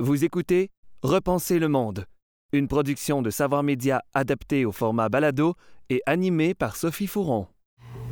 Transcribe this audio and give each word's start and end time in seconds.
Vous 0.00 0.24
écoutez 0.24 0.70
Repenser 1.02 1.58
le 1.58 1.66
monde, 1.66 2.04
une 2.52 2.68
production 2.68 3.20
de 3.20 3.30
Savoir 3.30 3.64
Média 3.64 4.04
adaptée 4.14 4.64
au 4.64 4.70
format 4.70 5.08
balado 5.08 5.54
et 5.90 6.02
animée 6.06 6.54
par 6.54 6.76
Sophie 6.76 7.08
Fouron. 7.08 7.48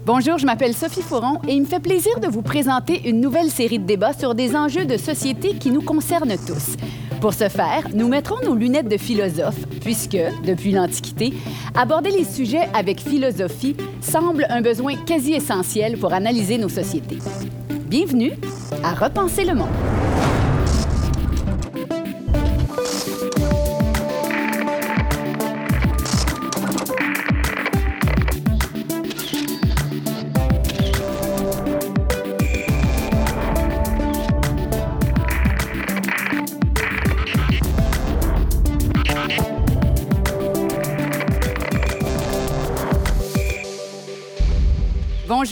Bonjour, 0.04 0.37
je 0.37 0.46
m'appelle 0.46 0.75
Sophie 0.75 1.03
Fouron 1.03 1.41
et 1.46 1.53
il 1.53 1.61
me 1.61 1.67
fait 1.67 1.79
plaisir 1.79 2.19
de 2.19 2.27
vous 2.27 2.43
présenter 2.43 3.09
une 3.09 3.21
nouvelle 3.21 3.51
série 3.51 3.79
de 3.79 3.85
débats 3.85 4.14
sur 4.14 4.35
des 4.35 4.57
enjeux 4.57 4.85
de 4.85 4.96
société 4.96 5.54
qui 5.59 5.71
nous 5.71 5.80
concernent 5.80 6.37
tous. 6.45 6.75
Pour 7.21 7.35
ce 7.35 7.49
faire, 7.49 7.87
nous 7.95 8.09
mettrons 8.09 8.45
nos 8.45 8.57
lunettes 8.57 8.89
de 8.89 8.96
philosophe, 8.96 9.68
puisque, 9.80 10.18
depuis 10.45 10.73
l'Antiquité, 10.73 11.34
aborder 11.77 12.11
les 12.11 12.25
sujets 12.25 12.68
avec 12.75 12.98
philosophie 12.98 13.77
semble 14.00 14.45
un 14.48 14.61
besoin 14.61 14.96
quasi 15.05 15.34
essentiel 15.34 15.98
pour 15.98 16.12
analyser 16.12 16.59
nos 16.59 16.68
sociétés. 16.68 17.18
Bienvenue 17.87 18.32
à 18.82 18.93
Repenser 18.93 19.45
le 19.45 19.55
monde. 19.55 20.36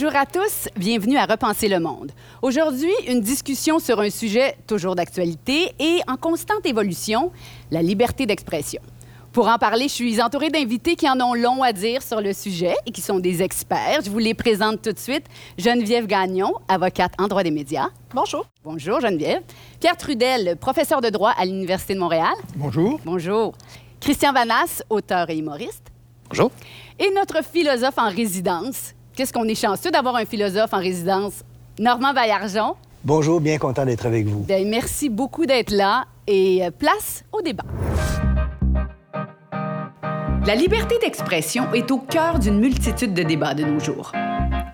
Bonjour 0.05 0.21
à 0.21 0.27
tous, 0.27 0.69
bienvenue 0.77 1.17
à 1.17 1.25
Repenser 1.25 1.67
le 1.67 1.79
monde. 1.79 2.11
Aujourd'hui, 2.43 2.91
une 3.07 3.21
discussion 3.21 3.79
sur 3.79 3.99
un 3.99 4.11
sujet 4.11 4.55
toujours 4.67 4.93
d'actualité 4.93 5.73
et 5.79 5.99
en 6.07 6.15
constante 6.15 6.63
évolution, 6.63 7.31
la 7.71 7.81
liberté 7.81 8.27
d'expression. 8.27 8.83
Pour 9.31 9.47
en 9.47 9.57
parler, 9.57 9.87
je 9.87 9.93
suis 9.93 10.21
entourée 10.21 10.51
d'invités 10.51 10.95
qui 10.95 11.09
en 11.09 11.19
ont 11.21 11.33
long 11.33 11.63
à 11.63 11.73
dire 11.73 12.03
sur 12.03 12.21
le 12.21 12.33
sujet 12.33 12.75
et 12.85 12.91
qui 12.91 13.01
sont 13.01 13.17
des 13.17 13.41
experts. 13.41 14.01
Je 14.05 14.11
vous 14.11 14.19
les 14.19 14.35
présente 14.35 14.83
tout 14.83 14.91
de 14.91 14.99
suite. 14.99 15.25
Geneviève 15.57 16.05
Gagnon, 16.05 16.53
avocate 16.67 17.13
en 17.17 17.27
droit 17.27 17.41
des 17.41 17.49
médias. 17.49 17.87
Bonjour. 18.13 18.45
Bonjour 18.63 19.01
Geneviève. 19.01 19.41
Pierre 19.79 19.97
Trudel, 19.97 20.55
professeur 20.57 21.01
de 21.01 21.09
droit 21.09 21.33
à 21.35 21.45
l'Université 21.45 21.95
de 21.95 21.99
Montréal. 21.99 22.35
Bonjour. 22.57 22.99
Bonjour. 23.03 23.55
Christian 23.99 24.33
Vanas, 24.33 24.83
auteur 24.87 25.31
et 25.31 25.37
humoriste. 25.39 25.87
Bonjour. 26.29 26.51
Et 26.99 27.09
notre 27.15 27.43
philosophe 27.43 27.97
en 27.97 28.09
résidence, 28.09 28.94
Qu'est-ce 29.15 29.31
qu'on 29.31 29.47
est 29.47 29.55
chanceux 29.55 29.91
d'avoir 29.91 30.17
un 30.17 30.25
philosophe 30.25 30.73
en 30.73 30.79
résidence? 30.79 31.35
Normand 31.79 32.13
Baillargeon. 32.13 32.75
Bonjour, 33.05 33.39
bien 33.39 33.57
content 33.57 33.85
d'être 33.85 34.05
avec 34.05 34.25
vous. 34.25 34.41
Bien, 34.41 34.65
merci 34.65 35.07
beaucoup 35.07 35.45
d'être 35.45 35.71
là 35.71 36.03
et 36.27 36.65
euh, 36.65 36.69
place 36.69 37.23
au 37.31 37.41
débat. 37.41 37.63
La 40.45 40.55
liberté 40.55 40.97
d'expression 41.01 41.71
est 41.73 41.89
au 41.91 41.99
cœur 41.99 42.39
d'une 42.39 42.59
multitude 42.59 43.13
de 43.13 43.23
débats 43.23 43.53
de 43.53 43.63
nos 43.63 43.79
jours. 43.79 44.11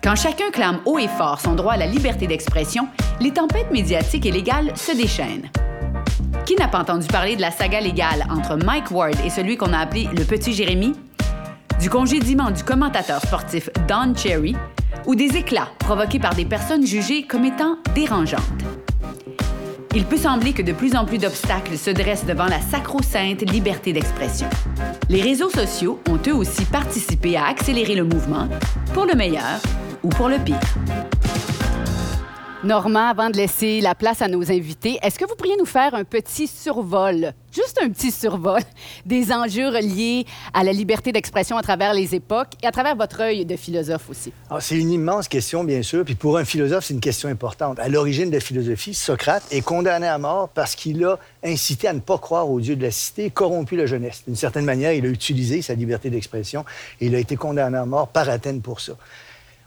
Quand 0.02 0.16
chacun 0.16 0.50
clame 0.50 0.80
haut 0.86 0.98
et 0.98 1.08
fort 1.08 1.40
son 1.40 1.54
droit 1.54 1.74
à 1.74 1.76
la 1.76 1.86
liberté 1.86 2.26
d'expression, 2.26 2.88
les 3.20 3.30
tempêtes 3.30 3.70
médiatiques 3.70 4.26
et 4.26 4.32
légales 4.32 4.76
se 4.76 4.90
déchaînent. 4.90 5.50
Qui 6.44 6.56
n'a 6.56 6.66
pas 6.66 6.80
entendu 6.80 7.06
parler 7.06 7.36
de 7.36 7.40
la 7.40 7.52
saga 7.52 7.80
légale 7.80 8.26
entre 8.28 8.56
Mike 8.56 8.90
Ward 8.90 9.14
et 9.24 9.30
celui 9.30 9.56
qu'on 9.56 9.72
a 9.72 9.78
appelé 9.78 10.08
le 10.12 10.24
petit 10.24 10.52
Jérémy? 10.52 10.94
Du 11.82 11.90
congédiement 11.90 12.52
du 12.52 12.62
commentateur 12.62 13.20
sportif 13.20 13.68
Don 13.88 14.14
Cherry 14.14 14.54
ou 15.04 15.16
des 15.16 15.36
éclats 15.36 15.68
provoqués 15.80 16.20
par 16.20 16.32
des 16.32 16.44
personnes 16.44 16.86
jugées 16.86 17.24
comme 17.24 17.44
étant 17.44 17.76
dérangeantes. 17.92 18.40
Il 19.96 20.04
peut 20.04 20.16
sembler 20.16 20.52
que 20.52 20.62
de 20.62 20.72
plus 20.72 20.94
en 20.94 21.04
plus 21.04 21.18
d'obstacles 21.18 21.76
se 21.76 21.90
dressent 21.90 22.24
devant 22.24 22.46
la 22.46 22.60
sacro-sainte 22.60 23.42
liberté 23.50 23.92
d'expression. 23.92 24.48
Les 25.08 25.22
réseaux 25.22 25.50
sociaux 25.50 26.00
ont 26.08 26.20
eux 26.28 26.34
aussi 26.34 26.64
participé 26.66 27.36
à 27.36 27.46
accélérer 27.46 27.96
le 27.96 28.04
mouvement, 28.04 28.48
pour 28.94 29.04
le 29.04 29.16
meilleur 29.16 29.60
ou 30.04 30.08
pour 30.08 30.28
le 30.28 30.38
pire. 30.38 30.60
Normand, 32.64 33.08
avant 33.08 33.28
de 33.28 33.36
laisser 33.36 33.80
la 33.80 33.96
place 33.96 34.22
à 34.22 34.28
nos 34.28 34.52
invités, 34.52 34.96
est-ce 35.02 35.18
que 35.18 35.24
vous 35.24 35.34
pourriez 35.34 35.56
nous 35.58 35.66
faire 35.66 35.96
un 35.96 36.04
petit 36.04 36.46
survol, 36.46 37.32
juste 37.52 37.80
un 37.82 37.88
petit 37.88 38.12
survol, 38.12 38.60
des 39.06 39.32
enjeux 39.32 39.66
reliés 39.66 40.24
à 40.54 40.62
la 40.62 40.72
liberté 40.72 41.10
d'expression 41.10 41.56
à 41.56 41.62
travers 41.62 41.92
les 41.92 42.14
époques 42.14 42.52
et 42.62 42.66
à 42.68 42.70
travers 42.70 42.94
votre 42.94 43.20
œil 43.20 43.44
de 43.44 43.56
philosophe 43.56 44.08
aussi? 44.08 44.32
Ah, 44.48 44.60
c'est 44.60 44.76
une 44.76 44.92
immense 44.92 45.26
question, 45.26 45.64
bien 45.64 45.82
sûr. 45.82 46.04
Puis 46.04 46.14
pour 46.14 46.38
un 46.38 46.44
philosophe, 46.44 46.84
c'est 46.84 46.94
une 46.94 47.00
question 47.00 47.28
importante. 47.28 47.80
À 47.80 47.88
l'origine 47.88 48.30
de 48.30 48.34
la 48.34 48.40
philosophie, 48.40 48.94
Socrate 48.94 49.42
est 49.50 49.62
condamné 49.62 50.06
à 50.06 50.18
mort 50.18 50.48
parce 50.48 50.76
qu'il 50.76 51.04
a 51.04 51.18
incité 51.42 51.88
à 51.88 51.92
ne 51.92 52.00
pas 52.00 52.18
croire 52.18 52.48
au 52.48 52.60
Dieu 52.60 52.76
de 52.76 52.82
la 52.82 52.92
cité, 52.92 53.30
corrompu 53.30 53.74
la 53.74 53.86
jeunesse. 53.86 54.22
D'une 54.24 54.36
certaine 54.36 54.64
manière, 54.64 54.92
il 54.92 55.04
a 55.04 55.08
utilisé 55.08 55.62
sa 55.62 55.74
liberté 55.74 56.10
d'expression 56.10 56.64
et 57.00 57.06
il 57.06 57.14
a 57.16 57.18
été 57.18 57.34
condamné 57.34 57.76
à 57.76 57.86
mort 57.86 58.06
par 58.06 58.28
Athènes 58.28 58.62
pour 58.62 58.80
ça. 58.80 58.92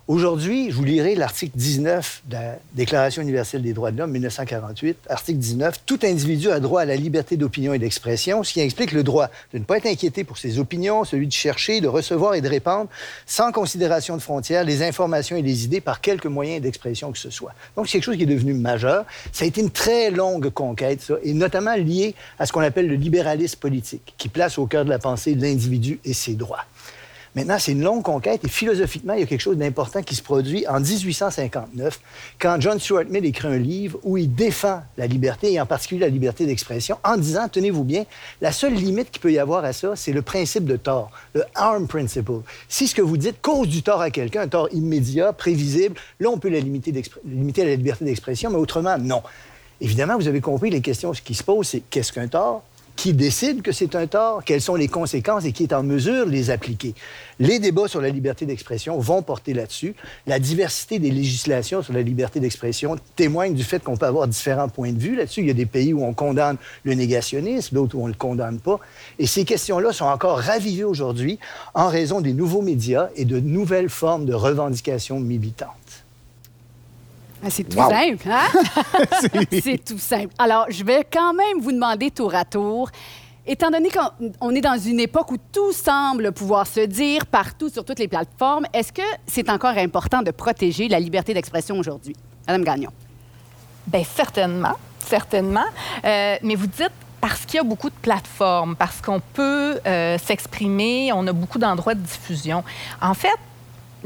Aujourd'hui, 0.08 0.70
je 0.70 0.76
vous 0.76 0.84
lirai 0.84 1.16
l'article 1.16 1.58
19 1.58 2.22
de 2.28 2.34
la 2.36 2.60
Déclaration 2.76 3.24
universelle 3.24 3.64
des 3.64 3.74
droits 3.74 3.90
de 3.90 3.98
l'homme, 3.98 4.12
1948. 4.12 4.98
Article 5.10 5.40
19. 5.40 5.80
Tout 5.84 5.98
individu 6.04 6.52
a 6.52 6.60
droit 6.60 6.82
à 6.82 6.86
la 6.86 6.96
liberté 6.96 7.38
d'opinion 7.38 7.74
et 7.74 7.80
d'expression, 7.80 8.44
ce 8.44 8.54
qui 8.54 8.60
explique 8.60 8.92
le 8.92 9.02
droit 9.02 9.30
de 9.52 9.58
ne 9.58 9.64
pas 9.64 9.78
être 9.78 9.88
inquiété 9.88 10.24
pour 10.24 10.38
ses 10.38 10.60
opinions, 10.60 11.06
celui 11.06 11.26
de 11.26 11.32
chercher, 11.32 11.82
de 11.82 11.88
recevoir 11.88 12.36
et 12.36 12.42
de 12.42 12.48
répandre, 12.48 12.88
sans 13.26 13.52
considération 13.52 14.16
de 14.16 14.22
frontières, 14.22 14.64
les 14.64 14.84
informations 14.84 15.38
et 15.38 15.42
les 15.42 15.66
idées 15.66 15.82
par 15.82 16.02
quelque 16.02 16.28
moyen 16.28 16.60
d'expression 16.60 17.12
que 17.12 17.18
ce 17.18 17.32
soit. 17.32 17.54
Donc, 17.76 17.88
c'est 17.88 17.94
quelque 17.94 18.04
chose 18.04 18.18
qui 18.18 18.24
est 18.24 18.28
devenu 18.28 18.54
majeur. 18.54 19.06
Ça 19.32 19.44
a 19.44 19.48
été 19.48 19.60
une 19.60 19.72
très 19.72 20.12
longue 20.12 20.52
conquête, 20.52 21.02
ça, 21.02 21.16
et 21.24 21.34
notamment 21.34 21.74
lié 21.74 22.14
à 22.38 22.46
ce 22.46 22.54
qu'on 22.54 22.62
appelle 22.62 22.86
le 22.86 22.96
libéralisme 22.96 23.58
politique, 23.58 24.14
qui 24.20 24.30
place 24.30 24.60
au 24.60 24.68
cœur 24.68 24.86
de 24.86 24.90
la 24.92 25.00
pensée 25.00 25.34
l'individu 25.34 26.00
et 26.06 26.14
ses 26.14 26.36
droits. 26.36 26.66
Maintenant, 27.36 27.58
c'est 27.60 27.74
une 27.74 27.84
longue 27.84 28.02
conquête 28.02 28.46
et 28.46 28.48
philosophiquement, 28.48 29.14
il 29.14 29.20
y 29.20 29.24
a 29.24 29.26
quelque 29.26 29.42
chose 29.42 29.58
d'important 29.58 30.02
qui 30.02 30.16
se 30.16 30.24
produit 30.24 30.66
en 30.68 30.80
1859, 30.80 32.00
quand 32.40 32.56
John 32.62 32.80
Stuart 32.80 33.04
Mill 33.10 33.26
écrit 33.26 33.50
un 33.50 33.58
livre 33.58 34.00
où 34.04 34.16
il 34.16 34.34
défend 34.34 34.82
la 34.98 35.06
liberté, 35.06 35.52
et 35.52 35.60
en 35.60 35.66
particulier 35.66 36.00
la 36.00 36.08
liberté 36.08 36.46
d'expression, 36.46 36.98
en 37.04 37.18
disant, 37.18 37.50
tenez-vous 37.50 37.84
bien, 37.84 38.06
la 38.40 38.54
seule 38.54 38.74
limite 38.74 39.12
qu'il 39.12 39.22
peut 39.22 39.34
y 39.34 39.40
avoir 39.40 39.66
à 39.66 39.74
ça, 39.74 39.98
c'est 39.98 40.14
le 40.14 40.22
principe 40.22 40.64
de 40.64 40.78
tort, 40.78 41.12
le 41.34 41.44
harm 41.56 41.88
principle. 41.88 42.42
Si 42.70 42.88
ce 42.88 42.96
que 42.96 43.02
vous 43.02 43.18
dites 43.18 43.42
cause 43.42 43.68
du 43.68 43.84
tort 43.84 44.00
à 44.00 44.12
quelqu'un, 44.12 44.44
un 44.44 44.48
tort 44.48 44.70
immédiat, 44.72 45.34
prévisible, 45.34 45.96
là, 46.22 46.30
on 46.30 46.38
peut 46.38 46.50
la 46.50 46.60
limiter, 46.60 46.94
limiter 47.26 47.66
la 47.66 47.76
liberté 47.76 48.06
d'expression, 48.06 48.50
mais 48.50 48.58
autrement, 48.58 48.98
non. 48.98 49.22
Évidemment, 49.82 50.16
vous 50.18 50.30
avez 50.30 50.40
compris, 50.40 50.70
les 50.70 50.80
questions 50.80 51.12
qui 51.12 51.36
se 51.36 51.44
posent, 51.44 51.68
c'est 51.68 51.82
qu'est-ce 51.90 52.14
qu'un 52.14 52.30
tort? 52.30 52.64
Qui 52.96 53.14
décide 53.14 53.62
que 53.62 53.72
c'est 53.72 53.96
un 53.96 54.08
tort, 54.08 54.44
quelles 54.44 54.62
sont 54.62 54.76
les 54.76 54.88
conséquences 54.88 55.46
et 55.46 55.52
qui 55.52 55.64
est 55.64 55.74
en 55.74 55.84
mesure 55.84 56.26
de 56.26 56.32
les 56.32 56.50
appliquer. 56.50 56.96
Les 57.40 57.60
débats 57.60 57.88
sur 57.88 58.02
la 58.02 58.10
liberté 58.10 58.46
d'expression 58.46 58.98
vont 58.98 59.22
porter 59.22 59.54
là-dessus. 59.54 59.96
La 60.26 60.40
diversité 60.40 61.00
des 61.00 61.12
législations 61.12 61.82
sur 61.84 61.94
la 61.94 62.02
liberté 62.02 62.40
d'expression 62.40 62.96
témoigne 63.16 63.54
du 63.54 63.64
fait 63.64 63.84
qu'on 63.84 63.98
peut 63.98 64.06
avoir 64.06 64.28
différents 64.28 64.70
points 64.70 64.94
de 64.94 65.00
vue 65.00 65.16
là-dessus. 65.16 65.42
Il 65.42 65.48
y 65.48 65.52
a 65.52 65.54
des 65.54 65.66
pays 65.66 65.94
où 65.94 66.04
on 66.04 66.14
condamne 66.14 66.58
le 66.84 66.94
négationnisme, 66.94 67.76
d'autres 67.76 67.96
où 67.98 68.02
on 68.02 68.08
ne 68.08 68.14
le 68.14 68.18
condamne 68.18 68.60
pas. 68.60 68.80
Et 69.20 69.28
ces 69.28 69.44
questions-là 69.44 69.92
sont 69.92 70.06
encore 70.06 70.40
ravivées 70.40 70.86
aujourd'hui 70.86 71.40
en 71.74 71.90
raison 71.90 72.22
des 72.22 72.34
nouveaux 72.34 72.62
médias 72.62 73.10
et 73.16 73.26
de 73.26 73.40
nouvelles 73.40 73.90
formes 73.90 74.26
de 74.26 74.34
revendications 74.34 75.20
militantes. 75.20 75.70
Ah, 77.46 77.50
c'est 77.52 77.64
tout 77.64 77.78
simple, 77.78 78.28
hein? 78.28 78.48
c'est 79.62 79.84
tout 79.86 80.00
simple. 80.00 80.34
Alors, 80.40 80.66
je 80.70 80.84
vais 80.84 81.06
quand 81.12 81.34
même 81.34 81.60
vous 81.60 81.72
demander 81.72 82.10
tour 82.10 82.34
à 82.34 82.44
tour. 82.44 82.90
Étant 83.46 83.70
donné 83.70 83.90
qu'on 83.92 84.50
est 84.56 84.62
dans 84.62 84.80
une 84.80 85.00
époque 85.00 85.32
où 85.32 85.38
tout 85.52 85.72
semble 85.72 86.32
pouvoir 86.32 86.66
se 86.66 86.80
dire 86.80 87.28
partout 87.28 87.70
sur 87.70 87.86
toutes 87.86 88.00
les 88.00 88.08
plateformes, 88.08 88.66
est-ce 88.74 88.92
que 88.92 89.04
c'est 89.28 89.48
encore 89.52 89.78
important 89.78 90.24
de 90.24 90.32
protéger 90.32 90.88
la 90.88 91.00
liberté 91.00 91.36
d'expression 91.36 91.78
aujourd'hui? 91.78 92.16
Madame 92.48 92.64
Gagnon. 92.64 92.90
Bien, 93.86 94.04
certainement, 94.04 94.74
certainement. 94.98 95.66
Euh, 96.04 96.38
mais 96.42 96.56
vous 96.56 96.66
dites 96.66 96.90
parce 97.22 97.46
qu'il 97.46 97.58
y 97.58 97.60
a 97.60 97.64
beaucoup 97.64 97.90
de 97.90 97.96
plateformes, 98.02 98.76
parce 98.76 99.02
qu'on 99.02 99.20
peut 99.20 99.80
euh, 99.86 100.18
s'exprimer, 100.18 101.12
on 101.14 101.28
a 101.28 101.34
beaucoup 101.34 101.60
d'endroits 101.60 101.94
de 101.94 102.02
diffusion. 102.02 102.64
En 103.00 103.14
fait, 103.14 103.38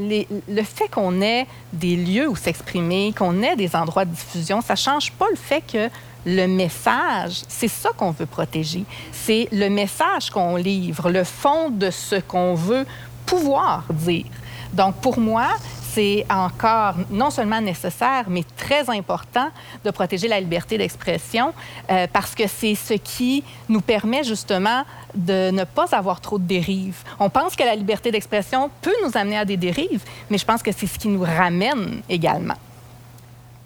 le 0.00 0.62
fait 0.62 0.88
qu'on 0.88 1.20
ait 1.20 1.46
des 1.72 1.96
lieux 1.96 2.28
où 2.28 2.36
s'exprimer, 2.36 3.12
qu'on 3.16 3.42
ait 3.42 3.56
des 3.56 3.76
endroits 3.76 4.04
de 4.04 4.14
diffusion, 4.14 4.60
ça 4.60 4.76
change 4.76 5.12
pas 5.12 5.26
le 5.30 5.36
fait 5.36 5.62
que 5.62 5.88
le 6.26 6.46
message, 6.46 7.42
c'est 7.48 7.68
ça 7.68 7.90
qu'on 7.96 8.10
veut 8.10 8.26
protéger. 8.26 8.84
C'est 9.12 9.48
le 9.52 9.68
message 9.68 10.30
qu'on 10.30 10.56
livre, 10.56 11.10
le 11.10 11.24
fond 11.24 11.70
de 11.70 11.90
ce 11.90 12.16
qu'on 12.16 12.54
veut 12.54 12.86
pouvoir 13.26 13.84
dire. 13.90 14.26
Donc, 14.72 14.96
pour 14.96 15.18
moi, 15.18 15.48
c'est 15.92 16.24
encore 16.30 16.94
non 17.10 17.30
seulement 17.30 17.60
nécessaire, 17.60 18.24
mais 18.28 18.44
très 18.56 18.88
important 18.90 19.48
de 19.84 19.90
protéger 19.90 20.28
la 20.28 20.40
liberté 20.40 20.78
d'expression 20.78 21.52
euh, 21.90 22.06
parce 22.12 22.34
que 22.34 22.46
c'est 22.46 22.74
ce 22.74 22.94
qui 22.94 23.42
nous 23.68 23.80
permet 23.80 24.24
justement 24.24 24.84
de 25.14 25.50
ne 25.50 25.64
pas 25.64 25.86
avoir 25.92 26.20
trop 26.20 26.38
de 26.38 26.44
dérives. 26.44 27.02
On 27.18 27.30
pense 27.30 27.56
que 27.56 27.64
la 27.64 27.74
liberté 27.74 28.10
d'expression 28.10 28.70
peut 28.80 28.94
nous 29.04 29.16
amener 29.16 29.38
à 29.38 29.44
des 29.44 29.56
dérives, 29.56 30.04
mais 30.28 30.38
je 30.38 30.44
pense 30.44 30.62
que 30.62 30.72
c'est 30.72 30.86
ce 30.86 30.98
qui 30.98 31.08
nous 31.08 31.22
ramène 31.22 32.02
également. 32.08 32.56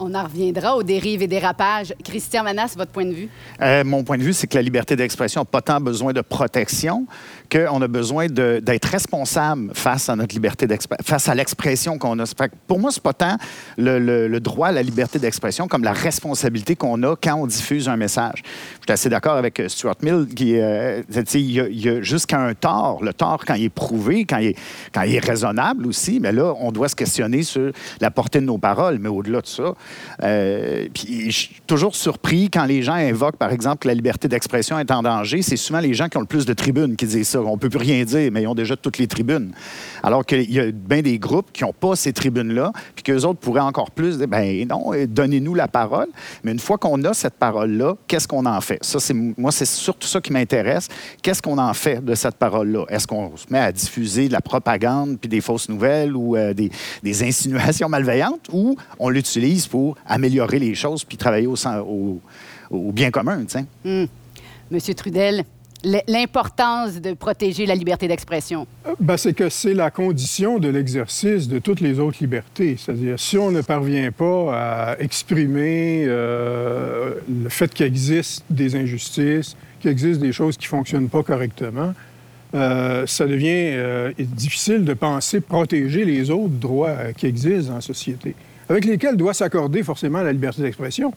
On 0.07 0.15
en 0.15 0.25
reviendra 0.25 0.77
aux 0.77 0.83
dérives 0.83 1.23
et 1.23 1.27
dérapages. 1.27 1.95
Christian 2.05 2.45
Manas, 2.45 2.75
votre 2.77 2.91
point 2.91 3.07
de 3.07 3.15
vue? 3.15 3.29
Euh, 3.63 3.85
mon 3.85 4.05
point 4.05 4.19
de 4.19 4.23
vue, 4.23 4.35
c'est 4.35 4.47
que 4.47 4.55
la 4.55 4.61
liberté 4.61 4.97
d'expression 4.97 5.41
n'a 5.41 5.45
pas 5.47 5.63
tant 5.63 5.81
besoin 5.81 6.13
de 6.13 6.21
protection 6.21 7.07
qu'on 7.51 7.81
a 7.81 7.89
besoin 7.89 8.27
d'être 8.27 8.85
responsable 8.85 9.71
face 9.73 10.11
à 10.11 10.17
notre 10.17 10.35
liberté 10.35 10.67
d'expression, 10.67 11.03
face 11.07 11.27
à 11.31 11.35
l'expression 11.35 11.97
qu'on 11.97 12.19
a. 12.19 12.25
Pour 12.67 12.81
moi, 12.81 12.91
c'est 12.93 13.03
pas 13.03 13.15
tant 13.15 13.39
le, 13.79 14.39
droit 14.41 14.69
à 14.69 14.73
la 14.73 14.83
liberté 14.83 15.19
d'expression 15.19 15.69
comme 15.69 15.85
la 15.85 15.95
responsabilité 15.95 16.77
qu'on 16.77 17.03
a 17.03 17.17
quand 17.17 17.37
on 17.37 17.47
diffuse 17.47 17.89
un 17.89 17.97
message. 17.97 18.43
Je 18.81 18.83
suis 18.83 18.93
assez 18.93 19.09
d'accord 19.09 19.37
avec 19.37 19.59
euh, 19.59 19.69
Stuart 19.71 19.97
Mill 20.03 20.27
qui, 20.37 20.59
euh, 20.59 21.03
il 21.33 21.51
y 21.51 21.89
a, 21.89 21.93
a 21.93 22.03
jusqu'à 22.03 22.41
un 22.41 22.53
tort. 22.53 23.03
Le 23.03 23.15
tort, 23.15 23.43
quand 23.47 23.55
il 23.55 23.65
est 23.65 23.69
prouvé, 23.71 24.27
quand 24.27 24.39
il 24.41 25.15
est 25.15 25.25
raisonnable 25.25 25.87
aussi, 25.87 26.21
mais 26.21 26.33
là, 26.33 26.53
on 26.61 26.73
doit 26.73 26.91
se 26.91 26.97
questionner 26.97 27.43
sur 27.43 27.73
la 28.03 28.11
portée 28.11 28.41
de 28.41 28.45
nos 28.45 28.59
paroles. 28.59 28.99
Mais 28.99 29.09
au-delà 29.09 29.41
de 29.41 29.47
ça, 29.47 29.73
euh, 30.23 30.87
puis 30.93 31.31
je 31.31 31.37
suis 31.37 31.61
toujours 31.67 31.95
surpris 31.95 32.51
quand 32.51 32.65
les 32.65 32.83
gens 32.83 32.95
invoquent, 32.95 33.37
par 33.37 33.53
exemple, 33.53 33.79
que 33.79 33.89
la 33.89 33.95
liberté 33.95 34.29
d'expression 34.29 34.79
est 34.79 34.91
en 34.91 35.03
danger. 35.03 35.43
C'est 35.43 35.57
souvent 35.57 35.81
les 35.81 35.95
gens 35.95 36.09
qui 36.09 36.17
ont 36.17 36.21
le 36.23 36.27
plus 36.27 36.47
de 36.47 36.53
tribunes 36.53 36.97
qui 36.97 37.07
disent 37.07 37.29
ça. 37.29 37.41
On 37.41 37.59
peut 37.59 37.69
plus 37.69 37.79
rien 37.79 38.05
dire, 38.05 38.31
mais 38.33 38.43
ils 38.43 38.47
ont 38.47 38.55
déjà 38.55 38.77
toutes 38.77 38.99
les 38.99 39.07
tribunes. 39.07 39.53
Alors 40.03 40.25
qu'il 40.25 40.51
y 40.51 40.61
a 40.61 40.71
bien 40.71 41.03
des 41.03 41.19
groupes 41.19 41.53
qui 41.53 41.65
n'ont 41.65 41.73
pas 41.73 41.97
ces 41.97 42.13
tribunes-là, 42.13 42.73
puis 42.95 43.03
qu'eux 43.03 43.23
autres 43.23 43.41
pourraient 43.41 43.61
encore 43.61 43.91
plus 43.91 44.19
dire, 44.19 44.29
ben 44.29 44.67
non, 44.69 44.93
donnez-nous 45.07 45.55
la 45.55 45.69
parole. 45.69 46.09
Mais 46.43 46.53
une 46.53 46.59
fois 46.59 46.79
qu'on 46.79 47.03
a 47.05 47.15
cette 47.15 47.35
parole-là, 47.35 47.97
qu'est-ce 48.07 48.29
qu'on 48.29 48.47
en 48.47 48.61
fait? 48.61 48.79
Ça, 48.83 48.99
moi, 49.37 49.53
c'est 49.53 49.65
surtout 49.67 50.09
ça 50.09 50.21
qui 50.21 50.33
m'intéresse. 50.33 50.89
Qu'est-ce 51.23 51.43
qu'on 51.43 51.59
en 51.59 51.75
fait 51.75 52.05
de 52.05 52.15
cette 52.15 52.37
parole-là? 52.37 52.85
Est-ce 52.89 53.07
qu'on 53.07 53.37
se 53.37 53.47
met 53.51 53.59
à 53.59 53.73
diffuser 53.73 54.29
de 54.29 54.33
la 54.33 54.41
propagande, 54.41 55.19
puis 55.19 55.29
des 55.29 55.41
fausses 55.41 55.69
nouvelles 55.69 56.17
ou 56.17 56.37
euh, 56.37 56.55
des, 56.55 56.71
des, 57.03 57.23
insinuations 57.23 57.89
malveillantes, 57.89 58.49
ou 58.53 58.77
on 58.99 59.09
l'utilise 59.09 59.67
pour 59.75 59.97
améliorer 60.07 60.61
les 60.61 60.77
choses 60.77 61.03
puis 61.03 61.17
travailler 61.17 61.49
au, 61.49 61.57
au, 61.57 62.21
au 62.71 62.93
bien 62.93 63.11
commun, 63.11 63.45
mmh. 63.85 64.05
Monsieur 64.71 64.95
Trudel, 64.95 65.43
l'importance 66.07 67.01
de 67.01 67.13
protéger 67.13 67.67
la 67.67 67.75
liberté 67.75 68.07
d'expression? 68.07 68.69
Ben, 69.01 69.17
c'est 69.17 69.33
que 69.33 69.49
c'est 69.49 69.75
la 69.75 69.91
condition 69.91 70.61
de 70.61 70.69
l'exercice 70.69 71.49
de 71.49 71.59
toutes 71.59 71.81
les 71.81 71.99
autres 71.99 72.19
libertés. 72.21 72.77
C'est-à-dire, 72.79 73.19
si 73.19 73.37
on 73.37 73.51
ne 73.51 73.63
parvient 73.63 74.13
pas 74.13 74.93
à 74.93 74.97
exprimer 75.01 76.05
euh, 76.07 77.15
le 77.29 77.49
fait 77.49 77.75
qu'il 77.75 77.87
existe 77.87 78.45
des 78.49 78.77
injustices, 78.77 79.57
qu'il 79.81 79.91
existe 79.91 80.21
des 80.21 80.31
choses 80.31 80.57
qui 80.57 80.67
ne 80.67 80.71
fonctionnent 80.77 81.09
pas 81.09 81.25
correctement, 81.25 81.95
euh, 82.55 83.09
ça 83.09 83.27
devient 83.27 83.73
euh, 83.73 84.13
difficile 84.19 84.85
de 84.85 84.95
penser 84.95 85.41
protéger 85.41 86.05
les 86.05 86.31
autres 86.31 86.55
droits 86.55 87.13
qui 87.17 87.27
existent 87.27 87.75
en 87.75 87.81
société, 87.81 88.37
avec 88.69 88.85
lesquels 88.85 89.17
doit 89.17 89.35
s'accorder 89.35 89.83
forcément 89.83 90.23
la 90.23 90.33
liberté 90.33 90.63
d'expression. 90.63 91.13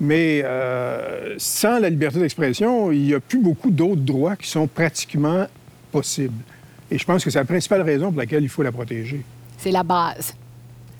Mais 0.00 0.42
euh, 0.44 1.34
sans 1.38 1.78
la 1.78 1.88
liberté 1.88 2.18
d'expression, 2.18 2.90
il 2.90 3.02
n'y 3.02 3.14
a 3.14 3.20
plus 3.20 3.38
beaucoup 3.38 3.70
d'autres 3.70 4.00
droits 4.00 4.36
qui 4.36 4.48
sont 4.48 4.66
pratiquement 4.66 5.46
possibles. 5.92 6.42
Et 6.90 6.98
je 6.98 7.04
pense 7.04 7.24
que 7.24 7.30
c'est 7.30 7.38
la 7.38 7.44
principale 7.44 7.82
raison 7.82 8.10
pour 8.10 8.20
laquelle 8.20 8.42
il 8.42 8.48
faut 8.48 8.62
la 8.62 8.72
protéger. 8.72 9.22
C'est 9.58 9.70
la 9.70 9.82
base. 9.82 10.34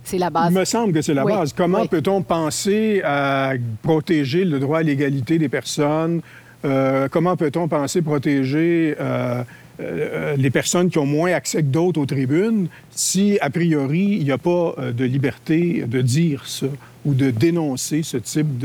C'est 0.05 0.19
la 0.19 0.31
base. 0.31 0.53
Il 0.53 0.59
me 0.59 0.65
semble 0.65 0.93
que 0.93 1.03
c'est 1.03 1.15
la 1.15 1.25
base. 1.25 1.53
Comment 1.53 1.87
peut-on 1.87 2.23
penser 2.23 3.03
à 3.05 3.55
protéger 3.83 4.45
le 4.45 4.59
droit 4.59 4.79
à 4.79 4.83
l'égalité 4.83 5.39
des 5.39 5.49
personnes? 5.49 6.21
Euh, 6.65 7.09
comment 7.11 7.37
peut-on 7.37 7.69
penser 7.69 8.03
protéger 8.03 8.95
euh, 9.01 9.43
les 9.79 10.51
personnes 10.51 10.91
qui 10.91 10.99
ont 10.99 11.07
moins 11.07 11.33
accès 11.33 11.63
que 11.63 11.69
d'autres 11.69 12.01
aux 12.01 12.07
tribunes 12.07 12.69
si, 12.91 13.39
a 13.41 13.51
priori, 13.51 14.19
il 14.21 14.25
n'y 14.25 14.31
a 14.31 14.39
pas 14.39 14.75
de 14.93 15.05
liberté 15.05 15.85
de 15.87 16.01
dire 16.01 16.47
ça? 16.47 16.67
ou 17.05 17.15
de 17.15 17.31
dénoncer 17.31 18.03
ce 18.03 18.17
type 18.17 18.65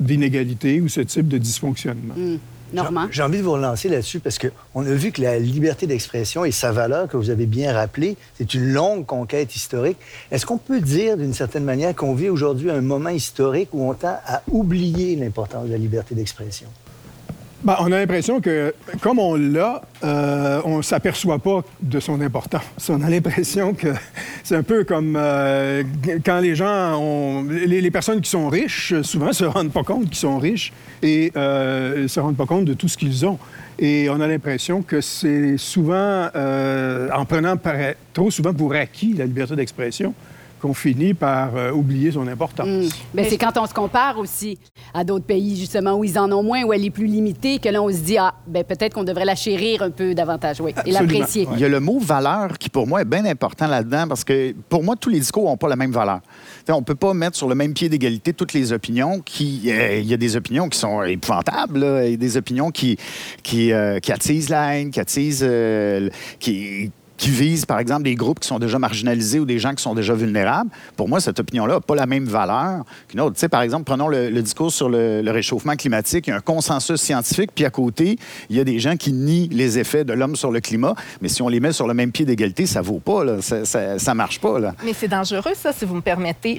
d'inégalité 0.00 0.80
ou 0.80 0.88
ce 0.88 1.00
type 1.00 1.28
de 1.28 1.38
dysfonctionnement. 1.38 2.14
Mmh. 2.16 2.36
J'ai 3.10 3.22
envie 3.22 3.38
de 3.38 3.42
vous 3.42 3.52
relancer 3.52 3.88
là-dessus 3.88 4.18
parce 4.18 4.38
qu'on 4.38 4.84
a 4.84 4.94
vu 4.94 5.12
que 5.12 5.22
la 5.22 5.38
liberté 5.38 5.86
d'expression 5.86 6.44
et 6.44 6.50
sa 6.50 6.72
valeur, 6.72 7.08
que 7.08 7.16
vous 7.16 7.30
avez 7.30 7.46
bien 7.46 7.72
rappelé, 7.72 8.16
c'est 8.36 8.52
une 8.54 8.72
longue 8.72 9.06
conquête 9.06 9.54
historique. 9.54 9.98
Est-ce 10.32 10.44
qu'on 10.44 10.58
peut 10.58 10.80
dire 10.80 11.16
d'une 11.16 11.34
certaine 11.34 11.62
manière 11.62 11.94
qu'on 11.94 12.14
vit 12.14 12.28
aujourd'hui 12.28 12.70
un 12.70 12.80
moment 12.80 13.10
historique 13.10 13.68
où 13.72 13.88
on 13.88 13.94
tend 13.94 14.18
à 14.26 14.42
oublier 14.50 15.14
l'importance 15.14 15.66
de 15.66 15.72
la 15.72 15.78
liberté 15.78 16.16
d'expression? 16.16 16.66
Ben, 17.64 17.76
on 17.80 17.90
a 17.92 17.98
l'impression 17.98 18.42
que, 18.42 18.74
comme 19.00 19.18
on 19.18 19.36
l'a, 19.36 19.80
euh, 20.04 20.60
on 20.66 20.76
ne 20.76 20.82
s'aperçoit 20.82 21.38
pas 21.38 21.64
de 21.80 21.98
son 21.98 22.20
importance. 22.20 22.90
On 22.90 23.00
a 23.00 23.08
l'impression 23.08 23.72
que 23.72 23.88
c'est 24.44 24.54
un 24.54 24.62
peu 24.62 24.84
comme 24.84 25.16
euh, 25.18 25.82
quand 26.26 26.40
les 26.40 26.54
gens 26.54 27.00
ont... 27.00 27.42
Les, 27.48 27.90
personnes 27.90 28.20
qui 28.20 28.28
sont 28.28 28.50
riches, 28.50 29.00
souvent, 29.00 29.32
se 29.32 29.44
rendent 29.44 29.72
pas 29.72 29.82
compte 29.82 30.10
qu'ils 30.10 30.16
sont 30.16 30.38
riches 30.38 30.74
et 31.02 31.32
euh, 31.36 32.02
ne 32.02 32.06
se 32.06 32.20
rendent 32.20 32.36
pas 32.36 32.44
compte 32.44 32.66
de 32.66 32.74
tout 32.74 32.88
ce 32.88 32.98
qu'ils 32.98 33.24
ont. 33.24 33.38
Et 33.78 34.10
on 34.10 34.20
a 34.20 34.26
l'impression 34.28 34.82
que 34.82 35.00
c'est 35.00 35.56
souvent, 35.56 36.26
en 36.26 37.24
prenant 37.24 37.56
trop 38.12 38.30
souvent 38.30 38.52
pour 38.52 38.74
acquis 38.74 39.14
la 39.14 39.24
liberté 39.24 39.56
d'expression, 39.56 40.12
qu'on 40.64 40.72
finit 40.72 41.12
par 41.12 41.54
euh, 41.56 41.72
oublier 41.72 42.10
son 42.12 42.26
importance. 42.26 42.66
Hmm. 42.66 42.88
Mais 43.12 43.28
c'est 43.28 43.36
quand 43.36 43.54
on 43.58 43.66
se 43.66 43.74
compare 43.74 44.18
aussi 44.18 44.58
à 44.94 45.04
d'autres 45.04 45.26
pays, 45.26 45.58
justement, 45.58 45.92
où 45.92 46.04
ils 46.04 46.18
en 46.18 46.32
ont 46.32 46.42
moins, 46.42 46.64
où 46.64 46.72
elle 46.72 46.86
est 46.86 46.90
plus 46.90 47.04
limitée, 47.04 47.58
que 47.58 47.68
là, 47.68 47.82
on 47.82 47.90
se 47.90 47.98
dit, 47.98 48.16
ah, 48.16 48.32
ben 48.46 48.64
peut-être 48.64 48.94
qu'on 48.94 49.04
devrait 49.04 49.26
la 49.26 49.34
chérir 49.34 49.82
un 49.82 49.90
peu 49.90 50.14
davantage, 50.14 50.62
oui, 50.62 50.74
et 50.86 50.90
l'apprécier. 50.90 51.46
Il 51.52 51.60
y 51.60 51.66
a 51.66 51.68
le 51.68 51.80
mot 51.80 51.98
valeur 51.98 52.56
qui, 52.56 52.70
pour 52.70 52.86
moi, 52.86 53.02
est 53.02 53.04
bien 53.04 53.26
important 53.26 53.66
là-dedans, 53.66 54.08
parce 54.08 54.24
que 54.24 54.54
pour 54.70 54.82
moi, 54.82 54.96
tous 54.96 55.10
les 55.10 55.20
discours 55.20 55.44
n'ont 55.44 55.58
pas 55.58 55.68
la 55.68 55.76
même 55.76 55.92
valeur. 55.92 56.20
on 56.70 56.78
ne 56.78 56.84
peut 56.84 56.94
pas 56.94 57.12
mettre 57.12 57.36
sur 57.36 57.48
le 57.48 57.54
même 57.54 57.74
pied 57.74 57.90
d'égalité 57.90 58.32
toutes 58.32 58.54
les 58.54 58.72
opinions. 58.72 59.20
Qui, 59.20 59.64
euh, 59.66 59.98
il 59.98 60.06
y 60.06 60.14
a 60.14 60.16
des 60.16 60.34
opinions 60.34 60.70
qui 60.70 60.78
sont 60.78 61.02
épouvantables, 61.02 61.84
et 62.04 62.16
des 62.16 62.38
opinions 62.38 62.70
qui, 62.70 62.96
qui, 63.42 63.70
euh, 63.70 63.98
qui 63.98 64.12
attisent 64.12 64.48
la 64.48 64.74
haine, 64.74 64.90
qui 64.90 65.00
attisent... 65.00 65.46
qui 66.40 66.90
qui 67.16 67.30
visent, 67.30 67.64
par 67.64 67.78
exemple, 67.78 68.02
des 68.02 68.14
groupes 68.14 68.40
qui 68.40 68.48
sont 68.48 68.58
déjà 68.58 68.78
marginalisés 68.78 69.38
ou 69.38 69.44
des 69.44 69.58
gens 69.58 69.74
qui 69.74 69.82
sont 69.82 69.94
déjà 69.94 70.14
vulnérables, 70.14 70.70
pour 70.96 71.08
moi, 71.08 71.20
cette 71.20 71.38
opinion-là 71.38 71.74
n'a 71.74 71.80
pas 71.80 71.94
la 71.94 72.06
même 72.06 72.24
valeur 72.24 72.84
qu'une 73.08 73.20
autre. 73.20 73.34
Tu 73.34 73.40
sais, 73.40 73.48
par 73.48 73.62
exemple, 73.62 73.84
prenons 73.84 74.08
le, 74.08 74.30
discours 74.42 74.72
sur 74.72 74.88
le, 74.88 75.22
réchauffement 75.30 75.76
climatique. 75.76 76.26
Il 76.26 76.30
y 76.30 76.32
a 76.32 76.36
un 76.36 76.40
consensus 76.40 77.00
scientifique, 77.00 77.50
puis 77.54 77.64
à 77.64 77.70
côté, 77.70 78.18
il 78.50 78.56
y 78.56 78.60
a 78.60 78.64
des 78.64 78.78
gens 78.78 78.96
qui 78.96 79.12
nient 79.12 79.48
les 79.48 79.78
effets 79.78 80.04
de 80.04 80.12
l'homme 80.12 80.36
sur 80.36 80.50
le 80.50 80.60
climat. 80.60 80.94
Mais 81.20 81.28
si 81.28 81.42
on 81.42 81.48
les 81.48 81.60
met 81.60 81.72
sur 81.72 81.86
le 81.86 81.94
même 81.94 82.12
pied 82.12 82.24
d'égalité, 82.24 82.66
ça 82.66 82.82
vaut 82.82 83.00
pas. 83.00 83.24
Là. 83.24 83.40
Ça, 83.40 83.64
ça, 83.98 84.14
marche 84.14 84.40
pas. 84.40 84.58
Là. 84.58 84.74
Mais 84.84 84.92
c'est 84.92 85.08
dangereux, 85.08 85.54
ça, 85.54 85.72
si 85.72 85.84
vous 85.84 85.94
me 85.94 86.02
permettez. 86.02 86.58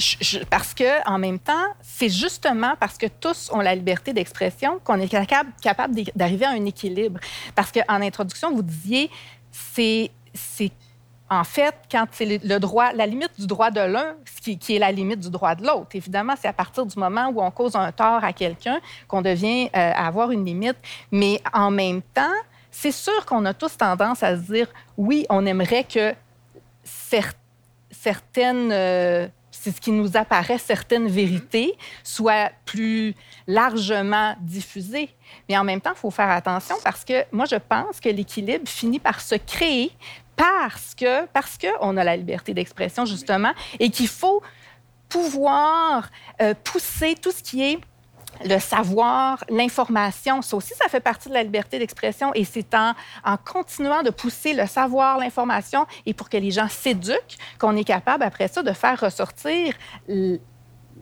parce 0.49 0.73
que, 0.73 1.07
en 1.09 1.17
même 1.17 1.39
temps, 1.39 1.53
c'est 1.81 2.09
justement 2.09 2.73
parce 2.79 2.97
que 2.97 3.07
tous 3.19 3.49
ont 3.53 3.59
la 3.59 3.75
liberté 3.75 4.13
d'expression 4.13 4.79
qu'on 4.83 4.99
est 4.99 5.07
capable, 5.07 5.49
capable 5.61 5.95
d'arriver 6.15 6.45
à 6.45 6.51
un 6.51 6.65
équilibre. 6.65 7.19
Parce 7.55 7.71
qu'en 7.71 8.01
introduction, 8.01 8.53
vous 8.53 8.61
disiez, 8.61 9.09
c'est 9.51 10.11
c'est 10.35 10.71
en 11.27 11.43
fait, 11.43 11.73
quand 11.91 12.05
c'est 12.11 12.43
le 12.43 12.59
droit, 12.59 12.93
la 12.93 13.07
limite 13.07 13.31
du 13.39 13.47
droit 13.47 13.71
de 13.71 13.81
l'un, 13.81 14.15
qui, 14.43 14.59
qui, 14.59 14.75
est 14.75 14.79
la 14.79 14.91
limite 14.91 15.19
du 15.19 15.31
droit 15.31 15.55
de 15.55 15.65
l'autre. 15.65 15.89
Évidemment, 15.95 16.35
c'est 16.39 16.47
à 16.47 16.53
partir 16.53 16.85
du 16.85 16.99
moment 16.99 17.29
où 17.29 17.41
on 17.41 17.49
cause 17.49 17.75
un 17.75 17.91
tort 17.91 18.23
à 18.23 18.31
quelqu'un 18.31 18.79
qu'on 19.07 19.23
devient 19.23 19.69
euh, 19.75 19.91
avoir 19.95 20.29
une 20.29 20.45
limite. 20.45 20.77
Mais 21.11 21.41
en 21.51 21.71
même 21.71 22.03
temps, 22.03 22.35
c'est 22.69 22.91
sûr 22.91 23.25
qu'on 23.25 23.43
a 23.45 23.55
tous 23.55 23.75
tendance 23.75 24.21
à 24.21 24.35
se 24.37 24.41
dire, 24.41 24.67
oui, 24.97 25.25
on 25.29 25.47
aimerait 25.47 25.85
que 25.85 26.13
certaines 26.83 28.71
euh, 28.71 29.27
c'est 29.65 29.71
ce 29.75 29.81
qui 29.81 29.91
nous 29.91 30.15
apparaît, 30.15 30.59
certaines 30.59 31.07
vérités 31.07 31.75
soient 32.03 32.51
plus 32.65 33.15
largement 33.47 34.35
diffusées. 34.41 35.09
Mais 35.49 35.57
en 35.57 35.63
même 35.63 35.81
temps, 35.81 35.93
il 35.95 35.97
faut 35.97 36.11
faire 36.11 36.29
attention 36.29 36.75
parce 36.83 37.03
que 37.03 37.23
moi, 37.31 37.45
je 37.45 37.55
pense 37.55 37.99
que 37.99 38.09
l'équilibre 38.09 38.67
finit 38.67 38.99
par 38.99 39.19
se 39.21 39.33
créer 39.33 39.91
parce 40.35 40.95
que 40.95 41.25
parce 41.27 41.57
qu'on 41.57 41.97
a 41.97 42.03
la 42.03 42.15
liberté 42.15 42.53
d'expression, 42.53 43.05
justement, 43.05 43.53
et 43.79 43.89
qu'il 43.89 44.07
faut 44.07 44.41
pouvoir 45.09 46.09
euh, 46.41 46.53
pousser 46.63 47.15
tout 47.15 47.31
ce 47.31 47.43
qui 47.43 47.63
est 47.63 47.79
le 48.43 48.59
savoir, 48.59 49.43
l'information, 49.49 50.41
ça 50.41 50.57
aussi, 50.57 50.73
ça 50.75 50.89
fait 50.89 50.99
partie 50.99 51.29
de 51.29 51.33
la 51.33 51.43
liberté 51.43 51.79
d'expression 51.79 52.33
et 52.33 52.43
c'est 52.43 52.73
en, 52.73 52.93
en, 53.23 53.37
continuant 53.37 54.03
de 54.03 54.09
pousser 54.09 54.53
le 54.53 54.65
savoir, 54.67 55.19
l'information 55.19 55.85
et 56.05 56.13
pour 56.13 56.29
que 56.29 56.35
les 56.35 56.51
gens 56.51 56.67
s'éduquent 56.67 57.37
qu'on 57.59 57.77
est 57.77 57.85
capable 57.85 58.23
après 58.23 58.49
ça 58.49 58.61
de 58.61 58.73
faire 58.73 58.99
ressortir 58.99 59.73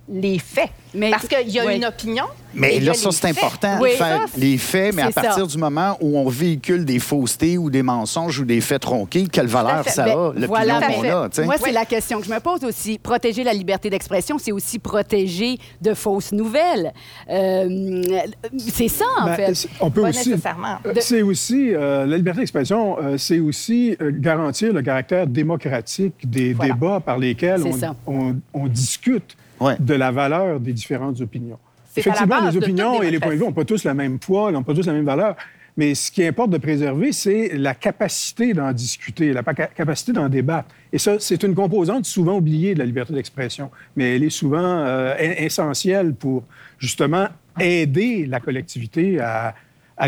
les 0.09 0.39
faits. 0.39 0.69
Mais, 0.93 1.09
Parce 1.09 1.27
qu'il 1.27 1.49
y 1.49 1.59
a 1.59 1.73
une 1.73 1.85
opinion. 1.85 2.25
Mais 2.53 2.79
là, 2.79 2.93
ça, 2.93 3.09
c'est 3.11 3.29
important, 3.29 3.79
faire 3.97 4.25
les 4.37 4.59
faits, 4.59 4.93
mais 4.93 5.01
à 5.01 5.11
partir 5.11 5.47
du 5.47 5.57
moment 5.57 5.97
où 6.01 6.19
on 6.19 6.29
véhicule 6.29 6.85
des 6.85 6.99
faussetés 6.99 7.57
ou 7.57 7.71
des 7.71 7.81
mensonges 7.81 8.39
ou 8.39 8.45
des 8.45 8.61
faits 8.61 8.83
tronqués, 8.83 9.25
quelle 9.25 9.47
valeur 9.47 9.89
ça 9.89 10.05
ben, 10.05 10.43
a, 10.43 10.45
voilà, 10.45 10.81
qu'on 10.81 11.03
a? 11.03 11.45
Moi, 11.45 11.55
c'est 11.57 11.71
la 11.71 11.85
question 11.85 12.19
que 12.19 12.27
je 12.27 12.31
me 12.31 12.39
pose 12.39 12.63
aussi. 12.63 12.99
Protéger 12.99 13.43
la 13.43 13.53
liberté 13.53 13.89
d'expression, 13.89 14.37
c'est 14.37 14.51
aussi 14.51 14.77
protéger 14.77 15.57
de 15.81 15.95
fausses 15.95 16.31
nouvelles. 16.31 16.93
Euh, 17.27 18.21
c'est 18.59 18.87
ça, 18.87 19.05
en 19.19 19.25
ben, 19.25 19.35
fait. 19.35 19.67
On 19.79 19.89
peut 19.89 20.07
aussi... 20.07 20.33
Euh, 20.33 20.93
c'est 20.99 21.23
aussi... 21.23 21.73
Euh, 21.73 22.05
la 22.05 22.17
liberté 22.17 22.41
d'expression, 22.41 22.97
c'est 23.17 23.39
aussi 23.39 23.97
garantir 23.99 24.73
le 24.73 24.83
caractère 24.83 25.25
démocratique 25.25 26.13
des 26.23 26.53
débats 26.53 26.99
par 26.99 27.17
lesquels 27.17 27.63
on, 27.65 28.13
on, 28.13 28.35
on 28.53 28.67
discute 28.67 29.35
ouais. 29.63 29.75
de 29.79 29.93
la 29.93 30.11
valeur 30.11 30.59
des 30.59 30.73
différentes 30.73 31.21
opinions. 31.21 31.59
Effectivement, 31.95 32.49
les 32.49 32.57
opinions 32.57 33.01
et 33.03 33.11
les 33.11 33.19
points 33.19 33.31
de 33.31 33.37
vue 33.37 33.43
n'ont 33.43 33.51
pas 33.51 33.65
tous 33.65 33.83
la 33.83 33.93
même 33.93 34.19
poids, 34.19 34.51
n'ont 34.51 34.63
pas 34.63 34.73
tous 34.73 34.87
la 34.87 34.93
même 34.93 35.05
valeur. 35.05 35.35
Mais 35.75 35.95
ce 35.95 36.11
qui 36.11 36.23
importe 36.23 36.51
de 36.51 36.59
préserver, 36.59 37.11
c'est 37.11 37.49
la 37.55 37.73
capacité 37.73 38.53
d'en 38.53 38.71
discuter, 38.71 39.33
la 39.33 39.41
capacité 39.43 40.13
d'en 40.13 40.29
débattre. 40.29 40.69
Et 40.91 40.99
ça, 40.99 41.15
c'est 41.19 41.41
une 41.41 41.55
composante 41.55 42.05
souvent 42.05 42.37
oubliée 42.37 42.75
de 42.75 42.79
la 42.79 42.85
liberté 42.85 43.13
d'expression, 43.13 43.71
mais 43.95 44.15
elle 44.15 44.23
est 44.23 44.29
souvent 44.29 44.61
euh, 44.61 45.15
essentielle 45.17 46.13
pour 46.13 46.43
justement 46.77 47.27
aider 47.59 48.27
la 48.27 48.39
collectivité 48.39 49.19
à, 49.19 49.55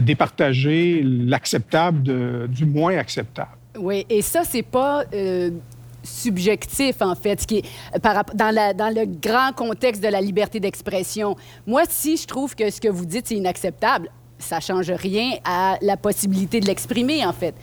départager 0.01 1.01
l'acceptable 1.03 2.47
du 2.49 2.65
moins 2.65 2.97
acceptable. 2.97 3.51
Oui, 3.79 4.05
et 4.09 4.21
ça, 4.21 4.43
c'est 4.43 4.63
pas. 4.63 5.05
Euh, 5.13 5.51
subjectif, 6.05 7.01
en 7.01 7.15
fait, 7.15 7.41
ce 7.41 7.47
qui 7.47 7.57
est, 7.57 7.99
par, 7.99 8.23
dans, 8.33 8.53
la, 8.53 8.73
dans 8.73 8.93
le 8.93 9.05
grand 9.05 9.51
contexte 9.53 10.01
de 10.01 10.07
la 10.07 10.21
liberté 10.21 10.59
d'expression. 10.59 11.35
Moi, 11.67 11.83
si 11.89 12.17
je 12.17 12.25
trouve 12.25 12.55
que 12.55 12.69
ce 12.69 12.79
que 12.79 12.87
vous 12.87 13.05
dites, 13.05 13.27
c'est 13.27 13.35
inacceptable, 13.35 14.09
ça 14.37 14.59
change 14.59 14.91
rien 14.91 15.31
à 15.43 15.77
la 15.81 15.97
possibilité 15.97 16.59
de 16.59 16.67
l'exprimer, 16.67 17.25
en 17.25 17.33
fait. 17.33 17.55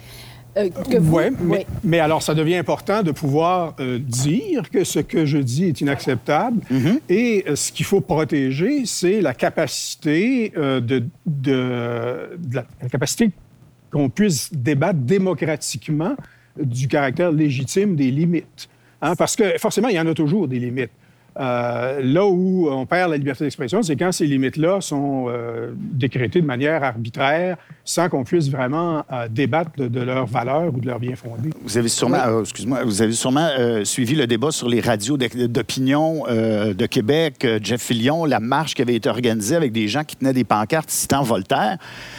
Euh, 0.57 0.69
oui, 1.01 1.23
mais, 1.41 1.67
mais, 1.83 1.99
alors 1.99 2.23
ça 2.23 2.35
devient 2.35 2.57
important 2.57 3.03
de 3.03 3.11
pouvoir 3.11 3.75
euh, 3.81 3.99
dire 3.99 4.69
que 4.71 4.85
ce 4.85 4.99
que 4.99 5.25
je 5.25 5.39
dis 5.39 5.65
est 5.65 5.81
inacceptable. 5.81 6.61
Mm-hmm. 6.71 7.01
Et 7.09 7.45
euh, 7.49 7.57
ce 7.57 7.73
qu'il 7.73 7.87
faut 7.87 8.03
protéger, 8.03 8.85
c'est 8.85 9.23
la 9.23 9.33
capacité 9.33 10.53
de, 10.55 11.05
de, 11.25 12.37
la, 12.53 12.65
capacité 12.91 13.31
qu'on 13.91 14.11
puisse 14.11 14.53
débattre 14.53 14.99
démocratiquement 14.99 16.17
du 16.57 16.89
caractère 16.89 17.33
légitime 17.33 17.97
des 17.97 18.11
limites. 18.11 18.69
Hein, 19.01 19.17
parce 19.17 19.37
que 19.37 19.59
forcément, 19.59 19.89
il 19.89 19.97
y 19.97 20.01
en 20.01 20.07
a 20.07 20.15
toujours 20.15 20.49
des 20.49 20.59
limites. 20.59 20.91
Euh, 21.41 22.01
là 22.03 22.27
où 22.27 22.69
on 22.71 22.85
perd 22.85 23.11
la 23.11 23.17
liberté 23.17 23.45
d'expression, 23.45 23.83
c'est 23.83 23.97
quand 23.97 24.13
ces 24.13 24.27
limites-là 24.27 24.81
sont 24.81 25.27
euh, 25.29 25.73
décrétées 25.77 26.41
de 26.43 26.47
manière 26.47 26.85
arbitraire, 26.85 27.57
sans 27.85 28.09
qu'on 28.09 28.25
puisse 28.25 28.51
vraiment 28.51 29.05
euh, 29.11 29.29
débattre 29.29 29.71
de, 29.77 30.01
leur 30.01 30.27
valeur 30.27 30.75
ou 30.75 30.81
de 30.81 30.87
leur 30.87 30.99
bien 30.99 31.17
fondé. 31.17 31.51
Vous 31.65 31.79
avez 31.79 31.89
sûrement, 31.89 32.41
excuse-moi, 32.41 32.85
vous 32.85 33.01
avez 33.01 33.13
sûrement 33.13 33.49
suivi 33.85 34.15
le 34.15 34.27
débat 34.27 34.51
sur 34.51 34.69
les 34.69 34.81
radios 34.81 35.17
d'opinion 35.17 36.25
de 36.27 36.87
Québec, 36.87 37.47
Jeff 37.63 37.81
Fillion, 37.81 38.25
la 38.25 38.41
marche 38.41 38.75
qui 38.75 38.83
avait 38.83 38.95
été 38.95 39.09
organisée 39.09 39.57
avec 39.57 39.73
des 39.73 39.89
gens 39.89 40.05
qui 40.05 40.17
tenaient 40.17 40.33
des 40.33 40.45
pancartes 40.45 40.91
citant 40.91 41.23
Voltaire. 41.23 41.79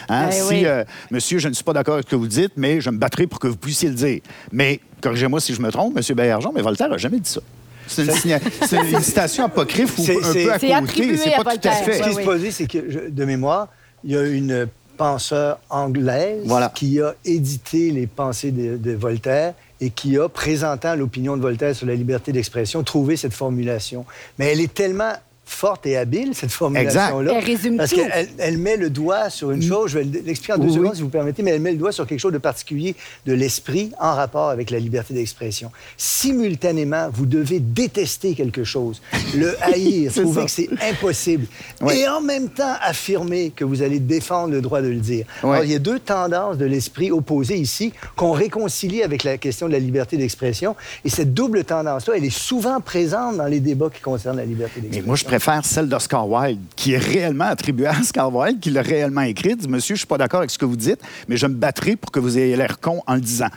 Hein? 0.09 0.25
Ben 0.27 0.31
si, 0.31 0.65
monsieur, 1.11 1.39
je 1.39 1.49
ne 1.49 1.53
suis 1.53 1.63
pas 1.63 1.73
d'accord 1.73 1.95
avec 1.95 2.05
ce 2.05 2.11
que 2.11 2.15
vous 2.15 2.27
dites, 2.27 2.53
mais 2.55 2.81
je 2.81 2.89
me 2.89 2.97
battrai 2.97 3.27
pour 3.27 3.39
que 3.39 3.47
vous 3.47 3.57
puissiez 3.57 3.89
le 3.89 3.95
dire. 3.95 4.21
Mais 4.51 4.79
corrigez-moi 5.01 5.39
si 5.39 5.53
je 5.53 5.61
me 5.61 5.71
trompe, 5.71 5.95
monsieur 5.95 6.15
Baillargeon, 6.15 6.51
mais 6.53 6.61
Voltaire 6.61 6.89
n'a 6.89 6.97
jamais 6.97 7.19
dit 7.19 7.29
ça. 7.29 7.41
C'est 7.87 8.03
une, 8.03 9.01
citation 9.01 9.45
apocryphe 9.45 9.97
ou 9.97 10.01
un 10.03 10.33
peu 10.33 10.51
à 10.51 10.81
côté. 10.81 11.17
C'est 11.17 11.43
pas 11.43 11.57
tout 11.57 11.67
à 11.67 11.71
fait. 11.71 11.97
Ce 11.97 12.03
qui 12.03 12.13
se 12.13 12.21
produit, 12.21 12.51
c'est 12.51 12.67
que, 12.67 13.09
de 13.09 13.25
mémoire, 13.25 13.67
il 14.03 14.11
y 14.11 14.17
a 14.17 14.23
une 14.23 14.67
penseur 14.97 15.59
anglaise 15.69 16.47
qui 16.75 17.01
a 17.01 17.15
édité 17.25 17.91
les 17.91 18.07
pensées 18.07 18.51
de, 18.51 18.91
Voltaire 18.93 19.53
et 19.81 19.89
qui 19.89 20.17
a, 20.17 20.29
présentant 20.29 20.95
l'opinion 20.95 21.35
de 21.35 21.41
Voltaire 21.41 21.75
sur 21.75 21.87
la 21.87 21.95
liberté 21.95 22.31
d'expression, 22.31 22.83
trouvé 22.83 23.17
cette 23.17 23.33
formulation. 23.33 24.05
Mais 24.37 24.51
elle 24.51 24.61
est 24.61 24.73
tellement 24.73 25.13
forte 25.45 25.85
et 25.85 25.97
habile, 25.97 26.33
cette 26.33 26.51
formulation-là. 26.51 27.33
Elle 27.35 27.43
résume 27.43 27.77
Parce 27.77 27.91
qu'elle 27.91 28.29
elle 28.37 28.57
met 28.57 28.77
le 28.77 28.89
doigt 28.89 29.29
sur 29.29 29.51
une 29.51 29.59
mm. 29.59 29.69
chose, 29.69 29.91
je 29.91 29.99
vais 29.99 30.05
l'expliquer 30.05 30.53
en 30.53 30.57
deux 30.57 30.69
secondes, 30.69 30.95
si 30.95 31.01
vous 31.01 31.09
permettez, 31.09 31.43
mais 31.43 31.51
elle 31.51 31.61
met 31.61 31.71
le 31.71 31.77
doigt 31.77 31.91
sur 31.91 32.07
quelque 32.07 32.19
chose 32.19 32.33
de 32.33 32.37
particulier 32.37 32.95
de 33.25 33.33
l'esprit 33.33 33.91
en 33.99 34.13
rapport 34.13 34.49
avec 34.49 34.69
la 34.69 34.79
liberté 34.79 35.13
d'expression. 35.13 35.71
Simultanément, 35.97 37.09
vous 37.11 37.25
devez 37.25 37.59
détester 37.59 38.35
quelque 38.35 38.63
chose, 38.63 39.01
le 39.35 39.55
haïr, 39.61 40.11
trouver 40.13 40.45
que 40.45 40.51
c'est 40.51 40.69
impossible, 40.81 41.45
et 41.91 42.07
en 42.07 42.21
même 42.21 42.49
temps 42.49 42.75
affirmer 42.81 43.51
que 43.51 43.65
vous 43.65 43.81
allez 43.81 43.99
défendre 43.99 44.53
le 44.53 44.61
droit 44.61 44.81
de 44.81 44.87
le 44.89 44.99
dire. 44.99 45.25
Alors, 45.43 45.63
il 45.63 45.71
y 45.71 45.75
a 45.75 45.79
deux 45.79 45.99
tendances 45.99 46.57
de 46.57 46.65
l'esprit 46.65 47.11
opposées 47.11 47.57
ici 47.57 47.91
qu'on 48.15 48.31
réconcilie 48.31 49.03
avec 49.03 49.23
la 49.23 49.37
question 49.37 49.67
de 49.67 49.73
la 49.73 49.79
liberté 49.79 50.15
d'expression, 50.17 50.75
et 51.03 51.09
cette 51.09 51.33
double 51.33 51.65
tendance-là, 51.65 52.13
elle 52.15 52.25
est 52.25 52.29
souvent 52.29 52.79
présente 52.79 53.37
dans 53.37 53.45
les 53.47 53.59
débats 53.59 53.89
qui 53.93 54.01
concernent 54.01 54.37
la 54.37 54.45
liberté 54.45 54.79
d'expression 54.79 55.33
préfère 55.43 55.65
celle 55.65 55.89
d'Oscar 55.89 56.29
Wilde, 56.29 56.61
qui 56.77 56.93
est 56.93 56.97
réellement 56.97 57.43
attribuée 57.43 57.87
à 57.87 57.99
Oscar 57.99 58.33
Wilde, 58.33 58.61
qui 58.61 58.69
l'a 58.69 58.81
réellement 58.81 59.23
écrite. 59.23 59.57
Dit, 59.57 59.67
Monsieur, 59.67 59.95
je 59.95 59.99
suis 59.99 60.07
pas 60.07 60.17
d'accord 60.17 60.39
avec 60.39 60.49
ce 60.49 60.57
que 60.57 60.63
vous 60.63 60.77
dites, 60.77 61.01
mais 61.27 61.35
je 61.35 61.47
me 61.47 61.53
battrai 61.53 61.97
pour 61.97 62.11
que 62.11 62.19
vous 62.21 62.37
ayez 62.37 62.55
l'air 62.55 62.79
con 62.79 63.01
en 63.07 63.15
le 63.15 63.19
disant. 63.19 63.49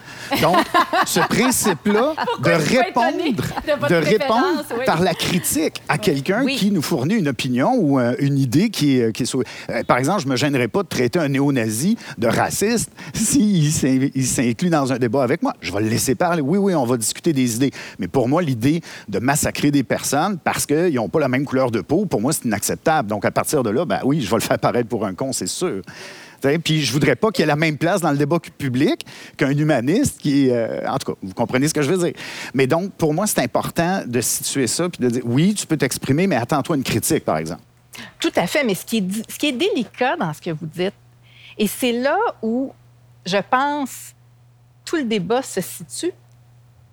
Donc, 0.43 0.57
ce 1.07 1.21
principe-là 1.29 2.15
de 2.43 2.51
répondre, 2.51 3.89
de, 3.89 3.95
répondre 3.95 4.65
par 4.85 5.01
la 5.01 5.15
critique 5.15 5.81
à 5.89 5.97
quelqu'un 5.97 6.45
qui 6.47 6.73
nous 6.73 6.83
fournit 6.83 7.15
une 7.15 7.29
opinion 7.29 7.73
ou 7.77 8.01
euh, 8.01 8.17
une 8.19 8.39
idée 8.39 8.69
qui 8.69 8.99
est... 8.99 9.13
Qui 9.13 9.23
est 9.23 9.35
euh, 9.37 9.85
par 9.85 9.99
exemple, 9.99 10.23
je 10.23 10.29
me 10.29 10.35
gênerais 10.35 10.69
pas 10.69 10.83
de 10.83 10.89
traiter 10.89 11.21
un 11.21 11.29
néo-nazi 11.29 11.97
de 12.19 12.27
raciste 12.27 12.91
s'il 13.15 13.73
s'inclut 14.27 14.71
dans 14.71 14.93
un 14.93 14.99
débat 14.99 15.23
avec 15.23 15.41
moi. 15.41 15.55
Je 15.61 15.73
vais 15.73 15.83
le 15.83 15.89
laisser 15.89 16.17
parler. 16.17 16.43
Oui, 16.43 16.59
oui, 16.59 16.75
on 16.75 16.85
va 16.85 16.97
discuter 16.97 17.33
des 17.33 17.55
idées. 17.55 17.71
Mais 18.01 18.09
pour 18.09 18.29
moi, 18.29 18.43
l'idée 18.43 18.83
de 19.09 19.21
massacrer 19.21 19.71
des 19.71 19.85
personnes 19.85 20.39
parce 20.43 20.67
qu'ils 20.67 20.95
n'ont 20.95 21.09
pas 21.09 21.21
la 21.21 21.29
même 21.29 21.45
couleur 21.45 21.66
de 21.71 21.81
peau, 21.81 22.07
pour 22.07 22.21
moi, 22.21 22.33
c'est 22.33 22.45
inacceptable. 22.45 23.09
Donc, 23.09 23.25
à 23.25 23.31
partir 23.31 23.63
de 23.63 23.71
là, 23.71 23.85
ben 23.85 24.01
oui, 24.05 24.21
je 24.21 24.31
vais 24.31 24.37
le 24.37 24.43
faire 24.43 24.59
paraître 24.59 24.89
pour 24.89 25.05
un 25.07 25.15
con, 25.15 25.33
c'est 25.33 25.47
sûr. 25.47 25.83
Puis 26.63 26.83
je 26.83 26.93
voudrais 26.93 27.17
pas 27.17 27.31
qu'il 27.31 27.43
y 27.43 27.45
ait 27.45 27.47
la 27.47 27.57
même 27.57 27.77
place 27.77 28.01
dans 28.01 28.11
le 28.11 28.19
débat 28.19 28.39
public 28.39 29.05
qu'un 29.37 29.51
humaniste 29.51 30.21
qui... 30.21 30.51
Euh, 30.51 30.89
en 30.89 30.99
tout 30.99 31.13
cas, 31.13 31.19
vous 31.23 31.35
comprenez 31.35 31.67
ce 31.67 31.75
que 31.75 31.83
je 31.83 31.91
veux 31.91 31.99
dire. 31.99 32.13
Mais 32.55 32.67
donc, 32.67 32.93
pour 32.93 33.15
moi, 33.15 33.27
c'est 33.27 33.41
important 33.41 34.03
de 34.07 34.21
situer 34.21 34.67
ça 34.67 34.89
puis 34.89 35.03
de 35.03 35.11
dire, 35.11 35.23
oui, 35.25 35.55
tu 35.55 35.67
peux 35.67 35.77
t'exprimer, 35.77 36.27
mais 36.27 36.37
attends-toi 36.37 36.77
une 36.77 36.85
critique, 36.85 37.25
par 37.25 37.39
exemple. 37.39 37.63
Tout 38.21 38.33
à 38.37 38.47
fait, 38.47 38.63
mais 38.63 38.75
ce 38.75 38.85
qui 38.85 38.99
est, 38.99 39.31
ce 39.31 39.39
qui 39.39 39.47
est 39.47 39.53
délicat 39.53 40.17
dans 40.17 40.33
ce 40.33 40.41
que 40.41 40.51
vous 40.51 40.67
dites, 40.67 40.95
et 41.59 41.67
c'est 41.67 41.93
là 41.93 42.19
où 42.43 42.73
je 43.25 43.39
pense 43.51 44.15
tout 44.85 44.97
le 44.97 45.05
débat 45.05 45.43
se 45.43 45.61
situe, 45.61 46.13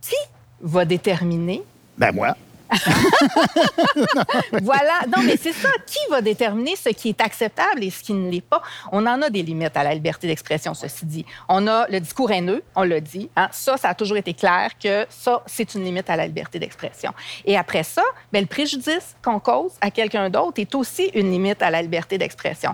qui 0.01 0.15
va 0.61 0.85
déterminer... 0.85 1.61
Ben 1.97 2.11
moi. 2.11 2.35
voilà. 4.61 5.01
Non, 5.07 5.23
mais 5.23 5.37
c'est 5.37 5.53
ça. 5.53 5.69
Qui 5.85 5.99
va 6.09 6.21
déterminer 6.21 6.75
ce 6.75 6.89
qui 6.89 7.09
est 7.09 7.21
acceptable 7.21 7.83
et 7.83 7.89
ce 7.89 8.03
qui 8.03 8.13
ne 8.13 8.29
l'est 8.29 8.41
pas? 8.41 8.61
On 8.91 9.05
en 9.05 9.21
a 9.21 9.29
des 9.29 9.43
limites 9.43 9.75
à 9.75 9.83
la 9.83 9.93
liberté 9.93 10.27
d'expression, 10.27 10.73
ceci 10.73 11.05
dit. 11.05 11.25
On 11.49 11.67
a 11.67 11.87
le 11.87 11.99
discours 11.99 12.31
haineux, 12.31 12.63
on 12.75 12.83
l'a 12.83 12.99
dit. 12.99 13.29
Hein? 13.35 13.49
Ça, 13.51 13.77
ça 13.77 13.89
a 13.89 13.93
toujours 13.93 14.17
été 14.17 14.33
clair 14.33 14.71
que 14.81 15.05
ça, 15.09 15.43
c'est 15.45 15.75
une 15.75 15.83
limite 15.83 16.09
à 16.09 16.15
la 16.15 16.27
liberté 16.27 16.59
d'expression. 16.59 17.11
Et 17.45 17.57
après 17.57 17.83
ça, 17.83 18.03
bien, 18.31 18.41
le 18.41 18.47
préjudice 18.47 19.15
qu'on 19.23 19.39
cause 19.39 19.73
à 19.81 19.91
quelqu'un 19.91 20.29
d'autre 20.29 20.59
est 20.59 20.73
aussi 20.75 21.11
une 21.13 21.31
limite 21.31 21.61
à 21.61 21.69
la 21.69 21.81
liberté 21.81 22.17
d'expression. 22.17 22.73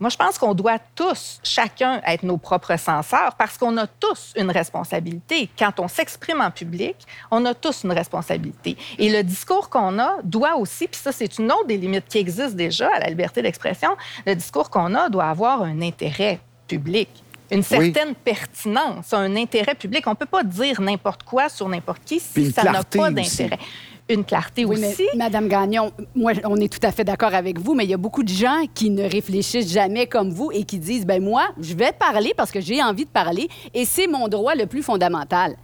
Moi, 0.00 0.10
je 0.10 0.16
pense 0.16 0.38
qu'on 0.38 0.54
doit 0.54 0.78
tous, 0.94 1.40
chacun, 1.42 2.00
être 2.06 2.22
nos 2.22 2.36
propres 2.36 2.76
censeurs 2.78 3.34
parce 3.36 3.58
qu'on 3.58 3.76
a 3.78 3.86
tous 3.86 4.32
une 4.36 4.50
responsabilité. 4.50 5.50
Quand 5.58 5.80
on 5.80 5.88
s'exprime 5.88 6.40
en 6.40 6.50
public, 6.50 6.96
on 7.30 7.44
a 7.44 7.54
tous 7.54 7.84
une 7.84 7.92
responsabilité. 7.92 8.76
Et 8.98 9.10
le 9.10 9.22
discours 9.22 9.68
qu'on 9.68 9.98
a 9.98 10.18
doit 10.22 10.56
aussi, 10.56 10.86
puis 10.86 11.00
ça, 11.00 11.10
c'est 11.10 11.38
une 11.38 11.50
autre 11.50 11.66
des 11.66 11.78
limites 11.78 12.06
qui 12.08 12.18
existent 12.18 12.56
déjà 12.56 12.88
à 12.94 13.00
la 13.00 13.08
liberté 13.08 13.42
d'expression, 13.42 13.96
le 14.26 14.34
discours 14.34 14.70
qu'on 14.70 14.94
a 14.94 15.08
doit 15.08 15.26
avoir 15.26 15.62
un 15.62 15.82
intérêt 15.82 16.40
public 16.66 17.08
une 17.50 17.62
certaine 17.62 18.14
pertinence, 18.14 19.14
un 19.14 19.34
intérêt 19.34 19.74
public. 19.74 20.06
On 20.06 20.10
ne 20.10 20.16
peut 20.16 20.26
pas 20.26 20.42
dire 20.42 20.82
n'importe 20.82 21.22
quoi 21.22 21.48
sur 21.48 21.66
n'importe 21.66 22.02
qui 22.04 22.20
si 22.20 22.52
ça 22.52 22.62
n'a 22.64 22.84
pas 22.84 23.10
d'intérêt 23.10 23.58
une 24.08 24.24
clarté 24.24 24.64
aussi. 24.64 25.06
Madame 25.16 25.48
Gagnon, 25.48 25.92
moi, 26.14 26.32
on 26.44 26.56
est 26.56 26.72
tout 26.72 26.84
à 26.86 26.92
fait 26.92 27.04
d'accord 27.04 27.34
avec 27.34 27.58
vous, 27.58 27.74
mais 27.74 27.84
il 27.84 27.90
y 27.90 27.94
a 27.94 27.98
beaucoup 27.98 28.22
de 28.22 28.28
gens 28.28 28.64
qui 28.74 28.90
ne 28.90 29.02
réfléchissent 29.02 29.72
jamais 29.72 30.06
comme 30.06 30.30
vous 30.30 30.50
et 30.52 30.64
qui 30.64 30.78
disent, 30.78 31.06
ben 31.06 31.22
moi, 31.22 31.48
je 31.60 31.74
vais 31.74 31.92
parler 31.92 32.32
parce 32.36 32.50
que 32.50 32.60
j'ai 32.60 32.82
envie 32.82 33.04
de 33.04 33.10
parler 33.10 33.48
et 33.74 33.84
c'est 33.84 34.06
mon 34.06 34.28
droit 34.28 34.54
le 34.54 34.66
plus 34.66 34.82
fondamental. 34.82 35.56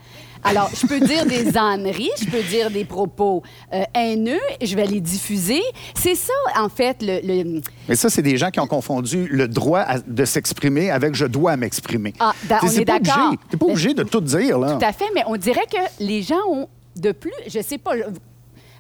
Alors, 0.47 0.69
je 0.75 0.87
peux 0.87 1.01
dire 1.01 1.25
des 1.25 1.57
âneries, 1.57 2.11
je 2.21 2.27
peux 2.27 2.43
dire 2.43 2.71
des 2.71 2.85
propos 2.85 3.43
euh, 3.73 3.83
haineux, 3.95 4.41
je 4.61 4.77
vais 4.77 4.85
les 4.85 5.01
diffuser. 5.01 5.63
C'est 5.95 6.15
ça, 6.15 6.35
en 6.59 6.69
fait, 6.69 6.99
le... 7.01 7.63
Mais 7.89 7.97
ça, 7.97 8.11
c'est 8.11 8.21
des 8.21 8.37
gens 8.37 8.51
qui 8.51 8.61
ont 8.61 8.67
confondu 8.67 9.27
le 9.27 9.49
droit 9.49 9.87
de 10.07 10.25
s'exprimer 10.27 10.91
avec 10.91 11.15
je 11.15 11.25
dois 11.25 11.57
m'exprimer. 11.57 12.13
Ah, 12.21 12.35
ben, 12.45 12.59
on 12.63 12.69
est, 12.69 12.85
d'accord. 12.85 13.31
Tu 13.31 13.57
n'es 13.57 13.59
pas 13.59 13.67
obligé 13.67 13.95
de 13.95 14.03
tout 14.03 14.21
dire, 14.21 14.59
là. 14.59 14.77
Tout 14.79 14.85
à 14.85 14.93
fait, 14.93 15.07
mais 15.15 15.23
on 15.27 15.37
dirait 15.39 15.67
que 15.71 16.05
les 16.05 16.21
gens 16.21 16.41
ont 16.51 16.69
de 16.97 17.13
plus, 17.13 17.33
je 17.49 17.61
sais 17.61 17.79
pas, 17.79 17.93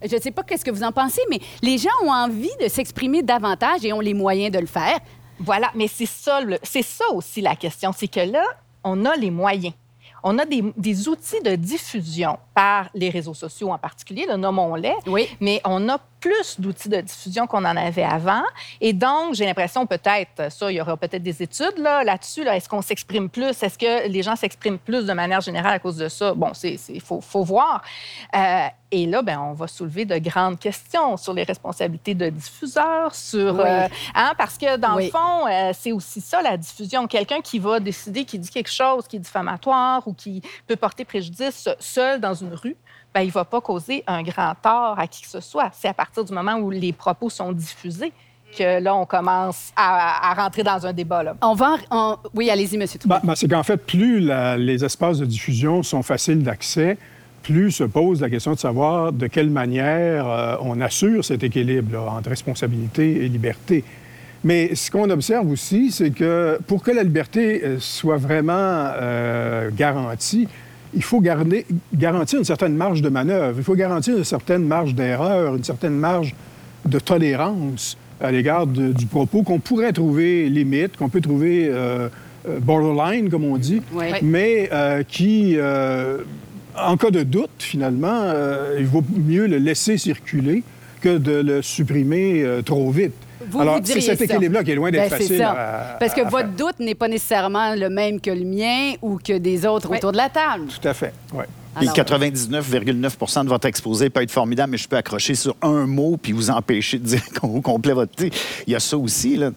je 0.09 0.17
ne 0.17 0.21
sais 0.21 0.31
pas 0.31 0.43
qu'est-ce 0.43 0.65
que 0.65 0.71
vous 0.71 0.83
en 0.83 0.93
pensez, 0.93 1.23
mais 1.31 1.41
les 1.63 1.79
gens 1.79 1.91
ont 2.05 2.13
envie 2.13 2.55
de 2.61 2.69
s'exprimer 2.69 3.23
davantage 3.23 3.85
et 3.85 3.93
ont 3.93 4.01
les 4.01 4.15
moyens 4.15 4.53
de 4.53 4.59
le 4.59 4.67
faire. 4.67 4.99
Voilà, 5.39 5.71
mais 5.75 5.89
c'est 5.89 6.07
ça, 6.07 6.41
c'est 6.63 6.83
ça 6.83 7.05
aussi 7.13 7.41
la 7.41 7.57
question, 7.57 7.93
c'est 7.97 8.09
que 8.09 8.21
là, 8.21 8.45
on 8.85 9.05
a 9.05 9.17
les 9.17 9.31
moyens. 9.31 9.75
On 10.23 10.39
a 10.39 10.47
outils 11.09 11.43
de 11.43 11.55
diffusion 11.55 12.39
par 12.55 12.89
les 12.95 13.11
réseaux 13.11 13.35
sociaux 13.35 13.71
en 13.71 13.79
particulier, 13.79 14.27
le 14.27 14.37
nommons-les, 14.37 14.95
oui. 15.07 15.29
mais 15.41 15.61
on 15.65 15.87
a 15.91 15.99
plus 16.25 16.59
d'outils 16.59 16.89
de 16.89 17.03
diffusion 17.03 17.47
qu'on 17.47 17.67
en 17.67 17.77
avait 17.77 18.03
avant. 18.03 18.45
Et 18.81 18.95
donc, 18.95 19.35
j'ai 19.35 19.45
l'impression 19.45 19.85
peut-être, 19.85 20.51
ça, 20.51 20.73
il 20.73 20.77
y 20.77 20.81
aura 20.81 20.97
peut-être 20.97 21.23
des 21.23 21.43
études 21.43 21.77
là, 21.77 22.03
là-dessus. 22.03 22.45
Là, 22.45 22.57
Est-ce 22.57 22.67
qu'on 22.67 22.81
s'exprime 22.81 23.29
plus? 23.29 23.63
Est-ce 23.63 23.77
que 23.77 24.09
les 24.09 24.23
gens 24.23 24.35
s'expriment 24.35 24.79
plus 24.79 25.05
de 25.05 25.13
manière 25.13 25.43
générale 25.43 25.75
à 25.75 25.79
cause 25.79 25.99
de 25.99 26.09
ça? 26.09 26.33
Bon, 26.33 26.51
il 26.63 27.01
faut, 27.03 27.21
faut, 27.21 27.45
voir. 27.45 27.83
Euh, 28.35 28.69
et 28.91 29.05
là, 29.05 29.21
ben, 29.21 29.39
on 29.39 29.53
va 29.53 29.67
soulever 29.67 30.07
de 30.07 30.17
grandes 30.17 30.59
questions 30.59 31.19
sur 31.19 31.35
les 31.35 31.43
responsabilités 31.43 32.15
de 32.15 32.31
diffuseurs, 32.31 33.15
sur... 33.15 33.61
Euh, 33.61 33.87
hein, 34.15 34.33
parce 34.39 34.57
que, 34.57 34.79
dans 34.79 34.95
le 34.95 35.11
fond, 35.11 35.47
euh, 35.47 35.73
c'est 35.75 35.93
aussi 35.93 36.23
ça, 36.23 36.41
la 36.41 36.57
diffusion. 36.57 37.07
Quelqu'un 37.07 37.43
qui 37.43 37.59
va 37.59 37.81
décider, 37.81 38.25
qui 38.25 38.39
dit 38.39 38.49
quelque 38.49 38.71
chose 38.71 39.07
qui 39.07 39.17
est 39.17 39.21
diffamatoire 39.21 40.09
ou 40.09 40.15
qui 40.15 40.41
peut 40.67 40.77
porter 40.77 41.05
préjudice 41.05 41.69
seul 41.81 42.19
dans 42.19 42.33
une 42.33 42.55
rue, 42.55 42.77
ben, 43.15 43.21
il 43.21 43.29
ne 43.29 43.33
va 43.33 43.45
pas 43.45 43.61
causer 43.61 44.03
un 44.07 44.23
grand 44.23 44.55
tort 44.61 44.99
à 44.99 45.07
qui 45.07 45.23
que 45.23 45.29
ce 45.29 45.41
soit. 45.41 45.71
C'est 45.73 45.89
à 45.89 45.95
partir 45.95 46.25
du 46.25 46.33
moment 46.33 46.57
où 46.57 46.71
les 46.71 46.93
propos 46.93 47.31
sont 47.31 47.53
diffusés 47.53 48.13
que 48.59 48.81
là, 48.81 48.95
on 48.95 49.07
commence 49.07 49.73
à, 49.77 50.35
rentrer 50.35 50.63
dans 50.63 50.87
un 50.87 50.93
débat. 50.93 51.23
Là. 51.23 51.37
On 51.43 51.55
va... 51.55 51.77
Oui, 52.35 52.51
allez-y, 52.51 52.77
M. 52.77 52.87
Ben, 53.07 53.21
ben, 53.23 53.35
c'est 53.35 53.49
qu'en 53.49 53.63
fait, 53.63 53.77
plus 53.77 54.31
les 54.59 54.85
espaces 54.85 55.19
de 55.19 55.27
diffusion 55.27 55.83
sont 55.83 56.03
faciles 56.03 56.43
d'accès, 56.43 56.97
plus 57.45 57.71
se 57.71 57.85
pose 57.85 58.21
la 58.21 58.31
question 58.31 58.53
de 58.53 58.59
savoir 58.59 59.13
de 59.13 59.27
quelle 59.27 59.51
manière 59.51 60.27
euh, 60.27 60.57
on 60.63 60.81
assure 60.81 61.25
cet 61.25 61.45
équilibre 61.45 62.11
entre 62.11 62.31
responsabilité 62.31 63.25
et 63.25 63.29
liberté. 63.29 63.85
Mais 64.43 64.75
ce 64.75 64.91
qu'on 64.91 65.11
observe 65.11 65.49
aussi, 65.51 65.91
c'est 65.91 66.11
que 66.11 66.59
pour 66.67 66.83
que 66.83 66.91
la 66.91 67.03
liberté 67.03 67.63
euh, 67.63 67.77
soit 67.81 68.17
vraiment 68.17 68.53
euh, 68.97 69.71
garantie, 69.73 70.49
il 70.95 71.03
faut 71.03 71.21
garder, 71.21 71.67
garantir 71.93 72.39
une 72.39 72.45
certaine 72.45 72.75
marge 72.75 73.03
de 73.03 73.09
manœuvre, 73.09 73.59
il 73.59 73.65
faut 73.65 73.75
garantir 73.75 74.17
une 74.17 74.25
certaine 74.25 74.65
marge 74.65 74.95
d'erreur, 74.95 75.57
une 75.57 75.65
certaine 75.65 75.95
marge 75.95 76.35
de 76.85 76.99
tolérance 76.99 77.97
à 78.21 78.31
l'égard 78.31 78.67
du 78.67 79.07
propos 79.07 79.43
qu'on 79.43 79.59
pourrait 79.59 79.93
trouver 79.93 80.49
limite, 80.49 80.97
qu'on 80.97 81.09
peut 81.09 81.21
trouver 81.21 81.69
euh, 81.69 82.09
borderline, 82.61 83.29
comme 83.29 83.45
on 83.45 83.57
dit, 83.57 83.83
mais 84.23 84.71
qui, 85.09 85.57
en 86.79 86.97
cas 86.97 87.11
de 87.11 87.23
doute, 87.23 87.51
finalement, 87.59 88.33
il 88.79 88.87
vaut 88.87 89.05
mieux 89.17 89.47
le 89.47 89.59
laisser 89.59 89.99
circuler 89.99 90.63
que 91.05 91.19
de 91.19 91.33
le 91.33 91.61
supprimer 91.61 92.45
trop 92.65 92.91
vite. 92.91 93.13
Alors, 93.59 93.79
c'est 93.85 94.01
cet 94.01 94.23
équilibre-là 94.23 94.65
qui 94.65 94.71
est 94.71 94.75
loin 94.75 94.91
d'être 94.91 95.11
ben, 95.11 95.19
facile 95.19 95.43
à, 95.43 95.97
Parce 96.01 96.15
que 96.15 96.23
votre 96.23 96.49
doute 96.51 96.81
n'est 96.81 96.95
pas 96.95 97.09
nécessairement 97.09 97.75
le 97.75 97.91
même 97.91 98.19
que 98.21 98.31
le 98.31 98.45
mien 98.45 98.95
ou 99.03 99.19
que 99.19 99.37
des 99.37 99.67
autres 99.67 99.95
autour 99.95 100.13
de 100.13 100.17
la 100.17 100.31
table. 100.31 100.65
Tout 100.69 100.89
à 100.89 100.95
fait, 100.95 101.13
oui. 101.35 101.45
Puis 101.79 101.89
99,9% 101.89 103.45
de 103.45 103.49
votre 103.49 103.67
exposé 103.67 104.11
peut 104.11 104.23
être 104.23 104.31
formidable, 104.31 104.73
mais 104.73 104.79
je 104.79 104.89
peux 104.89 104.97
accrocher 104.97 105.35
sur 105.35 105.57
un 105.61 105.87
mot 105.87 106.17
puis 106.17 106.33
vous 106.33 106.51
empêcher 106.51 106.99
de 106.99 107.05
dire 107.05 107.23
au 107.43 107.61
complet 107.61 107.93
votre. 107.93 108.13
Il 108.67 108.73
y 108.73 108.77
a 108.77 108.81
ça 108.81 108.97
aussi. 108.97 109.37
Là, 109.37 109.51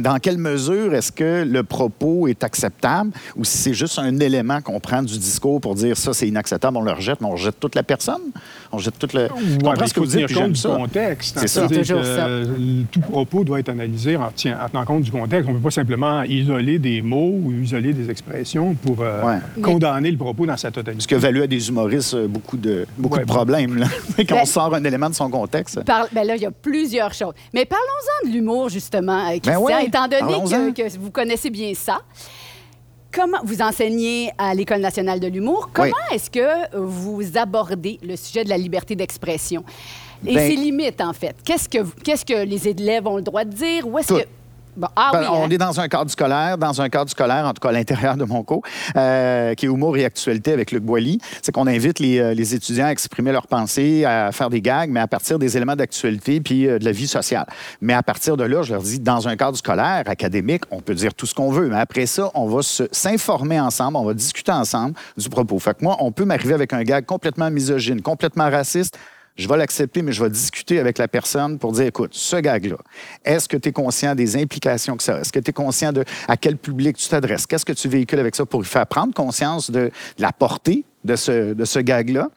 dans 0.00 0.18
quelle 0.18 0.38
mesure 0.38 0.94
est-ce 0.94 1.10
que 1.10 1.44
le 1.44 1.62
propos 1.62 2.28
est 2.28 2.44
acceptable 2.44 3.10
ou 3.36 3.44
si 3.44 3.58
c'est 3.58 3.74
juste 3.74 3.98
un 3.98 4.18
élément 4.20 4.60
qu'on 4.60 4.78
prend 4.80 5.02
du 5.02 5.18
discours 5.18 5.60
pour 5.60 5.74
dire 5.74 5.96
ça, 5.96 6.12
c'est 6.12 6.28
inacceptable, 6.28 6.76
on 6.76 6.82
le 6.82 6.92
rejette, 6.92 7.20
mais 7.20 7.26
on 7.26 7.32
rejette 7.32 7.58
toute 7.58 7.74
la 7.74 7.82
personne? 7.82 8.22
On 8.72 8.78
jette 8.78 8.98
toute 8.98 9.12
le. 9.12 9.22
Ouais, 9.22 9.28
comprends 9.62 9.86
ce 9.86 9.94
que 9.94 10.00
vous 10.00 10.06
dites, 10.06 10.34
compte 10.34 10.52
du 10.52 10.62
contexte. 10.62 11.38
C'est 11.38 11.48
ça. 11.48 11.68
toujours 11.68 12.04
ça. 12.04 12.28
tout 12.90 13.00
propos 13.00 13.44
doit 13.44 13.60
être 13.60 13.68
analysé 13.68 14.16
en, 14.16 14.30
tenant 14.30 14.84
compte 14.84 15.02
du 15.02 15.10
contexte. 15.10 15.48
On 15.48 15.52
ne 15.52 15.58
peut 15.58 15.64
pas 15.64 15.70
simplement 15.70 16.22
isoler 16.22 16.78
des 16.78 17.02
mots 17.02 17.32
ou 17.42 17.52
isoler 17.52 17.92
des 17.92 18.10
expressions 18.10 18.74
pour 18.74 18.98
euh, 19.00 19.36
condamner 19.62 20.10
le 20.10 20.16
propos 20.16 20.46
dans 20.46 20.56
sa 20.56 20.70
totalité. 20.70 21.02
Ce 21.02 21.08
que 21.08 21.42
à 21.42 21.46
des 21.46 21.68
humoristes 21.68 22.14
euh, 22.14 22.28
beaucoup 22.28 22.56
de, 22.56 22.86
beaucoup 22.96 23.18
de 23.18 23.24
problèmes 23.24 23.76
là, 23.76 23.86
quand 24.18 24.34
on 24.34 24.38
ben, 24.38 24.44
sort 24.44 24.74
un 24.74 24.84
élément 24.84 25.10
de 25.10 25.14
son 25.14 25.28
contexte. 25.28 25.80
ben 26.12 26.24
là, 26.24 26.36
il 26.36 26.42
y 26.42 26.46
a 26.46 26.50
plusieurs 26.50 27.12
choses. 27.12 27.34
Mais 27.52 27.64
parlons-en 27.64 28.28
de 28.28 28.32
l'humour, 28.32 28.68
justement, 28.68 29.26
euh, 29.28 29.32
ben 29.32 29.40
Christian, 29.40 29.78
étant 29.78 30.08
donné 30.08 30.72
que, 30.72 30.98
vous 30.98 31.10
connaissez 31.10 31.50
bien 31.50 31.72
ça. 31.74 32.00
Comment 33.16 33.38
vous 33.44 33.62
enseignez 33.62 34.30
à 34.36 34.54
l'École 34.54 34.82
nationale 34.82 35.18
de 35.18 35.26
l'humour? 35.26 35.70
Comment 35.72 35.96
est-ce 36.12 36.28
que 36.28 36.76
vous 36.76 37.22
abordez 37.38 37.98
le 38.02 38.14
sujet 38.14 38.44
de 38.44 38.50
la 38.50 38.58
liberté 38.58 38.94
d'expression? 38.94 39.64
Et 40.26 40.34
ben 40.34 40.50
ses 40.50 40.54
limites, 40.54 41.00
en 41.00 41.14
fait. 41.14 41.34
Qu'est-ce 41.42 41.66
que, 41.66 41.78
qu'est-ce 42.02 42.26
que 42.26 42.44
les 42.44 42.68
élèves 42.68 43.06
ont 43.06 43.16
le 43.16 43.22
droit 43.22 43.46
de 43.46 43.54
dire? 43.54 43.88
Où 43.88 43.98
est-ce 43.98 44.12
que 44.12 44.26
ah 44.96 45.10
ben, 45.12 45.28
on 45.30 45.44
hein? 45.44 45.50
est 45.50 45.58
dans 45.58 45.80
un 45.80 45.88
cadre 45.88 46.10
scolaire, 46.10 46.58
dans 46.58 46.80
un 46.80 46.88
cadre 46.88 47.10
scolaire, 47.10 47.46
en 47.46 47.52
tout 47.52 47.60
cas 47.60 47.70
à 47.70 47.72
l'intérieur 47.72 48.16
de 48.16 48.24
mon 48.24 48.42
cours, 48.42 48.62
euh, 48.96 49.54
qui 49.54 49.66
est 49.66 49.68
humour 49.68 49.96
et 49.96 50.04
actualité 50.04 50.52
avec 50.52 50.72
Luc 50.72 50.82
Boilly. 50.82 51.18
C'est 51.42 51.52
qu'on 51.52 51.66
invite 51.66 52.00
euh, 52.00 52.34
les, 52.34 52.54
étudiants 52.54 52.86
à 52.86 52.90
exprimer 52.90 53.32
leurs 53.32 53.46
pensées, 53.46 54.04
à 54.04 54.32
faire 54.32 54.50
des 54.50 54.60
gags, 54.60 54.90
mais 54.90 55.00
à 55.00 55.06
partir 55.06 55.38
des 55.38 55.56
éléments 55.56 55.76
d'actualité 55.76 56.40
puis 56.40 56.68
euh, 56.68 56.78
de 56.78 56.84
la 56.84 56.92
vie 56.92 57.06
sociale. 57.06 57.46
Mais 57.80 57.94
à 57.94 58.02
partir 58.02 58.36
de 58.36 58.44
là, 58.44 58.62
je 58.62 58.72
leur 58.72 58.82
dis, 58.82 58.98
dans 58.98 59.28
un 59.28 59.36
cadre 59.36 59.56
scolaire, 59.56 60.02
académique, 60.06 60.62
on 60.70 60.80
peut 60.80 60.94
dire 60.94 61.14
tout 61.14 61.26
ce 61.26 61.34
qu'on 61.34 61.50
veut, 61.50 61.68
mais 61.68 61.78
après 61.78 62.06
ça, 62.06 62.30
on 62.34 62.46
va 62.46 62.60
s'informer 62.62 63.60
ensemble, 63.60 63.96
on 63.96 64.04
va 64.04 64.14
discuter 64.14 64.52
ensemble 64.52 64.94
du 65.16 65.28
propos. 65.28 65.58
Fait 65.58 65.76
que 65.76 65.84
moi, 65.84 65.96
on 66.00 66.12
peut 66.12 66.24
m'arriver 66.24 66.54
avec 66.54 66.72
un 66.72 66.82
gag 66.82 67.04
complètement 67.06 67.50
misogyne, 67.50 68.02
complètement 68.02 68.50
raciste 68.50 68.98
je 69.36 69.48
vais 69.48 69.56
l'accepter, 69.56 70.02
mais 70.02 70.12
je 70.12 70.22
vais 70.22 70.30
discuter 70.30 70.78
avec 70.78 70.98
la 70.98 71.08
personne 71.08 71.58
pour 71.58 71.72
dire, 71.72 71.86
écoute, 71.86 72.10
ce 72.14 72.36
gag-là, 72.36 72.76
est-ce 73.24 73.48
que 73.48 73.56
tu 73.56 73.68
es 73.68 73.72
conscient 73.72 74.14
des 74.14 74.36
implications 74.36 74.96
que 74.96 75.02
ça 75.02 75.16
a? 75.16 75.20
Est-ce 75.20 75.32
que 75.32 75.40
tu 75.40 75.50
es 75.50 75.52
conscient 75.52 75.92
de 75.92 76.04
à 76.28 76.36
quel 76.36 76.56
public 76.56 76.96
tu 76.96 77.08
t'adresses? 77.08 77.46
Qu'est-ce 77.46 77.64
que 77.64 77.72
tu 77.72 77.88
véhicules 77.88 78.18
avec 78.18 78.34
ça 78.34 78.46
pour 78.46 78.62
lui 78.62 78.68
faire 78.68 78.86
prendre 78.86 79.12
conscience 79.12 79.70
de 79.70 79.90
la 80.18 80.32
portée 80.32 80.84
de 81.04 81.16
ce, 81.16 81.52
de 81.52 81.64
ce 81.64 81.78
gag-là? 81.78 82.30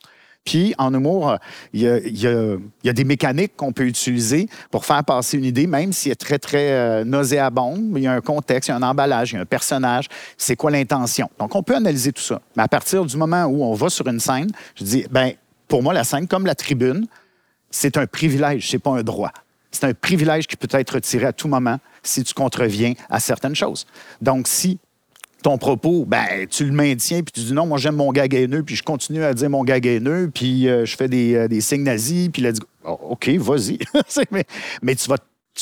Puis, 0.46 0.74
en 0.78 0.94
humour, 0.94 1.38
il 1.74 1.82
y 1.82 2.28
a, 2.28 2.94
des 2.94 3.04
mécaniques 3.04 3.56
qu'on 3.56 3.72
peut 3.72 3.86
utiliser 3.86 4.48
pour 4.72 4.86
faire 4.86 5.04
passer 5.04 5.38
une 5.38 5.46
idée, 5.46 5.68
même 5.68 5.94
si 5.94 6.08
elle 6.08 6.14
est 6.14 6.16
très, 6.16 6.40
très 6.40 6.72
euh, 6.72 7.04
nauséabonde. 7.04 7.94
Il 7.96 8.04
y 8.04 8.08
a 8.08 8.14
un 8.14 8.22
contexte, 8.22 8.70
il 8.70 8.72
y 8.72 8.74
a 8.74 8.78
un 8.78 8.82
emballage, 8.82 9.32
il 9.32 9.36
y 9.36 9.38
a 9.38 9.42
un 9.42 9.46
personnage. 9.46 10.08
C'est 10.38 10.56
quoi 10.56 10.72
l'intention? 10.72 11.30
Donc, 11.38 11.54
on 11.56 11.62
peut 11.62 11.76
analyser 11.76 12.14
tout 12.14 12.24
ça. 12.24 12.42
Mais 12.56 12.64
à 12.64 12.68
partir 12.68 13.06
du 13.06 13.16
moment 13.16 13.46
où 13.46 13.64
on 13.64 13.74
va 13.74 13.90
sur 13.90 14.08
une 14.08 14.20
scène, 14.20 14.50
je 14.76 14.84
dis, 14.84 15.06
ben 15.12 15.34
pour 15.70 15.82
moi, 15.82 15.94
la 15.94 16.04
scène, 16.04 16.28
comme 16.28 16.46
la 16.46 16.56
tribune, 16.56 17.08
c'est 17.72 17.96
un 17.96 18.08
privilège, 18.08 18.70
c'est 18.70 18.80
pas 18.80 18.92
un 18.92 19.04
droit. 19.04 19.32
C'est 19.72 19.86
un 19.86 19.94
privilège 19.94 20.48
qui 20.48 20.58
peut 20.58 20.68
être 20.78 20.96
retiré 20.96 21.26
à 21.26 21.34
tout 21.34 21.48
moment 21.48 21.78
si 22.04 22.24
tu 22.24 22.34
contreviens 22.34 22.94
à 23.10 23.20
certaines 23.20 23.56
choses. 23.56 23.86
Donc, 24.22 24.48
si 24.48 24.80
ton 25.44 25.58
propos, 25.58 26.06
ben, 26.06 26.48
tu 26.50 26.66
le 26.66 26.72
maintiens, 26.72 27.22
puis 27.22 27.32
tu 27.32 27.42
dis 27.42 27.54
non, 27.54 27.66
moi 27.66 27.78
j'aime 27.78 27.96
mon 27.96 28.12
gars 28.12 28.26
haineux, 28.26 28.64
puis 28.64 28.76
je 28.76 28.84
continue 28.84 29.24
à 29.24 29.34
dire 29.34 29.50
mon 29.50 29.64
gars 29.64 29.78
haineux, 29.78 30.30
puis 30.34 30.68
euh, 30.68 30.86
je 30.86 30.98
fais 30.98 31.08
des, 31.08 31.36
euh, 31.36 31.48
des, 31.48 31.62
signes 31.62 31.84
nazis, 31.84 32.30
puis 32.30 32.42
là, 32.42 32.52
oh, 32.84 33.00
OK, 33.12 33.30
vas-y. 33.38 33.80
mais, 34.82 34.96
tu 34.96 35.08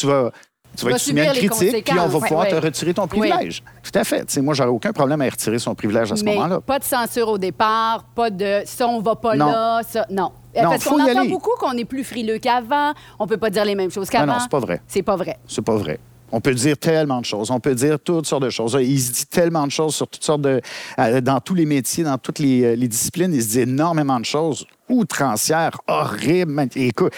vas, 0.08 0.32
tu 0.78 0.86
vas 0.86 0.92
être 0.92 1.00
soumis 1.00 1.22
à 1.22 1.34
une 1.34 1.50
critique, 1.50 1.86
puis 1.86 2.00
on 2.00 2.08
va 2.08 2.20
pouvoir 2.20 2.48
te 2.48 2.56
retirer 2.56 2.94
ton 2.94 3.08
privilège. 3.08 3.64
Tout 3.84 3.98
à 3.98 4.04
fait. 4.04 4.38
moi, 4.38 4.54
j'aurais 4.54 4.70
aucun 4.70 4.94
problème 4.94 5.22
à 5.22 5.26
retirer 5.26 5.60
son 5.60 5.76
privilège 5.76 6.12
à 6.12 6.16
ce 6.16 6.24
moment-là. 6.24 6.62
Pas 6.62 6.80
de 6.80 6.84
censure 6.84 7.30
au 7.30 7.38
départ, 7.38 8.04
pas 8.16 8.30
de 8.30 8.62
ça, 8.66 8.88
on 8.88 9.02
va 9.02 9.16
pas 9.16 9.36
là, 9.36 9.82
ça. 9.88 10.06
Non. 10.10 10.32
Parce 10.54 10.86
qu'on 10.86 11.02
entend 11.02 11.26
beaucoup 11.26 11.56
qu'on 11.60 11.74
est 11.74 11.86
plus 11.86 12.04
frileux 12.04 12.40
qu'avant, 12.40 12.94
on 13.20 13.28
peut 13.28 13.38
pas 13.38 13.50
dire 13.50 13.66
les 13.66 13.76
mêmes 13.76 13.92
choses 13.92 14.10
qu'avant. 14.10 14.26
Non, 14.26 14.34
non, 14.34 14.40
c'est 14.40 14.50
pas 14.50 14.60
vrai. 14.60 14.82
C'est 14.88 15.04
pas 15.04 15.16
vrai. 15.16 15.38
C'est 15.48 15.62
pas 15.62 15.76
vrai. 15.76 16.00
On 16.32 16.42
peut 16.42 16.54
dire 16.54 16.78
tellement 16.78 17.22
de 17.22 17.26
choses. 17.26 17.52
On 17.52 17.60
peut 17.60 17.74
dire 17.74 17.98
toutes 18.00 18.26
sortes 18.26 18.44
de 18.44 18.50
choses. 18.50 18.78
Il 18.82 19.00
se 19.00 19.12
dit 19.14 19.26
tellement 19.28 19.66
de 19.66 19.72
choses 19.72 19.96
sur 19.96 20.08
toutes 20.08 20.24
sortes 20.24 20.42
de. 20.42 20.62
Euh, 21.00 21.22
dans 21.22 21.40
tous 21.40 21.56
les 21.56 21.66
métiers, 21.66 22.04
dans 22.04 22.18
toutes 22.18 22.40
les, 22.40 22.64
euh, 22.64 22.76
les, 22.76 22.88
disciplines, 22.88 23.34
il 23.34 23.42
se 23.42 23.50
dit 23.50 23.60
énormément 23.62 24.20
de 24.20 24.26
choses 24.26 24.66
outrancières, 24.90 25.80
horribles. 25.88 26.68
Écoute, 26.76 27.14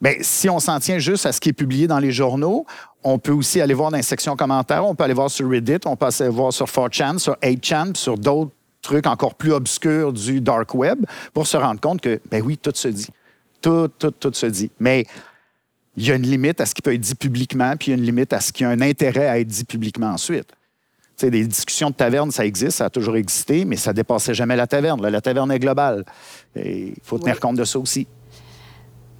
Bien, 0.00 0.14
si 0.20 0.50
on 0.50 0.58
s'en 0.58 0.80
tient 0.80 0.98
juste 0.98 1.24
à 1.24 1.32
ce 1.32 1.40
qui 1.40 1.48
est 1.48 1.54
publié 1.54 1.86
dans 1.86 1.98
les 1.98 2.10
journaux, 2.10 2.66
on 3.04 3.18
peut 3.18 3.32
aussi 3.32 3.60
aller 3.60 3.74
voir 3.74 3.90
dans 3.90 3.98
les 3.98 4.02
sections 4.02 4.34
commentaires, 4.34 4.84
on 4.84 4.94
peut 4.94 5.04
aller 5.04 5.14
voir 5.14 5.30
sur 5.30 5.48
Reddit, 5.48 5.80
on 5.84 5.94
peut 5.94 6.06
aller 6.06 6.30
voir 6.30 6.52
sur 6.52 6.66
4chan, 6.66 7.18
sur 7.18 7.34
8chan, 7.34 7.94
sur 7.94 8.16
d'autres 8.16 8.50
trucs 8.80 9.06
encore 9.06 9.34
plus 9.34 9.52
obscurs 9.52 10.12
du 10.12 10.40
dark 10.40 10.74
web 10.74 11.04
pour 11.32 11.46
se 11.46 11.56
rendre 11.56 11.80
compte 11.80 12.00
que, 12.00 12.20
ben 12.30 12.42
oui, 12.42 12.56
tout 12.56 12.72
se 12.74 12.88
dit. 12.88 13.08
Tout, 13.60 13.88
tout, 13.98 14.10
tout 14.10 14.32
se 14.32 14.46
dit. 14.46 14.70
Mais 14.80 15.04
il 15.96 16.06
y 16.06 16.12
a 16.12 16.14
une 16.14 16.26
limite 16.26 16.60
à 16.60 16.66
ce 16.66 16.74
qui 16.74 16.82
peut 16.82 16.94
être 16.94 17.00
dit 17.00 17.14
publiquement, 17.14 17.76
puis 17.76 17.88
il 17.88 17.90
y 17.90 17.94
a 17.94 17.98
une 17.98 18.04
limite 18.04 18.32
à 18.32 18.40
ce 18.40 18.52
qui 18.52 18.64
a 18.64 18.68
un 18.68 18.80
intérêt 18.80 19.26
à 19.26 19.38
être 19.38 19.48
dit 19.48 19.64
publiquement 19.64 20.08
ensuite. 20.08 20.48
Tu 21.16 21.26
sais, 21.26 21.30
des 21.30 21.46
discussions 21.46 21.90
de 21.90 21.94
taverne, 21.94 22.30
ça 22.32 22.44
existe, 22.44 22.78
ça 22.78 22.86
a 22.86 22.90
toujours 22.90 23.16
existé, 23.16 23.64
mais 23.64 23.76
ça 23.76 23.92
dépassait 23.92 24.34
jamais 24.34 24.56
la 24.56 24.66
taverne. 24.66 25.06
la 25.06 25.20
taverne 25.20 25.52
est 25.52 25.60
globale. 25.60 26.04
Il 26.56 26.94
faut 27.02 27.18
tenir 27.18 27.38
compte 27.38 27.56
de 27.56 27.64
ça 27.64 27.78
aussi. 27.78 28.06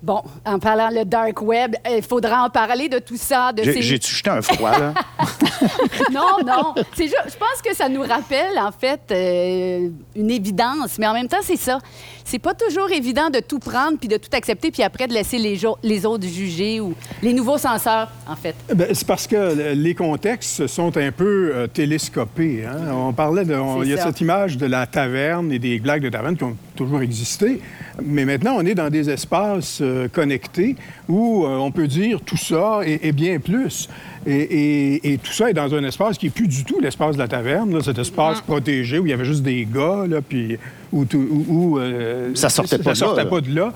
Bon, 0.04 0.20
en 0.44 0.58
parlant 0.58 0.90
le 0.90 1.06
dark 1.06 1.40
web, 1.40 1.76
il 1.90 2.02
faudra 2.02 2.44
en 2.44 2.50
parler 2.50 2.90
de 2.90 2.98
tout 2.98 3.16
ça. 3.16 3.54
De 3.54 3.62
J'ai 3.62 3.72
ces... 3.72 3.80
jeté 3.80 4.28
un 4.28 4.42
froid, 4.42 4.78
là? 4.78 4.92
non, 6.12 6.44
non. 6.44 6.74
je 6.76 7.36
pense 7.38 7.62
que 7.64 7.74
ça 7.74 7.88
nous 7.88 8.02
rappelle, 8.02 8.58
en 8.58 8.70
fait, 8.70 9.00
euh, 9.10 9.88
une 10.14 10.30
évidence. 10.30 10.98
Mais 10.98 11.06
en 11.06 11.14
même 11.14 11.26
temps, 11.26 11.38
c'est 11.40 11.56
ça. 11.56 11.78
C'est 12.22 12.38
pas 12.38 12.52
toujours 12.52 12.90
évident 12.90 13.30
de 13.30 13.40
tout 13.40 13.58
prendre 13.58 13.98
puis 13.98 14.08
de 14.08 14.18
tout 14.18 14.28
accepter 14.34 14.70
puis 14.70 14.82
après 14.82 15.06
de 15.06 15.14
laisser 15.14 15.38
les, 15.38 15.58
les 15.82 16.04
autres 16.04 16.26
juger 16.26 16.80
ou 16.80 16.92
les 17.22 17.32
nouveaux 17.32 17.58
censeurs, 17.58 18.08
en 18.28 18.36
fait. 18.36 18.54
Ben, 18.74 18.88
c'est 18.92 19.06
parce 19.06 19.26
que 19.26 19.72
les 19.72 19.94
contextes 19.94 20.66
sont 20.66 20.94
un 20.98 21.12
peu 21.12 21.50
euh, 21.54 21.66
télescopés. 21.66 22.66
Hein. 22.66 22.92
On 22.92 23.14
parlait 23.14 23.46
de... 23.46 23.54
Il 23.82 23.88
y 23.88 23.94
a 23.94 24.02
cette 24.02 24.20
image 24.20 24.58
de 24.58 24.66
la 24.66 24.86
taverne 24.86 25.50
et 25.50 25.58
des 25.58 25.78
blagues 25.78 26.02
de 26.02 26.10
taverne 26.10 26.36
qui 26.36 26.44
ont 26.44 26.56
toujours 26.76 27.00
existé. 27.00 27.62
Mais 28.02 28.24
maintenant, 28.24 28.56
on 28.56 28.66
est 28.66 28.74
dans 28.74 28.90
des 28.90 29.08
espaces 29.08 29.78
euh, 29.80 30.08
connectés 30.08 30.76
où 31.08 31.44
euh, 31.44 31.56
on 31.56 31.70
peut 31.70 31.86
dire 31.86 32.20
tout 32.20 32.36
ça 32.36 32.80
et, 32.84 33.12
bien 33.12 33.38
plus. 33.38 33.88
Et, 34.26 35.18
tout 35.22 35.32
ça 35.32 35.50
est 35.50 35.54
dans 35.54 35.72
un 35.74 35.84
espace 35.84 36.18
qui 36.18 36.26
n'est 36.26 36.32
plus 36.32 36.48
du 36.48 36.64
tout 36.64 36.80
l'espace 36.80 37.14
de 37.14 37.20
la 37.20 37.28
taverne, 37.28 37.80
cet 37.82 37.98
espace 37.98 38.40
protégé 38.40 38.98
où 38.98 39.06
il 39.06 39.10
y 39.10 39.12
avait 39.12 39.24
juste 39.24 39.42
des 39.42 39.66
gars, 39.70 40.06
là, 40.08 40.20
puis 40.26 40.58
où, 40.92 41.04
où, 41.48 41.78
euh, 41.78 42.30
ça 42.34 42.48
sortait 42.48 42.78
pas, 42.78 42.94
sortait 42.94 43.26
pas 43.26 43.40
de 43.40 43.54
là. 43.54 43.72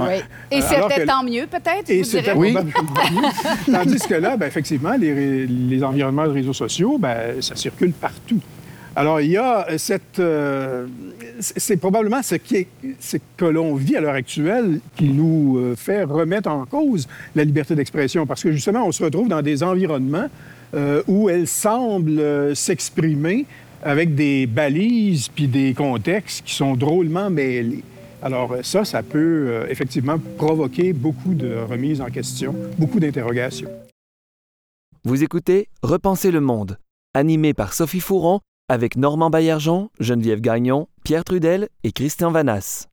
Et 0.51 0.63
c'était 0.63 1.05
tant 1.05 1.23
mieux, 1.23 1.47
peut-être? 1.47 1.91
Et 1.91 2.03
c'était 2.05 2.33
oui. 2.33 2.57
Tandis 3.71 3.99
que 4.09 4.15
là, 4.15 4.37
ben, 4.37 4.47
effectivement, 4.47 4.95
les, 4.99 5.47
les, 5.47 5.85
environnements 5.85 6.27
de 6.27 6.33
réseaux 6.33 6.53
sociaux, 6.53 6.99
ben, 6.99 7.41
ça 7.41 7.55
circule 7.55 7.93
partout. 7.93 8.41
Alors, 8.97 9.21
il 9.21 9.31
y 9.31 9.37
a 9.37 9.67
cette... 9.77 10.19
Euh, 10.19 10.87
c'est 11.41 11.77
probablement 11.77 12.23
ce, 12.23 12.37
ce 13.01 13.17
que 13.37 13.45
l'on 13.45 13.75
vit 13.75 13.97
à 13.97 14.01
l'heure 14.01 14.15
actuelle 14.15 14.81
qui 14.97 15.09
nous 15.09 15.59
euh, 15.59 15.77
fait 15.77 16.05
remettre 16.05 16.49
en 16.49 16.67
cause 16.67 17.09
la 17.35 17.45
liberté 17.45 17.75
d'expression, 17.75 18.27
parce 18.27 18.43
que 18.43 18.53
justement, 18.53 18.87
on 18.87 18.93
se 18.93 19.03
retrouve 19.03 19.29
dans 19.29 19.43
des 19.43 19.63
environnements 19.63 20.27
euh, 20.75 21.03
où 21.07 21.29
elle 21.29 21.47
semble 21.47 22.55
s'exprimer 22.55 23.47
avec 23.83 24.15
des 24.15 24.47
balises 24.47 25.29
puis 25.29 25.47
des 25.47 25.73
contextes 25.75 26.45
qui 26.45 26.55
sont 26.55 26.75
drôlement 26.75 27.31
mêlés. 27.31 27.85
Alors 28.21 28.57
ça, 28.63 28.85
ça 28.85 29.03
peut 29.03 29.67
effectivement 29.69 30.19
provoquer 30.37 30.93
beaucoup 30.93 31.35
de 31.35 31.55
remises 31.55 32.01
en 32.01 32.11
question, 32.11 32.55
beaucoup 32.77 32.99
d'interrogations. 32.99 33.71
Vous 35.05 35.23
écoutez 35.23 35.69
Repenser 35.83 36.33
le 36.33 36.41
monde, 36.41 36.77
animé 37.15 37.55
par 37.55 37.73
Sophie 37.73 38.01
Fouron 38.01 38.41
avec 38.69 38.97
Normand 38.97 39.31
Baillargeon, 39.31 39.91
Geneviève 39.99 40.41
Gagnon, 40.41 40.89
Pierre 41.05 41.25
Trudel 41.25 41.69
et 41.85 41.93
Christian 41.93 42.31
Vanasse. 42.31 42.89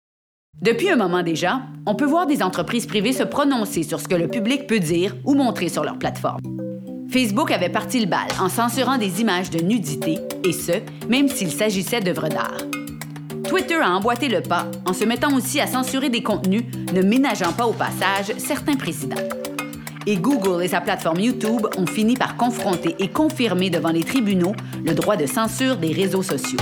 Depuis 0.61 0.89
un 0.89 0.95
moment 0.95 1.21
déjà, 1.21 1.61
on 1.85 1.95
peut 1.95 2.05
voir 2.05 2.27
des 2.27 2.41
entreprises 2.41 2.85
privées 2.85 3.11
se 3.11 3.23
prononcer 3.23 3.83
sur 3.83 3.99
ce 3.99 4.07
que 4.07 4.15
le 4.15 4.29
public 4.29 4.67
peut 4.67 4.79
dire 4.79 5.15
ou 5.25 5.35
montrer 5.35 5.67
sur 5.67 5.83
leur 5.83 5.99
plateforme. 5.99 6.41
Facebook 7.09 7.51
avait 7.51 7.69
parti 7.69 7.99
le 7.99 8.07
bal 8.07 8.27
en 8.39 8.49
censurant 8.49 8.97
des 8.97 9.21
images 9.21 9.49
de 9.49 9.59
nudité, 9.59 10.19
et 10.43 10.53
ce, 10.53 10.73
même 11.09 11.27
s'il 11.27 11.51
s'agissait 11.51 11.99
d'œuvres 11.99 12.29
d'art. 12.29 12.57
Twitter 13.47 13.75
a 13.75 13.91
emboîté 13.91 14.27
le 14.27 14.41
pas 14.41 14.65
en 14.85 14.93
se 14.93 15.03
mettant 15.03 15.35
aussi 15.35 15.59
à 15.59 15.67
censurer 15.67 16.09
des 16.09 16.23
contenus 16.23 16.63
ne 16.93 17.01
ménageant 17.01 17.53
pas 17.53 17.67
au 17.67 17.73
passage 17.73 18.33
certains 18.37 18.75
présidents 18.75 19.15
et 20.07 20.17
Google 20.17 20.63
et 20.63 20.67
sa 20.67 20.81
plateforme 20.81 21.19
YouTube 21.19 21.67
ont 21.77 21.85
fini 21.85 22.15
par 22.15 22.37
confronter 22.37 22.95
et 22.99 23.07
confirmer 23.07 23.69
devant 23.69 23.89
les 23.89 24.03
tribunaux 24.03 24.55
le 24.83 24.93
droit 24.93 25.15
de 25.15 25.25
censure 25.25 25.77
des 25.77 25.91
réseaux 25.91 26.23
sociaux. 26.23 26.59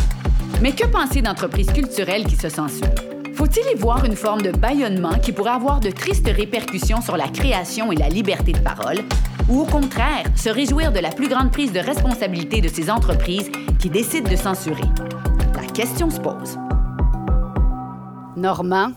Mais 0.61 0.71
que 0.71 0.85
penser 0.87 1.21
d'entreprises 1.21 1.71
culturelles 1.71 2.25
qui 2.25 2.35
se 2.35 2.49
censurent? 2.49 2.87
Faut-il 3.33 3.63
y 3.75 3.79
voir 3.79 4.05
une 4.05 4.15
forme 4.15 4.41
de 4.41 4.51
bâillonnement 4.51 5.17
qui 5.21 5.31
pourrait 5.31 5.51
avoir 5.51 5.79
de 5.79 5.89
tristes 5.89 6.29
répercussions 6.29 7.01
sur 7.01 7.17
la 7.17 7.27
création 7.27 7.91
et 7.91 7.95
la 7.95 8.07
liberté 8.07 8.51
de 8.53 8.59
parole? 8.59 8.99
Ou 9.49 9.61
au 9.61 9.65
contraire, 9.65 10.23
se 10.35 10.49
réjouir 10.49 10.93
de 10.93 10.99
la 10.99 11.09
plus 11.09 11.27
grande 11.27 11.51
prise 11.51 11.73
de 11.73 11.79
responsabilité 11.79 12.61
de 12.61 12.69
ces 12.69 12.89
entreprises 12.89 13.51
qui 13.79 13.89
décident 13.89 14.29
de 14.29 14.35
censurer? 14.35 14.87
La 15.55 15.67
question 15.67 16.09
se 16.09 16.19
pose. 16.19 16.57
Normand, 18.37 18.91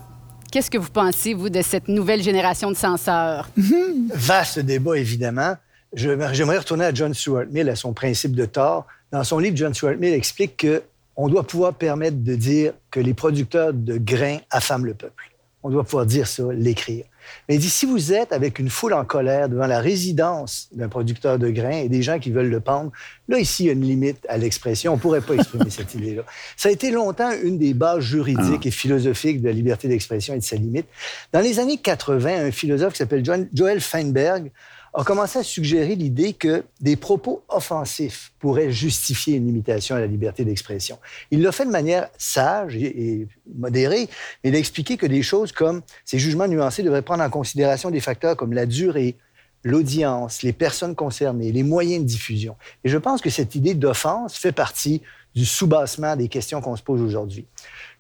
Qu'est-ce 0.57 0.71
que 0.71 0.79
vous 0.79 0.89
pensez, 0.89 1.35
vous, 1.35 1.51
de 1.51 1.61
cette 1.61 1.87
nouvelle 1.87 2.23
génération 2.23 2.71
de 2.71 2.77
censeurs? 2.77 3.51
Vaste 4.15 4.59
débat, 4.61 4.97
évidemment. 4.97 5.55
J'aimerais 5.93 6.57
retourner 6.57 6.87
à 6.87 6.95
John 6.95 7.13
Stuart 7.13 7.45
Mill, 7.51 7.69
à 7.69 7.77
son 7.77 7.93
principe 7.93 8.35
de 8.35 8.47
tort. 8.47 8.87
Dans 9.13 9.23
son 9.23 9.39
livre, 9.39 9.55
John 9.55 9.75
Stuart 9.75 9.97
Mill 9.99 10.15
explique 10.15 10.67
qu'on 11.15 11.29
doit 11.29 11.47
pouvoir 11.47 11.75
permettre 11.75 12.17
de 12.25 12.35
dire 12.35 12.73
que 12.91 13.01
les 13.01 13.13
producteurs 13.13 13.75
de 13.75 13.99
grains 13.99 14.39
affament 14.51 14.87
le 14.87 14.95
peuple. 14.95 15.31
On 15.63 15.69
doit 15.69 15.85
pouvoir 15.85 16.07
dire 16.07 16.27
ça, 16.27 16.45
l'écrire. 16.55 17.05
Mais 17.49 17.57
il 17.57 17.61
dit, 17.61 17.71
si 17.71 17.87
vous 17.87 18.13
êtes 18.13 18.33
avec 18.33 18.59
une 18.59 18.71
foule 18.71 18.95
en 18.95 19.05
colère 19.05 19.49
devant 19.49 19.67
la 19.67 19.81
résidence 19.81 20.69
d'un 20.73 20.89
producteur 20.89 21.39
de 21.39 21.49
grains 21.51 21.79
et 21.79 21.89
des 21.89 22.03
gens 22.03 22.19
qui 22.19 22.31
veulent 22.31 22.51
le 22.51 22.61
pendre, 22.61 22.93
là, 23.29 23.39
ici, 23.39 23.65
il 23.65 23.67
y 23.67 23.71
a 23.71 23.73
une 23.73 23.85
limite 23.85 24.27
à 24.29 24.39
l'expression. 24.39 24.93
On 24.93 24.97
ne 24.97 25.01
pourrait 25.01 25.21
pas 25.21 25.35
exprimer 25.37 25.71
cette 25.71 25.95
idée-là. 25.95 26.23
Ça 26.57 26.69
a 26.69 26.73
été 26.73 26.91
longtemps 26.91 27.31
une 27.43 27.59
des 27.59 27.75
bases 27.75 28.05
juridiques 28.05 28.63
ah. 28.65 28.69
et 28.69 28.71
philosophiques 28.71 29.41
de 29.41 29.47
la 29.47 29.53
liberté 29.53 29.89
d'expression 29.89 30.35
et 30.35 30.39
de 30.39 30.45
sa 30.45 30.57
limite. 30.57 30.87
Dans 31.33 31.41
les 31.41 31.59
années 31.59 31.79
80, 31.79 32.47
un 32.47 32.51
philosophe 32.51 32.93
qui 32.93 32.99
s'appelle 32.99 33.25
Joel 33.53 33.81
Feinberg 33.81 34.51
a 34.97 35.05
commencé 35.05 35.39
à 35.39 35.43
suggérer 35.43 35.95
l'idée 35.95 36.33
que 36.33 36.65
des 36.81 36.97
propos 36.97 37.43
offensifs 37.51 38.33
pourraient 38.39 38.73
justifier 38.73 39.37
une 39.37 39.47
limitation 39.47 39.95
à 39.95 40.01
la 40.01 40.07
liberté 40.07 40.43
d'expression. 40.43 40.99
Il 41.31 41.43
l'a 41.43 41.53
fait 41.53 41.67
de 41.67 41.71
manière 41.71 42.09
sage 42.17 42.77
et, 42.77 43.29
modérée, 43.55 44.09
mais 44.43 44.51
il 44.51 44.57
a 44.57 44.59
expliqué 44.59 44.97
que 44.97 45.05
des 45.05 45.23
choses 45.23 45.53
comme 45.53 45.83
ces 46.07 46.19
jugements 46.19 46.49
nuancés 46.49 46.83
devraient 46.83 47.03
prendre 47.03 47.23
en 47.23 47.29
considération 47.29 47.91
des 47.91 48.01
facteurs 48.01 48.39
comme 48.39 48.55
la 48.55 48.65
durée, 48.65 49.17
l'audience, 49.65 50.43
les 50.43 50.55
personnes 50.55 50.95
concernées, 50.95 51.53
les 51.53 51.63
moyens 51.63 52.03
de 52.03 52.09
diffusion. 52.09 52.57
Et 52.83 52.89
je 52.89 52.97
pense 52.97 53.21
que 53.21 53.29
cette 53.29 53.55
idée 53.55 53.75
d'offense 53.75 54.39
fait 54.39 54.53
partie 54.53 55.03
du 55.35 55.45
soubassement 55.45 56.17
des 56.17 56.29
questions 56.29 56.63
qu'on 56.63 56.77
se 56.77 56.83
pose 56.83 57.03
aujourd'hui. 57.03 57.45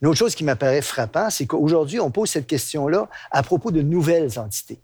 Une 0.03 0.09
autre 0.09 0.19
chose 0.19 0.35
qui 0.35 0.45
m'apparaît 0.45 0.83
frappant, 0.83 1.31
c'est 1.31 1.47
qu'aujourd'hui, 1.47 2.01
on 2.01 2.11
pose 2.11 2.29
cette 2.29 2.47
question-là 2.47 3.09
à 3.31 3.43
propos 3.43 3.71
de 3.71 3.81
nouvelles 3.81 4.39
entités. 4.39 4.79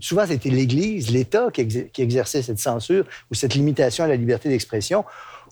Souvent, 0.00 0.26
c'était 0.26 0.48
l'Église, 0.48 1.10
l'État 1.10 1.48
qui, 1.52 1.90
exerçait 1.98 2.42
cette 2.42 2.58
censure 2.58 3.04
ou 3.30 3.34
cette 3.34 3.54
limitation 3.54 4.04
à 4.04 4.08
la 4.08 4.16
liberté 4.16 4.48
d'expression. 4.48 5.04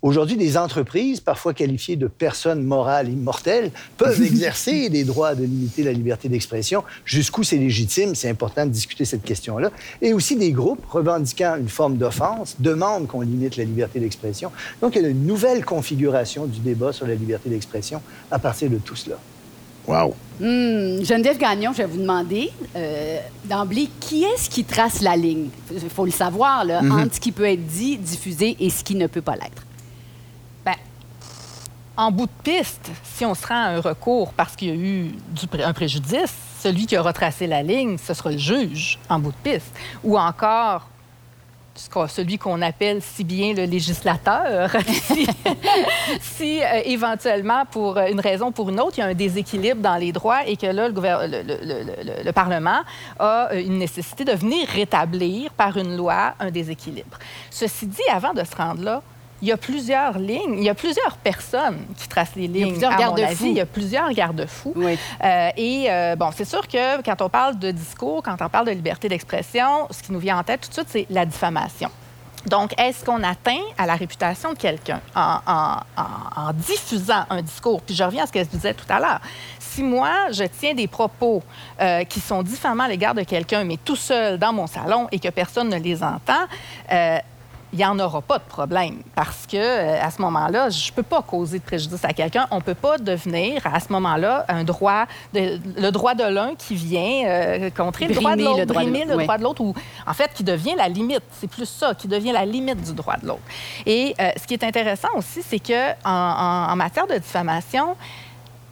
Aujourd'hui, 0.03 0.37
des 0.37 0.57
entreprises, 0.57 1.21
parfois 1.21 1.55
qualifiées 1.55 1.95
de 1.95 2.09
personnes 2.09 2.65
morales 2.65 3.09
immortelles, 3.09 3.71
peuvent 3.97 4.21
exercer 4.27 4.89
des 4.89 5.05
droits 5.05 5.37
de 5.37 5.45
limiter 5.45 5.85
la 5.85 5.93
liberté 5.93 6.29
d'expression. 6.29 6.83
Jusqu'où 7.05 7.45
c'est 7.45 7.57
légitime, 7.57 8.17
c'est 8.17 8.29
important 8.29 8.67
de 8.67 8.73
discuter 8.73 9.05
cette 9.05 9.23
question-là. 9.23 9.71
Et 10.01 10.13
aussi 10.13 10.35
des 10.35 10.51
groupes 10.51 10.85
revendiquant 10.87 11.55
une 11.57 11.69
forme 11.69 11.99
d'offense 11.99 12.57
demandent 12.59 13.07
qu'on 13.07 13.21
limite 13.21 13.57
la 13.57 13.63
liberté 13.63 14.01
d'expression. 14.01 14.51
Donc, 14.81 14.97
il 14.97 15.03
y 15.03 15.05
a 15.05 15.09
une 15.09 15.25
nouvelle 15.25 15.65
configuration 15.65 16.47
du 16.47 16.59
débat 16.59 16.93
sur 16.93 17.07
la 17.07 17.15
liberté 17.15 17.49
d'expression 17.49 18.03
à 18.33 18.41
partir 18.41 18.71
de 18.71 18.79
tout 18.79 18.97
cela. 18.97 19.19
Wow. 19.87 20.17
Hmm, 20.41 21.05
Geneviève 21.05 21.39
Gagnon, 21.39 21.73
je 21.73 21.79
vais 21.79 21.87
vous 21.87 21.99
demander 21.99 22.51
euh, 22.75 23.19
d'emblée, 23.45 23.89
qui 24.01 24.25
est-ce 24.25 24.51
qui 24.51 24.65
trace 24.65 25.01
la 25.01 25.15
ligne? 25.15 25.49
Il 25.73 25.91
faut 25.91 26.05
le 26.05 26.11
savoir, 26.11 26.65
là, 26.65 26.83
mm-hmm. 26.83 27.05
entre 27.05 27.15
ce 27.15 27.21
qui 27.21 27.31
peut 27.31 27.47
être 27.47 27.67
dit, 27.67 27.99
diffusé 27.99 28.57
et 28.59 28.69
ce 28.69 28.83
qui 28.83 28.97
ne 28.97 29.07
peut 29.07 29.23
pas 29.23 29.35
l'être 29.37 29.63
en 31.97 32.11
bout 32.11 32.27
de 32.27 32.43
piste, 32.43 32.91
si 33.03 33.25
on 33.25 33.35
se 33.35 33.47
rend 33.47 33.55
à 33.55 33.69
un 33.69 33.81
recours 33.81 34.33
parce 34.33 34.57
qu'il 34.57 34.69
y 34.69 34.71
a 34.71 34.75
eu 34.75 35.15
un 35.63 35.73
préjudice, 35.73 36.35
celui 36.59 36.87
qui 36.87 36.97
a 36.97 37.03
retracé 37.03 37.47
la 37.47 37.63
ligne, 37.63 37.99
ce 37.99 38.15
sera 38.15 38.31
le 38.31 38.39
juge 38.39 38.99
en 39.09 39.19
bout 39.19 39.33
de 39.33 39.51
piste. 39.51 39.75
Ou 40.05 40.19
encore, 40.19 40.89
celui 42.09 42.39
qu'on 42.39 42.61
appelle 42.63 43.01
si 43.03 43.25
bien 43.25 43.55
le 43.55 43.65
législateur, 43.65 44.71
si, 46.21 46.63
euh, 46.63 46.81
éventuellement, 46.85 47.65
pour 47.71 47.99
une 47.99 48.21
raison 48.21 48.49
ou 48.49 48.51
pour 48.51 48.69
une 48.71 48.81
autre, 48.81 48.99
il 48.99 49.01
y 49.01 49.05
a 49.05 49.07
un 49.07 49.15
déséquilibre 49.15 49.81
dans 49.81 49.97
les 49.97 50.13
droits 50.13 50.47
et 50.47 50.57
que 50.57 50.67
là, 50.67 50.89
le, 50.89 52.25
le, 52.25 52.33
Parlement 52.33 52.81
a 53.19 53.53
euh, 53.53 53.61
une 53.61 53.79
nécessité 53.79 54.25
de 54.25 54.33
venir 54.33 54.69
rétablir 54.69 55.51
par 55.53 55.77
une 55.77 55.97
loi 55.97 56.35
un 56.41 56.51
déséquilibre. 56.51 57.19
Ceci 57.51 57.87
dit, 57.87 58.03
avant 58.11 58.33
de 58.33 58.45
se 58.45 58.55
rendre 58.57 58.83
là, 58.83 59.03
il 59.43 59.49
y 59.49 59.53
a 59.53 59.57
plusieurs 59.57 60.19
lignes, 60.19 60.55
il 60.59 60.63
y 60.63 60.69
a 60.69 60.75
plusieurs 60.75 61.17
personnes 61.17 61.81
qui 61.97 62.07
tracent 62.07 62.37
les 62.37 62.47
lignes. 62.47 62.77
Il 62.77 62.81
y 62.81 62.85
a 62.85 62.97
plusieurs 62.97 62.97
garde-fous. 62.97 63.47
Il 63.47 63.53
y 63.55 63.61
a 63.61 63.67
plusieurs 63.67 64.13
garde-fous. 64.13 64.75
Euh, 64.77 65.51
et 65.57 65.87
euh, 65.91 66.15
bon, 66.15 66.31
c'est 66.35 66.45
sûr 66.45 66.67
que 66.69 67.03
quand 67.03 67.21
on 67.21 67.29
parle 67.29 67.59
de 67.59 67.73
discours, 67.73 68.23
quand 68.23 68.37
on 68.41 68.49
parle 68.49 68.67
de 68.67 68.71
liberté 68.71 69.09
d'expression, 69.09 69.89
ce 69.91 70.01
qui 70.01 70.13
nous 70.13 70.21
vient 70.21 70.39
en 70.39 70.45
tête 70.45 70.61
tout 70.61 70.69
de 70.69 70.75
suite, 70.75 70.89
c'est 70.89 71.07
la 71.11 71.27
diffamation. 71.27 71.91
Donc, 72.47 72.73
est-ce 72.79 73.05
qu'on 73.05 73.23
atteint 73.23 73.61
à 73.79 73.87
la 73.87 73.95
réputation 73.95 74.53
de 74.53 74.59
quelqu'un 74.59 75.01
en, 75.15 75.81
diffusant 76.55 77.25
un 77.31 77.43
discours? 77.43 77.83
Puis 77.83 77.95
je 77.95 78.03
reviens 78.03 78.25
à 78.25 78.27
ce 78.27 78.33
que 78.33 78.41
je 78.41 78.49
disais 78.49 78.75
tout 78.75 78.87
à 78.89 79.01
l'heure. 79.01 79.21
Si 79.59 79.83
moi, 79.83 80.31
je 80.33 80.45
tiens 80.45 80.75
des 80.75 80.89
propos 80.89 81.43
euh, 81.81 82.05
qui 82.05 82.21
sont 82.21 82.43
diffamants 82.43 82.85
à 82.85 82.89
l'égard 82.89 83.15
de 83.15 83.23
quelqu'un, 83.23 83.65
mais 83.65 83.79
tout 83.85 83.97
seul 83.97 84.39
dans 84.39 84.53
mon 84.53 84.67
salon 84.67 85.09
et 85.13 85.19
que 85.19 85.29
personne 85.29 85.69
ne 85.69 85.79
les 85.79 86.03
entend, 86.03 86.47
il 87.73 87.79
n'y 87.79 87.85
en 87.87 87.99
aura 87.99 88.21
pas 88.21 88.39
de 88.39 88.45
problème 88.45 89.03
parce 89.15 89.47
que 89.47 89.57
euh, 89.57 90.03
à 90.03 90.11
ce 90.11 90.21
moment-là, 90.23 90.69
je 90.69 90.91
ne 90.91 90.95
peux 90.95 91.03
pas 91.03 91.23
causer 91.23 91.59
de 91.59 91.65
préjudice 91.65 92.05
à 92.05 92.13
quelqu'un. 92.13 92.47
On 92.51 92.57
ne 92.57 92.61
peut 92.61 92.75
pas 92.75 92.99
devenir 92.99 93.67
à 93.67 93.81
ce 93.81 93.91
moment-là 93.93 94.45
un 94.49 94.63
droit, 94.65 95.07
de, 95.33 95.59
le 95.81 95.91
droit 95.91 96.15
de 96.15 96.25
l'un 96.25 96.55
qui 96.55 96.75
vient 96.75 97.25
euh, 97.27 97.71
contrer 97.71 98.09
le 98.09 98.15
droit 98.15 98.37
de 98.37 98.45
l'autre, 98.45 98.67
brimer 98.67 99.05
le 99.07 99.17
droit 99.17 99.39
de 99.39 99.43
l'autre, 99.43 99.63
ou 99.63 99.75
en 100.07 100.13
fait 100.13 100.33
qui 100.35 100.45
devient 100.45 100.75
la 100.77 100.89
limite. 100.89 101.23
C'est 101.33 101.49
plus 101.49 101.69
ça, 101.69 101.95
qui 101.95 102.09
devient 102.09 102.33
la 102.33 102.45
limite 102.45 102.83
du 102.83 102.93
droit 102.93 103.17
de 103.17 103.27
l'autre. 103.27 103.43
Et 103.87 104.15
euh, 104.21 104.31
ce 104.37 104.47
qui 104.47 104.55
est 104.55 104.65
intéressant 104.65 105.09
aussi, 105.17 105.43
c'est 105.43 105.59
que 105.59 105.93
en, 106.05 106.73
en 106.73 106.77
matière 106.77 107.07
de 107.07 107.15
diffamation, 107.15 107.97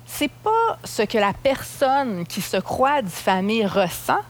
c'est 0.07 0.31
pas 0.31 0.79
ce 0.85 1.03
que 1.03 1.17
la 1.17 1.33
personne 1.33 2.27
qui 2.27 2.41
se 2.43 2.57
croit 2.59 3.01
diffamée 3.01 3.65
ressent, 3.65 4.21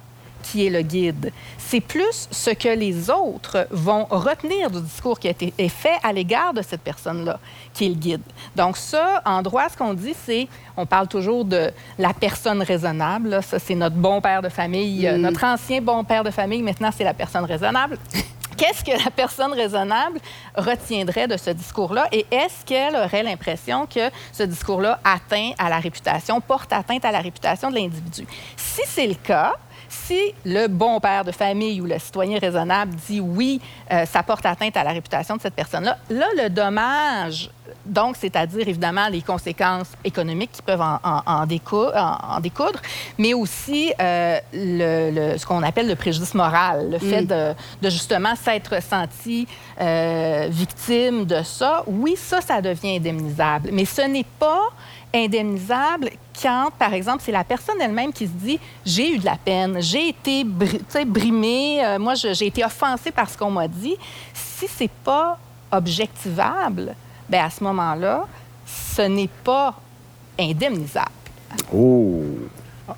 qui 0.50 0.66
est 0.66 0.70
le 0.70 0.82
guide. 0.82 1.32
C'est 1.58 1.80
plus 1.80 2.28
ce 2.30 2.50
que 2.50 2.68
les 2.68 3.08
autres 3.08 3.68
vont 3.70 4.04
retenir 4.10 4.70
du 4.70 4.80
discours 4.80 5.20
qui 5.20 5.28
a 5.28 5.30
été 5.30 5.52
fait 5.68 5.98
à 6.02 6.12
l'égard 6.12 6.52
de 6.52 6.62
cette 6.62 6.80
personne-là, 6.80 7.38
qui 7.72 7.86
est 7.86 7.88
le 7.88 7.94
guide. 7.94 8.22
Donc 8.56 8.76
ça, 8.76 9.22
en 9.24 9.42
droit, 9.42 9.68
ce 9.68 9.76
qu'on 9.76 9.94
dit, 9.94 10.14
c'est, 10.26 10.48
on 10.76 10.86
parle 10.86 11.06
toujours 11.06 11.44
de 11.44 11.70
la 11.98 12.12
personne 12.12 12.62
raisonnable. 12.62 13.40
Ça, 13.42 13.58
c'est 13.60 13.76
notre 13.76 13.96
bon 13.96 14.20
père 14.20 14.42
de 14.42 14.48
famille, 14.48 15.06
euh, 15.06 15.16
notre 15.16 15.44
ancien 15.44 15.80
bon 15.80 16.02
père 16.02 16.24
de 16.24 16.30
famille. 16.30 16.62
Maintenant, 16.62 16.90
c'est 16.96 17.04
la 17.04 17.14
personne 17.14 17.44
raisonnable. 17.44 17.96
Qu'est-ce 18.56 18.84
que 18.84 18.90
la 19.04 19.10
personne 19.10 19.52
raisonnable 19.52 20.18
retiendrait 20.54 21.28
de 21.28 21.36
ce 21.36 21.50
discours-là? 21.50 22.08
Et 22.12 22.26
est-ce 22.30 22.64
qu'elle 22.66 22.94
aurait 22.96 23.22
l'impression 23.22 23.86
que 23.86 24.10
ce 24.32 24.42
discours-là 24.42 25.00
atteint 25.04 25.52
à 25.58 25.70
la 25.70 25.78
réputation, 25.78 26.40
porte 26.40 26.72
atteinte 26.72 27.04
à 27.04 27.12
la 27.12 27.20
réputation 27.20 27.70
de 27.70 27.76
l'individu? 27.76 28.26
Si 28.56 28.82
c'est 28.86 29.06
le 29.06 29.14
cas, 29.14 29.54
si 29.90 30.34
le 30.44 30.68
bon 30.68 31.00
père 31.00 31.24
de 31.24 31.32
famille 31.32 31.80
ou 31.80 31.86
le 31.86 31.98
citoyen 31.98 32.38
raisonnable 32.38 32.94
dit 33.08 33.20
oui, 33.20 33.60
euh, 33.92 34.06
ça 34.06 34.22
porte 34.22 34.46
atteinte 34.46 34.76
à 34.76 34.84
la 34.84 34.92
réputation 34.92 35.36
de 35.36 35.40
cette 35.40 35.54
personne-là, 35.54 35.98
là, 36.08 36.26
le 36.36 36.48
dommage, 36.48 37.50
donc, 37.86 38.16
c'est-à-dire 38.16 38.68
évidemment 38.68 39.08
les 39.08 39.22
conséquences 39.22 39.88
économiques 40.04 40.52
qui 40.52 40.62
peuvent 40.62 40.80
en, 40.80 41.46
découdre, 41.46 42.80
mais 43.18 43.34
aussi 43.34 43.92
euh, 44.00 44.38
le, 44.52 45.36
ce 45.38 45.46
qu'on 45.46 45.62
appelle 45.62 45.88
le 45.88 45.96
préjudice 45.96 46.34
moral, 46.34 46.90
le 46.90 46.98
fait 46.98 47.22
mm. 47.22 47.54
de, 47.82 47.90
justement 47.90 48.34
s'être 48.36 48.82
senti 48.82 49.46
euh, 49.80 50.48
victime 50.50 51.24
de 51.24 51.42
ça. 51.42 51.84
Oui, 51.86 52.14
ça, 52.16 52.40
ça 52.40 52.60
devient 52.60 52.96
indemnisable, 52.96 53.70
mais 53.72 53.84
ce 53.84 54.02
n'est 54.02 54.26
pas 54.38 54.68
indemnisable 55.14 56.10
quand, 56.40 56.70
par 56.78 56.94
exemple, 56.94 57.22
c'est 57.24 57.32
la 57.32 57.44
personne 57.44 57.76
elle-même 57.80 58.12
qui 58.12 58.26
se 58.26 58.32
dit 58.32 58.58
j'ai 58.84 59.14
eu 59.14 59.18
de 59.18 59.24
la 59.24 59.36
peine, 59.36 59.80
j'ai 59.80 60.08
été 60.08 60.44
brimée, 61.04 61.84
euh, 61.84 61.98
moi 61.98 62.14
j'ai 62.14 62.46
été 62.46 62.64
offensée 62.64 63.10
par 63.10 63.28
ce 63.28 63.36
qu'on 63.36 63.50
m'a 63.50 63.68
dit. 63.68 63.96
Si 64.32 64.66
c'est 64.68 64.90
pas 65.04 65.38
objectivable, 65.72 66.94
ben 67.28 67.44
à 67.44 67.50
ce 67.50 67.62
moment-là, 67.64 68.26
ce 68.66 69.02
n'est 69.02 69.30
pas 69.44 69.74
indemnisable. 70.38 71.10
Oh! 71.72 72.22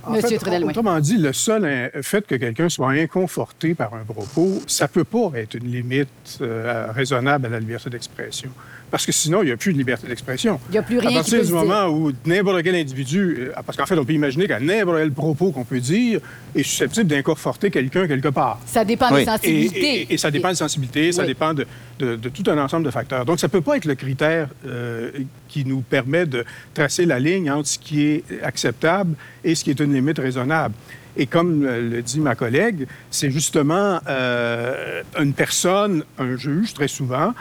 En 0.05 0.13
Monsieur 0.13 0.39
fait, 0.39 0.65
autrement 0.65 0.99
dit, 1.01 1.19
le 1.19 1.33
seul 1.35 1.91
fait 2.03 2.27
que 2.27 2.35
quelqu'un 2.37 2.69
soit 2.69 2.91
inconforté 2.91 3.75
par 3.75 3.93
un 3.95 4.05
propos, 4.05 4.63
ça 4.67 4.89
peut 4.89 5.05
pas 5.05 5.31
être 5.35 5.55
une 5.55 5.71
limite 5.71 6.39
euh, 6.41 6.87
raisonnable 6.93 7.47
à 7.47 7.49
la 7.51 7.61
liberté 7.61 7.91
d'expression. 7.91 8.51
Parce 8.93 9.07
que 9.07 9.13
sinon, 9.13 9.43
il 9.43 9.47
n'y 9.47 9.53
a 9.53 9.57
plus 9.57 9.73
de 9.73 9.79
liberté 9.79 10.07
d'expression. 10.07 10.61
Il 10.69 10.73
n'y 10.73 10.79
a 10.79 10.83
plus 10.83 10.99
rien 10.99 11.09
À 11.09 11.15
partir 11.15 11.43
du 11.43 11.51
moment 11.51 11.87
où 11.87 12.13
n'importe 12.27 12.63
quel 12.63 12.75
individu, 12.75 13.37
euh, 13.39 13.53
parce 13.65 13.79
qu'en 13.79 13.87
fait, 13.87 13.99
on 13.99 14.05
peut 14.05 14.13
imaginer 14.13 14.47
qu'à 14.47 14.61
n'importe 14.61 14.99
quel 14.99 15.13
propos 15.13 15.51
qu'on 15.51 15.65
peut 15.65 15.81
dire 15.81 16.21
est 16.55 16.63
susceptible 16.63 17.07
d'inconforter 17.07 17.71
quelqu'un 17.71 18.07
quelque 18.07 18.29
part. 18.29 18.61
Ça 18.67 18.85
dépend 18.85 19.11
des 19.11 19.25
sensibilités. 19.25 20.13
Et, 20.13 20.19
ça 20.19 20.31
dépend 20.31 20.51
des 20.51 20.57
sensibilités, 20.57 21.11
ça 21.11 21.25
dépend 21.25 21.55
de, 21.55 21.67
tout 21.99 22.51
un 22.51 22.59
ensemble 22.59 22.85
de 22.85 22.91
facteurs. 22.91 23.25
Donc, 23.25 23.41
ça 23.41 23.47
ne 23.47 23.53
peut 23.53 23.63
pas 23.63 23.79
être 23.79 23.87
le 23.87 23.95
critère 23.95 24.49
euh, 24.67 25.11
qui 25.49 25.65
nous 25.65 25.81
permet 25.81 26.27
de 26.27 26.45
tracer 26.75 27.07
la 27.07 27.19
ligne 27.19 27.51
entre 27.51 27.69
ce 27.69 27.79
qui 27.79 28.03
est 28.03 28.25
acceptable 28.43 29.15
et 29.43 29.55
ce 29.55 29.65
qui 29.65 29.71
est 29.71 29.81
une 29.81 29.95
limite 29.95 30.19
raisonnable. 30.19 30.75
Et 31.17 31.25
comme 31.25 31.65
le 31.65 32.03
dit 32.03 32.21
ma 32.21 32.35
collègue, 32.35 32.87
c'est 33.11 33.31
justement 33.31 34.01
euh, 34.07 35.03
une 35.19 35.33
personne, 35.33 36.05
un 36.19 36.37
juge 36.37 36.75
très 36.75 36.89
souvent, 36.89 37.35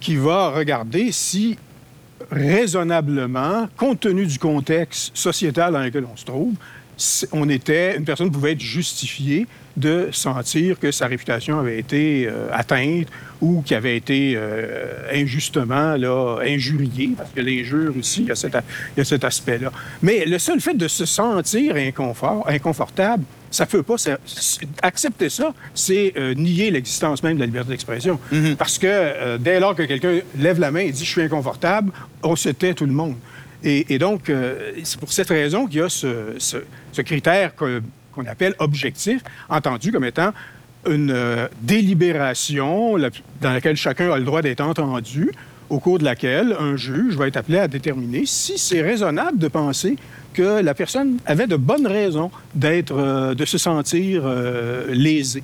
qui 0.00 0.16
va 0.16 0.50
regarder 0.50 1.12
si 1.12 1.58
raisonnablement, 2.30 3.68
compte 3.76 4.00
tenu 4.00 4.26
du 4.26 4.38
contexte 4.38 5.16
sociétal 5.16 5.72
dans 5.72 5.82
lequel 5.82 6.04
on 6.12 6.16
se 6.16 6.24
trouve, 6.24 6.54
on 7.32 7.48
était, 7.48 7.96
une 7.96 8.04
personne 8.04 8.30
pouvait 8.30 8.52
être 8.52 8.60
justifiée 8.60 9.46
de 9.76 10.08
sentir 10.10 10.78
que 10.80 10.90
sa 10.90 11.06
réputation 11.06 11.60
avait 11.60 11.78
été 11.78 12.26
euh, 12.26 12.48
atteinte 12.52 13.06
ou 13.40 13.62
qu'il 13.62 13.76
avait 13.76 13.96
été 13.96 14.34
euh, 14.36 15.08
injustement 15.12 15.96
là, 15.96 16.38
injurié, 16.42 17.12
parce 17.16 17.30
que 17.30 17.40
l'injure 17.40 17.96
aussi, 17.96 18.22
il 18.22 18.28
y 18.28 18.30
a 18.32 18.34
cet, 18.34 18.56
cet 19.04 19.22
aspect-là. 19.22 19.70
Mais 20.02 20.24
le 20.24 20.38
seul 20.40 20.60
fait 20.60 20.74
de 20.74 20.88
se 20.88 21.06
sentir 21.06 21.76
inconfort, 21.76 22.44
inconfortable, 22.48 23.22
ça 23.50 23.64
ne 23.64 23.68
peut 23.68 23.82
pas. 23.82 23.96
accepter 24.82 25.28
ça, 25.28 25.54
c'est 25.74 26.12
euh, 26.16 26.34
nier 26.34 26.70
l'existence 26.70 27.22
même 27.22 27.34
de 27.34 27.40
la 27.40 27.46
liberté 27.46 27.70
d'expression. 27.70 28.18
Mm-hmm. 28.32 28.56
Parce 28.56 28.78
que 28.78 29.36
dès 29.38 29.60
lors 29.60 29.74
que 29.74 29.82
quelqu'un 29.82 30.20
lève 30.38 30.60
la 30.60 30.70
main 30.70 30.80
et 30.80 30.92
dit 30.92 31.04
Je 31.04 31.10
suis 31.10 31.22
inconfortable, 31.22 31.92
on 32.22 32.36
se 32.36 32.50
tait 32.50 32.74
tout 32.74 32.86
le 32.86 32.92
monde. 32.92 33.16
Et, 33.64 33.98
donc, 33.98 34.30
c'est 34.84 35.00
pour 35.00 35.12
cette 35.12 35.30
raison 35.30 35.66
qu'il 35.66 35.80
y 35.80 35.82
a 35.82 35.88
ce, 35.88 36.34
ce, 36.38 36.58
ce 36.92 37.02
critère 37.02 37.56
qu'on 37.56 38.24
appelle 38.28 38.54
objectif, 38.60 39.20
entendu 39.48 39.90
comme 39.90 40.04
étant 40.04 40.32
une 40.86 41.10
euh, 41.10 41.48
délibération 41.60 42.96
dans 43.40 43.52
laquelle 43.52 43.76
chacun 43.76 44.10
a 44.12 44.18
le 44.18 44.24
droit 44.24 44.42
d'être 44.42 44.60
entendu, 44.60 45.30
au 45.70 45.80
cours 45.80 45.98
de 45.98 46.04
laquelle 46.04 46.56
un 46.58 46.76
juge 46.76 47.14
va 47.16 47.28
être 47.28 47.36
appelé 47.36 47.58
à 47.58 47.68
déterminer 47.68 48.24
si 48.24 48.58
c'est 48.58 48.80
raisonnable 48.80 49.38
de 49.38 49.48
penser 49.48 49.96
que 50.38 50.62
la 50.62 50.72
personne 50.72 51.18
avait 51.26 51.48
de 51.48 51.56
bonnes 51.56 51.88
raisons 51.88 52.30
d'être, 52.54 52.96
euh, 52.96 53.34
de 53.34 53.44
se 53.44 53.58
sentir 53.58 54.22
euh, 54.24 54.86
lésée 54.88 55.42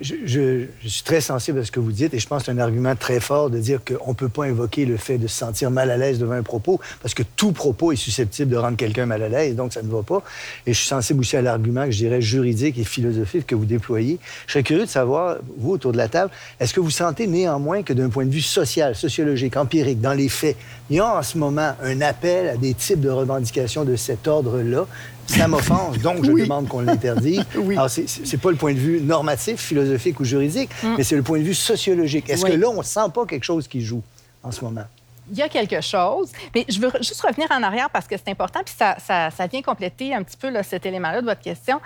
je, 0.00 0.66
suis 0.86 1.02
très 1.02 1.20
sensible 1.20 1.60
à 1.60 1.64
ce 1.64 1.70
que 1.70 1.80
vous 1.80 1.92
dites 1.92 2.14
et 2.14 2.18
je 2.18 2.26
pense 2.26 2.42
que 2.42 2.46
c'est 2.46 2.52
un 2.52 2.58
argument 2.58 2.94
très 2.96 3.20
fort 3.20 3.50
de 3.50 3.58
dire 3.58 3.80
qu'on 3.84 4.10
ne 4.10 4.14
peut 4.14 4.28
pas 4.28 4.44
invoquer 4.44 4.84
le 4.84 4.96
fait 4.96 5.18
de 5.18 5.26
se 5.26 5.36
sentir 5.36 5.70
mal 5.70 5.90
à 5.90 5.96
l'aise 5.96 6.18
devant 6.18 6.34
un 6.34 6.42
propos 6.42 6.80
parce 7.02 7.14
que 7.14 7.22
tout 7.36 7.52
propos 7.52 7.92
est 7.92 7.96
susceptible 7.96 8.50
de 8.50 8.56
rendre 8.56 8.76
quelqu'un 8.76 9.06
mal 9.06 9.22
à 9.22 9.28
l'aise, 9.28 9.56
donc 9.56 9.72
ça 9.72 9.82
ne 9.82 9.90
va 9.90 10.02
pas. 10.02 10.22
Et 10.66 10.72
je 10.72 10.78
suis 10.78 10.88
sensible 10.88 11.20
aussi 11.20 11.36
à 11.36 11.42
l'argument 11.42 11.84
je 11.88 11.96
dirais 11.96 12.20
juridique 12.20 12.78
et 12.78 12.84
philosophique 12.84 13.46
que 13.46 13.54
vous 13.54 13.64
déployez. 13.64 14.18
Je 14.46 14.52
serais 14.52 14.62
curieux 14.62 14.84
de 14.84 14.90
savoir, 14.90 15.38
vous, 15.56 15.72
autour 15.72 15.92
de 15.92 15.96
la 15.96 16.08
table, 16.08 16.30
est-ce 16.60 16.74
que 16.74 16.80
vous 16.80 16.90
sentez 16.90 17.26
néanmoins 17.26 17.82
que 17.82 17.92
d'un 17.92 18.08
point 18.08 18.24
de 18.24 18.30
vue 18.30 18.40
social, 18.40 18.94
sociologique, 18.94 19.56
empirique, 19.56 20.00
dans 20.00 20.12
les 20.12 20.28
faits, 20.28 20.56
il 20.90 20.96
y 20.96 21.00
a 21.00 21.16
en 21.16 21.22
ce 21.22 21.38
moment 21.38 21.74
un 21.82 22.00
appel 22.00 22.48
à 22.48 22.56
des 22.56 22.74
types 22.74 23.00
de 23.00 23.10
revendications 23.10 23.84
de 23.84 23.96
cet 23.96 24.28
ordre-là 24.28 24.86
ça 25.26 25.48
m'offense, 25.48 25.98
donc 25.98 26.24
je 26.24 26.30
demande 26.42 26.68
qu'on 26.68 26.80
l'interdise. 26.80 27.44
oui. 27.56 27.76
Alors, 27.76 27.88
c'est 27.88 28.36
pas 28.36 28.50
le 28.50 28.56
point 28.56 28.74
de 28.74 28.78
vue 28.78 29.00
normatif, 29.00 29.60
philosophique 29.60 30.20
ou 30.20 30.24
juridique, 30.24 30.70
mm. 30.82 30.94
mais 30.98 31.02
c'est 31.02 31.16
le 31.16 31.22
point 31.22 31.38
de 31.38 31.44
vue 31.44 31.54
sociologique. 31.54 32.28
Est-ce 32.28 32.44
que 32.44 32.52
là, 32.52 32.68
on 32.68 32.82
sent 32.82 33.08
pas 33.14 33.24
quelque 33.26 33.44
chose 33.44 33.66
qui 33.66 33.80
joue 33.80 34.02
en 34.42 34.52
ce 34.52 34.62
moment? 34.62 34.84
il 35.30 35.38
y 35.38 35.42
a 35.42 35.48
quelque 35.48 35.80
chose. 35.80 36.30
Mais 36.54 36.66
je 36.68 36.78
veux 36.78 36.90
juste 36.98 37.22
revenir 37.22 37.50
en 37.50 37.62
arrière 37.62 37.88
parce 37.90 38.06
que 38.06 38.14
c'est 38.16 38.30
important, 38.30 38.60
puis 38.64 38.74
ça, 38.76 38.96
ça, 38.98 39.46
vient 39.46 39.62
compléter 39.62 40.14
un 40.14 40.22
petit 40.22 40.36
peu 40.36 40.50
là, 40.50 40.62
cet 40.62 40.84
élément-là 40.86 41.22
de 41.22 41.26
votre 41.26 41.40
question. 41.40 41.80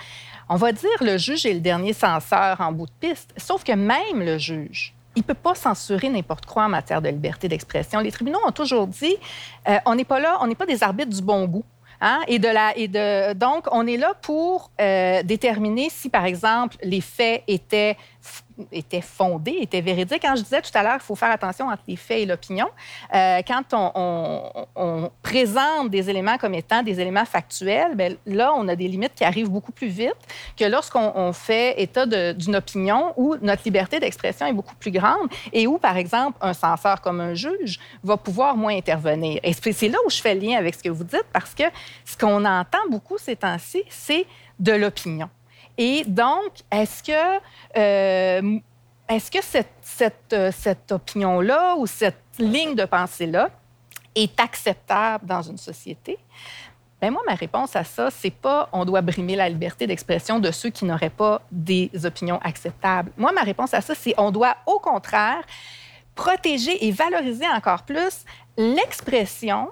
On 0.48 0.56
va 0.56 0.72
dire 0.72 0.90
le 1.00 1.18
juge 1.18 1.46
est 1.46 1.54
le 1.54 1.60
dernier 1.60 1.92
censeur 1.92 2.60
en 2.60 2.72
bout 2.72 2.86
de 2.86 3.08
piste, 3.08 3.32
sauf 3.36 3.62
que 3.62 3.72
même 3.72 4.24
le 4.24 4.38
juge, 4.38 4.92
il 5.18 5.22
ne 5.22 5.24
peut 5.24 5.34
pas 5.34 5.56
censurer 5.56 6.08
n'importe 6.08 6.46
quoi 6.46 6.66
en 6.66 6.68
matière 6.68 7.02
de 7.02 7.08
liberté 7.08 7.48
d'expression. 7.48 7.98
Les 7.98 8.12
tribunaux 8.12 8.38
ont 8.46 8.52
toujours 8.52 8.86
dit 8.86 9.16
euh, 9.68 9.78
on 9.84 9.96
n'est 9.96 10.04
pas 10.04 10.20
là, 10.20 10.38
on 10.40 10.46
n'est 10.46 10.54
pas 10.54 10.66
des 10.66 10.84
arbitres 10.84 11.10
du 11.10 11.22
bon 11.22 11.44
goût. 11.46 11.64
Hein? 12.00 12.20
Et, 12.28 12.38
de 12.38 12.46
la, 12.46 12.76
et 12.78 12.86
de, 12.86 13.32
donc, 13.32 13.66
on 13.72 13.84
est 13.84 13.96
là 13.96 14.14
pour 14.22 14.70
euh, 14.80 15.24
déterminer 15.24 15.88
si, 15.90 16.08
par 16.08 16.24
exemple, 16.24 16.76
les 16.84 17.00
faits 17.00 17.42
étaient 17.48 17.96
était 18.72 19.00
fondé, 19.00 19.56
était 19.60 19.80
véridique. 19.80 20.22
Quand 20.22 20.36
je 20.36 20.42
disais 20.42 20.60
tout 20.60 20.70
à 20.74 20.82
l'heure, 20.82 20.96
il 20.96 21.04
faut 21.04 21.14
faire 21.14 21.30
attention 21.30 21.68
entre 21.68 21.82
les 21.86 21.96
faits 21.96 22.20
et 22.20 22.26
l'opinion. 22.26 22.68
Euh, 23.14 23.40
quand 23.46 23.62
on, 23.72 25.10
présente 25.22 25.90
des 25.90 26.08
éléments 26.08 26.38
comme 26.38 26.54
étant 26.54 26.82
des 26.82 27.00
éléments 27.00 27.24
factuels, 27.24 27.94
bien, 27.94 28.14
là, 28.26 28.52
on 28.54 28.66
a 28.68 28.76
des 28.76 28.88
limites 28.88 29.14
qui 29.14 29.24
arrivent 29.24 29.50
beaucoup 29.50 29.72
plus 29.72 29.88
vite 29.88 30.16
que 30.56 30.64
lorsqu'on 30.64 31.32
fait 31.32 31.80
état 31.80 32.06
d'une 32.06 32.56
opinion 32.56 33.12
où 33.16 33.36
notre 33.40 33.62
liberté 33.64 34.00
d'expression 34.00 34.46
est 34.46 34.52
beaucoup 34.52 34.74
plus 34.76 34.90
grande 34.90 35.28
et 35.52 35.66
où, 35.66 35.78
par 35.78 35.96
exemple, 35.96 36.38
un 36.40 36.52
censeur 36.52 37.00
comme 37.00 37.20
un 37.20 37.34
juge 37.34 37.78
va 38.02 38.16
pouvoir 38.16 38.56
moins 38.56 38.76
intervenir. 38.76 39.40
Et 39.42 39.52
c'est 39.52 39.88
là 39.88 39.98
où 40.06 40.10
je 40.10 40.20
fais 40.20 40.34
le 40.34 40.40
lien 40.40 40.56
avec 40.56 40.74
ce 40.74 40.82
que 40.82 40.88
vous 40.88 41.04
dites 41.04 41.26
parce 41.32 41.54
que 41.54 41.64
ce 42.04 42.16
qu'on 42.16 42.44
entend 42.44 42.78
beaucoup 42.90 43.18
ces 43.18 43.36
temps-ci, 43.36 43.82
c'est 43.88 44.26
de 44.58 44.72
l'opinion. 44.72 45.28
Et 45.78 46.04
donc, 46.04 46.50
est-ce 46.72 47.02
que, 47.04 47.40
euh, 47.76 48.58
est-ce 49.08 49.30
que 49.30 49.42
cette, 49.42 49.72
cette, 49.80 50.32
euh, 50.32 50.50
cette 50.52 50.90
opinion-là 50.90 51.76
ou 51.76 51.86
cette 51.86 52.20
ligne 52.38 52.74
de 52.74 52.84
pensée-là 52.84 53.48
est 54.16 54.38
acceptable 54.40 55.24
dans 55.24 55.42
une 55.42 55.56
société? 55.56 56.18
Bien, 57.00 57.12
moi, 57.12 57.22
ma 57.24 57.34
réponse 57.34 57.76
à 57.76 57.84
ça, 57.84 58.10
c'est 58.10 58.32
pas 58.32 58.68
on 58.72 58.84
doit 58.84 59.02
brimer 59.02 59.36
la 59.36 59.48
liberté 59.48 59.86
d'expression 59.86 60.40
de 60.40 60.50
ceux 60.50 60.70
qui 60.70 60.84
n'auraient 60.84 61.10
pas 61.10 61.42
des 61.52 61.90
opinions 62.04 62.40
acceptables. 62.42 63.12
Moi, 63.16 63.30
ma 63.30 63.42
réponse 63.42 63.72
à 63.72 63.80
ça, 63.80 63.94
c'est 63.94 64.14
on 64.18 64.32
doit 64.32 64.56
au 64.66 64.80
contraire 64.80 65.44
protéger 66.16 66.84
et 66.84 66.90
valoriser 66.90 67.46
encore 67.48 67.84
plus 67.84 68.24
l'expression 68.56 69.68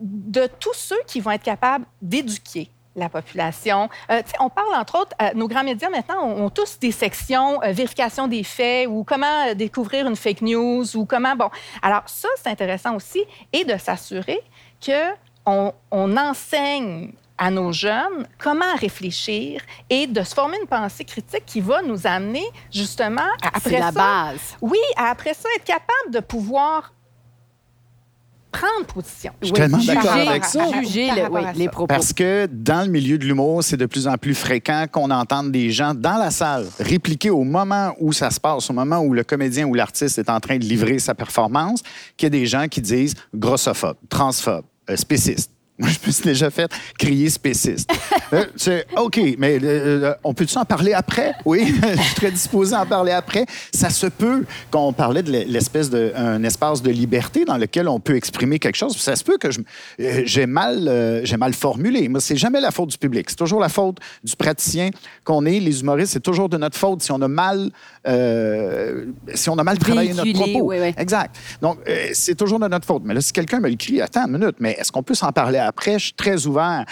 de 0.00 0.48
tous 0.58 0.72
ceux 0.72 1.00
qui 1.06 1.20
vont 1.20 1.32
être 1.32 1.42
capables 1.42 1.84
d'éduquer, 2.00 2.70
la 2.96 3.08
population. 3.08 3.88
Euh, 4.10 4.22
on 4.40 4.48
parle, 4.48 4.74
entre 4.74 5.00
autres, 5.00 5.16
euh, 5.20 5.30
nos 5.34 5.48
grands 5.48 5.64
médias 5.64 5.88
maintenant 5.88 6.24
ont, 6.24 6.50
tous 6.50 6.78
des 6.78 6.92
sections 6.92 7.62
euh, 7.62 7.72
vérification 7.72 8.28
des 8.28 8.44
faits 8.44 8.86
ou 8.88 9.04
comment 9.04 9.54
découvrir 9.54 10.06
une 10.06 10.16
fake 10.16 10.42
news 10.42 10.96
ou 10.96 11.06
comment... 11.06 11.34
Bon, 11.36 11.50
alors 11.80 12.02
ça, 12.06 12.28
c'est 12.36 12.50
intéressant 12.50 12.94
aussi, 12.94 13.24
et 13.52 13.64
de 13.64 13.76
s'assurer 13.78 14.40
qu'on 14.84 15.72
on 15.90 16.16
enseigne 16.16 17.12
à 17.38 17.50
nos 17.50 17.72
jeunes 17.72 18.28
comment 18.38 18.74
réfléchir 18.76 19.62
et 19.90 20.06
de 20.06 20.22
se 20.22 20.34
former 20.34 20.58
une 20.60 20.68
pensée 20.68 21.04
critique 21.04 21.44
qui 21.46 21.60
va 21.60 21.82
nous 21.82 22.06
amener 22.06 22.44
justement 22.72 23.22
à, 23.42 23.56
après 23.56 23.78
la 23.78 23.90
ça, 23.90 23.92
base. 23.92 24.56
oui, 24.60 24.78
à 24.96 25.10
après 25.10 25.34
ça 25.34 25.48
être 25.56 25.64
capable 25.64 26.10
de 26.10 26.20
pouvoir 26.20 26.92
prendre 28.52 28.86
position. 28.86 29.32
Je 29.40 29.46
suis 29.46 29.52
tellement 29.54 29.78
d'accord 29.78 30.12
avec 30.12 30.44
ça. 30.44 30.66
Juger 30.82 31.08
le- 31.16 31.28
oui, 31.30 31.40
les 31.56 31.68
propos. 31.68 31.86
Parce 31.86 32.12
que 32.12 32.46
dans 32.52 32.84
le 32.86 32.90
milieu 32.92 33.18
de 33.18 33.24
l'humour, 33.24 33.64
c'est 33.64 33.76
de 33.76 33.86
plus 33.86 34.06
en 34.06 34.16
plus 34.18 34.34
fréquent 34.34 34.86
qu'on 34.92 35.10
entende 35.10 35.50
des 35.50 35.70
gens 35.70 35.94
dans 35.94 36.16
la 36.18 36.30
salle 36.30 36.66
répliquer 36.78 37.30
au 37.30 37.42
moment 37.44 37.94
où 37.98 38.12
ça 38.12 38.30
se 38.30 38.38
passe, 38.38 38.68
au 38.70 38.72
moment 38.72 38.98
où 39.00 39.14
le 39.14 39.24
comédien 39.24 39.66
ou 39.66 39.74
l'artiste 39.74 40.18
est 40.18 40.28
en 40.30 40.38
train 40.38 40.58
de 40.58 40.64
livrer 40.64 40.98
sa 40.98 41.14
performance, 41.14 41.82
qu'il 42.16 42.26
y 42.26 42.28
a 42.28 42.30
des 42.30 42.46
gens 42.46 42.68
qui 42.68 42.80
disent 42.80 43.14
grossophobe, 43.34 43.96
transphobe, 44.08 44.64
euh, 44.90 44.96
spéciste. 44.96 45.50
Moi, 45.82 45.90
je 45.90 46.06
me 46.06 46.12
suis 46.12 46.24
déjà 46.24 46.48
fait 46.50 46.70
crier 46.98 47.28
spéciste. 47.28 47.90
Euh, 48.32 48.46
c'est 48.56 48.86
OK, 48.96 49.20
mais 49.36 49.58
euh, 49.62 50.04
euh, 50.04 50.14
on 50.24 50.32
peut-tu 50.32 50.56
en 50.56 50.64
parler 50.64 50.94
après? 50.94 51.34
Oui, 51.44 51.74
je 51.96 52.00
suis 52.00 52.14
très 52.14 52.30
disposé 52.30 52.74
à 52.74 52.80
en 52.80 52.86
parler 52.86 53.12
après. 53.12 53.44
Ça 53.74 53.90
se 53.90 54.06
peut 54.06 54.46
qu'on 54.70 54.94
parlait 54.94 55.22
de 55.22 55.30
l'espèce 55.30 55.90
de 55.90 56.12
un 56.16 56.42
espace 56.42 56.80
de 56.80 56.90
liberté 56.90 57.44
dans 57.44 57.58
lequel 57.58 57.88
on 57.88 58.00
peut 58.00 58.16
exprimer 58.16 58.58
quelque 58.58 58.76
chose. 58.76 58.96
Ça 58.96 59.16
se 59.16 59.22
peut 59.22 59.36
que 59.36 59.48
euh, 59.48 60.22
j'ai 60.24 60.46
mal, 60.46 61.20
j'ai 61.24 61.36
mal 61.36 61.52
formulé. 61.52 62.08
Moi, 62.08 62.20
c'est 62.20 62.36
jamais 62.36 62.58
la 62.58 62.70
faute 62.70 62.88
du 62.88 62.96
public. 62.96 63.28
C'est 63.28 63.36
toujours 63.36 63.60
la 63.60 63.68
faute 63.68 63.98
du 64.24 64.34
praticien 64.34 64.88
qu'on 65.24 65.44
est. 65.44 65.60
Les 65.60 65.82
humoristes, 65.82 66.14
c'est 66.14 66.20
toujours 66.20 66.48
de 66.48 66.56
notre 66.56 66.78
faute 66.78 67.02
si 67.02 67.12
on 67.12 67.20
a 67.20 67.28
mal, 67.28 67.70
si 69.34 69.50
on 69.50 69.58
a 69.58 69.64
mal 69.64 69.76
travaillé 69.78 70.14
notre 70.14 70.32
propos. 70.32 70.70
oui, 70.70 70.76
oui. 70.80 70.94
Exact. 70.96 71.36
Donc, 71.60 71.80
c'est 72.14 72.34
toujours 72.34 72.60
de 72.60 72.68
notre 72.68 72.86
faute. 72.86 73.02
Mais 73.04 73.12
là, 73.12 73.20
si 73.20 73.32
quelqu'un 73.34 73.60
me 73.60 73.68
le 73.68 73.76
crie, 73.76 74.00
attends 74.00 74.24
une 74.26 74.38
minute, 74.38 74.56
mais 74.58 74.72
est-ce 74.78 74.90
qu'on 74.90 75.02
peut 75.02 75.14
s'en 75.14 75.32
parler 75.32 75.58
après? 75.58 75.71
Très 75.72 76.46
ouvert. 76.46 76.84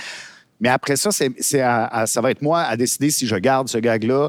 Mais 0.61 0.69
après 0.69 0.97
ça, 0.97 1.11
ça 1.11 2.21
va 2.21 2.31
être 2.31 2.43
moi 2.43 2.61
à 2.61 2.77
décider 2.77 3.11
si 3.11 3.27
je 3.27 3.37
garde 3.37 3.69
ce 3.69 3.79
gag-là. 3.79 4.29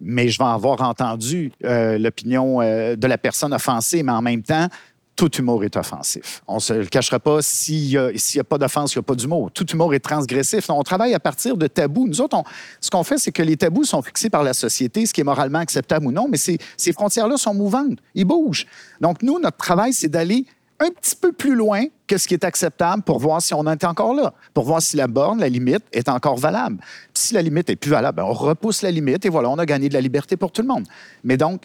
Mais 0.00 0.28
je 0.28 0.38
vais 0.38 0.44
avoir 0.44 0.82
entendu 0.82 1.52
euh, 1.64 1.98
l'opinion 1.98 2.60
euh, 2.60 2.96
de 2.96 3.06
la 3.06 3.16
personne 3.16 3.54
offensée, 3.54 4.02
mais 4.02 4.12
en 4.12 4.22
même 4.22 4.42
temps, 4.42 4.68
tout 5.16 5.30
humour 5.36 5.64
est 5.64 5.76
offensif. 5.76 6.42
On 6.48 6.56
ne 6.56 6.60
se 6.60 6.72
le 6.72 6.86
cachera 6.86 7.20
pas. 7.20 7.40
S'il 7.40 7.88
n'y 7.88 7.96
a, 8.40 8.44
pas 8.44 8.58
d'offense, 8.58 8.94
il 8.94 8.98
n'y 8.98 9.00
a 9.00 9.04
pas 9.04 9.14
d'humour. 9.14 9.50
Tout 9.52 9.66
humour 9.70 9.94
est 9.94 10.00
transgressif. 10.00 10.68
On 10.68 10.82
travaille 10.82 11.14
à 11.14 11.20
partir 11.20 11.56
de 11.56 11.66
tabous. 11.66 12.08
Nous 12.08 12.20
autres, 12.20 12.42
ce 12.80 12.90
qu'on 12.90 13.04
fait, 13.04 13.18
c'est 13.18 13.32
que 13.32 13.42
les 13.42 13.56
tabous 13.56 13.84
sont 13.84 14.02
fixés 14.02 14.30
par 14.30 14.42
la 14.42 14.54
société, 14.54 15.06
ce 15.06 15.14
qui 15.14 15.20
est 15.20 15.24
moralement 15.24 15.60
acceptable 15.60 16.06
ou 16.06 16.12
non, 16.12 16.26
mais 16.28 16.36
ces 16.38 16.92
frontières-là 16.92 17.36
sont 17.36 17.54
mouvantes. 17.54 17.98
Ils 18.14 18.24
bougent. 18.24 18.66
Donc, 19.00 19.22
nous, 19.22 19.38
notre 19.38 19.56
travail, 19.56 19.92
c'est 19.92 20.08
d'aller 20.08 20.46
un 20.84 20.90
petit 20.90 21.16
peu 21.16 21.32
plus 21.32 21.54
loin 21.54 21.84
que 22.06 22.18
ce 22.18 22.28
qui 22.28 22.34
est 22.34 22.44
acceptable 22.44 23.02
pour 23.02 23.18
voir 23.18 23.40
si 23.40 23.54
on 23.54 23.66
est 23.66 23.84
encore 23.84 24.14
là, 24.14 24.34
pour 24.52 24.64
voir 24.64 24.82
si 24.82 24.96
la 24.96 25.06
borne, 25.06 25.40
la 25.40 25.48
limite, 25.48 25.84
est 25.92 26.08
encore 26.08 26.36
valable. 26.36 26.78
Si 27.14 27.34
la 27.34 27.42
limite 27.42 27.70
est 27.70 27.76
plus 27.76 27.90
valable, 27.90 28.16
ben, 28.16 28.24
on 28.24 28.32
repousse 28.32 28.82
la 28.82 28.90
limite 28.90 29.24
et 29.24 29.28
voilà, 29.28 29.48
on 29.50 29.58
a 29.58 29.66
gagné 29.66 29.88
de 29.88 29.94
la 29.94 30.00
liberté 30.00 30.36
pour 30.36 30.52
tout 30.52 30.62
le 30.62 30.68
monde. 30.68 30.84
Mais 31.22 31.36
donc, 31.36 31.62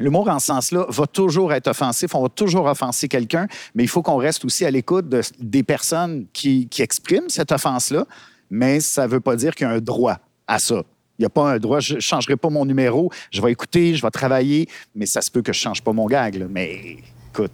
L'humour, 0.00 0.28
en 0.28 0.38
ce 0.38 0.46
sens-là, 0.46 0.86
va 0.88 1.06
toujours 1.08 1.52
être 1.52 1.66
offensif, 1.66 2.14
on 2.14 2.22
va 2.22 2.28
toujours 2.28 2.66
offenser 2.66 3.08
quelqu'un, 3.08 3.48
mais 3.74 3.82
il 3.82 3.88
faut 3.88 4.00
qu'on 4.00 4.16
reste 4.16 4.44
aussi 4.44 4.64
à 4.64 4.70
l'écoute 4.70 5.08
de- 5.08 5.22
des 5.40 5.64
personnes 5.64 6.26
qui, 6.32 6.68
expriment 6.78 7.28
cette 7.28 7.50
offense-là, 7.50 8.06
mais 8.48 8.78
ça 8.78 9.06
ne 9.06 9.10
veut 9.10 9.20
pas 9.20 9.34
dire 9.34 9.56
qu'il 9.56 9.66
y 9.66 9.70
a 9.70 9.72
un 9.72 9.80
droit 9.80 10.18
à 10.46 10.60
ça. 10.60 10.82
Il 11.18 11.22
n'y 11.22 11.26
a 11.26 11.30
pas 11.30 11.50
un 11.50 11.58
droit, 11.58 11.80
je 11.80 11.96
ne 11.96 12.00
changerai 12.00 12.36
pas 12.36 12.48
mon 12.48 12.64
numéro, 12.64 13.10
je 13.32 13.42
vais 13.42 13.50
écouter, 13.50 13.96
je 13.96 14.02
vais 14.02 14.10
travailler, 14.10 14.68
mais 14.94 15.04
ça 15.04 15.20
se 15.20 15.32
peut 15.32 15.42
que 15.42 15.52
je 15.52 15.58
ne 15.58 15.62
change 15.62 15.82
pas 15.82 15.92
mon 15.92 16.06
gag. 16.06 16.46
Mais 16.48 16.98
écoute, 17.32 17.50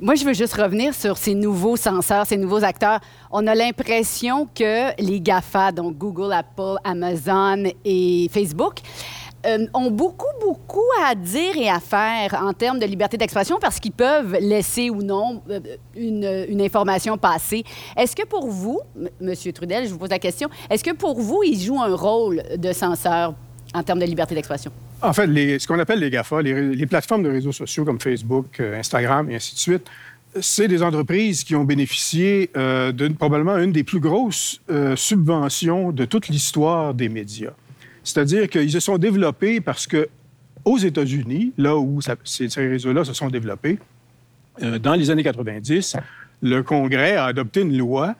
Moi, 0.00 0.16
je 0.16 0.24
veux 0.24 0.32
juste 0.32 0.54
revenir 0.54 0.94
sur 0.94 1.16
ces 1.16 1.34
nouveaux 1.34 1.76
censeurs, 1.76 2.26
ces 2.26 2.36
nouveaux 2.36 2.64
acteurs. 2.64 2.98
On 3.30 3.46
a 3.46 3.54
l'impression 3.54 4.48
que 4.52 5.00
les 5.00 5.20
GAFA, 5.20 5.70
donc 5.72 5.96
Google, 5.96 6.32
Apple, 6.32 6.76
Amazon 6.82 7.64
et 7.84 8.28
Facebook, 8.32 8.78
euh, 9.46 9.66
ont 9.74 9.90
beaucoup, 9.90 10.26
beaucoup 10.40 10.80
à 11.06 11.14
dire 11.14 11.56
et 11.56 11.68
à 11.68 11.78
faire 11.78 12.40
en 12.42 12.52
termes 12.52 12.78
de 12.78 12.86
liberté 12.86 13.16
d'expression 13.16 13.58
parce 13.60 13.78
qu'ils 13.78 13.92
peuvent 13.92 14.36
laisser 14.40 14.90
ou 14.90 15.02
non 15.02 15.42
euh, 15.50 15.60
une, 15.94 16.46
une 16.48 16.60
information 16.62 17.16
passer. 17.16 17.62
Est-ce 17.96 18.16
que 18.16 18.26
pour 18.26 18.48
vous, 18.48 18.80
M- 19.20 19.34
Trudel, 19.54 19.86
je 19.86 19.92
vous 19.92 19.98
pose 19.98 20.10
la 20.10 20.18
question, 20.18 20.48
est-ce 20.70 20.82
que 20.82 20.92
pour 20.92 21.20
vous, 21.20 21.42
ils 21.44 21.60
jouent 21.60 21.80
un 21.82 21.94
rôle 21.94 22.42
de 22.56 22.72
censeur 22.72 23.34
en 23.74 23.82
termes 23.82 23.98
de 23.98 24.06
liberté 24.06 24.34
d'expression? 24.34 24.72
En 25.02 25.12
fait, 25.12 25.26
ce 25.58 25.66
qu'on 25.66 25.78
appelle 25.78 25.98
les 25.98 26.10
GAFA, 26.10 26.40
les, 26.40 26.86
plateformes 26.86 27.24
de 27.24 27.30
réseaux 27.30 27.52
sociaux 27.52 27.84
comme 27.84 28.00
Facebook, 28.00 28.60
euh, 28.60 28.78
Instagram 28.78 29.30
et 29.30 29.36
ainsi 29.36 29.54
de 29.54 29.58
suite, 29.58 29.90
c'est 30.40 30.68
des 30.68 30.82
entreprises 30.82 31.44
qui 31.44 31.54
ont 31.54 31.64
bénéficié 31.64 32.50
euh, 32.56 32.92
probablement 33.18 33.56
une 33.58 33.72
des 33.72 33.84
plus 33.84 34.00
grosses 34.00 34.60
euh, 34.70 34.96
subventions 34.96 35.92
de 35.92 36.04
toute 36.04 36.28
l'histoire 36.28 36.94
des 36.94 37.08
médias. 37.08 37.52
C'est-à-dire 38.02 38.48
qu'ils 38.48 38.70
se 38.70 38.80
sont 38.80 38.98
développés 38.98 39.60
parce 39.60 39.86
que 39.86 40.08
aux 40.64 40.78
États-Unis, 40.78 41.52
là 41.58 41.76
où 41.76 42.00
ces 42.24 42.48
réseaux-là 42.56 43.04
se 43.04 43.12
sont 43.12 43.28
développés, 43.28 43.78
euh, 44.62 44.78
dans 44.78 44.94
les 44.94 45.10
années 45.10 45.22
90, 45.22 45.96
le 46.42 46.62
Congrès 46.62 47.16
a 47.16 47.26
adopté 47.26 47.60
une 47.60 47.76
loi 47.76 48.14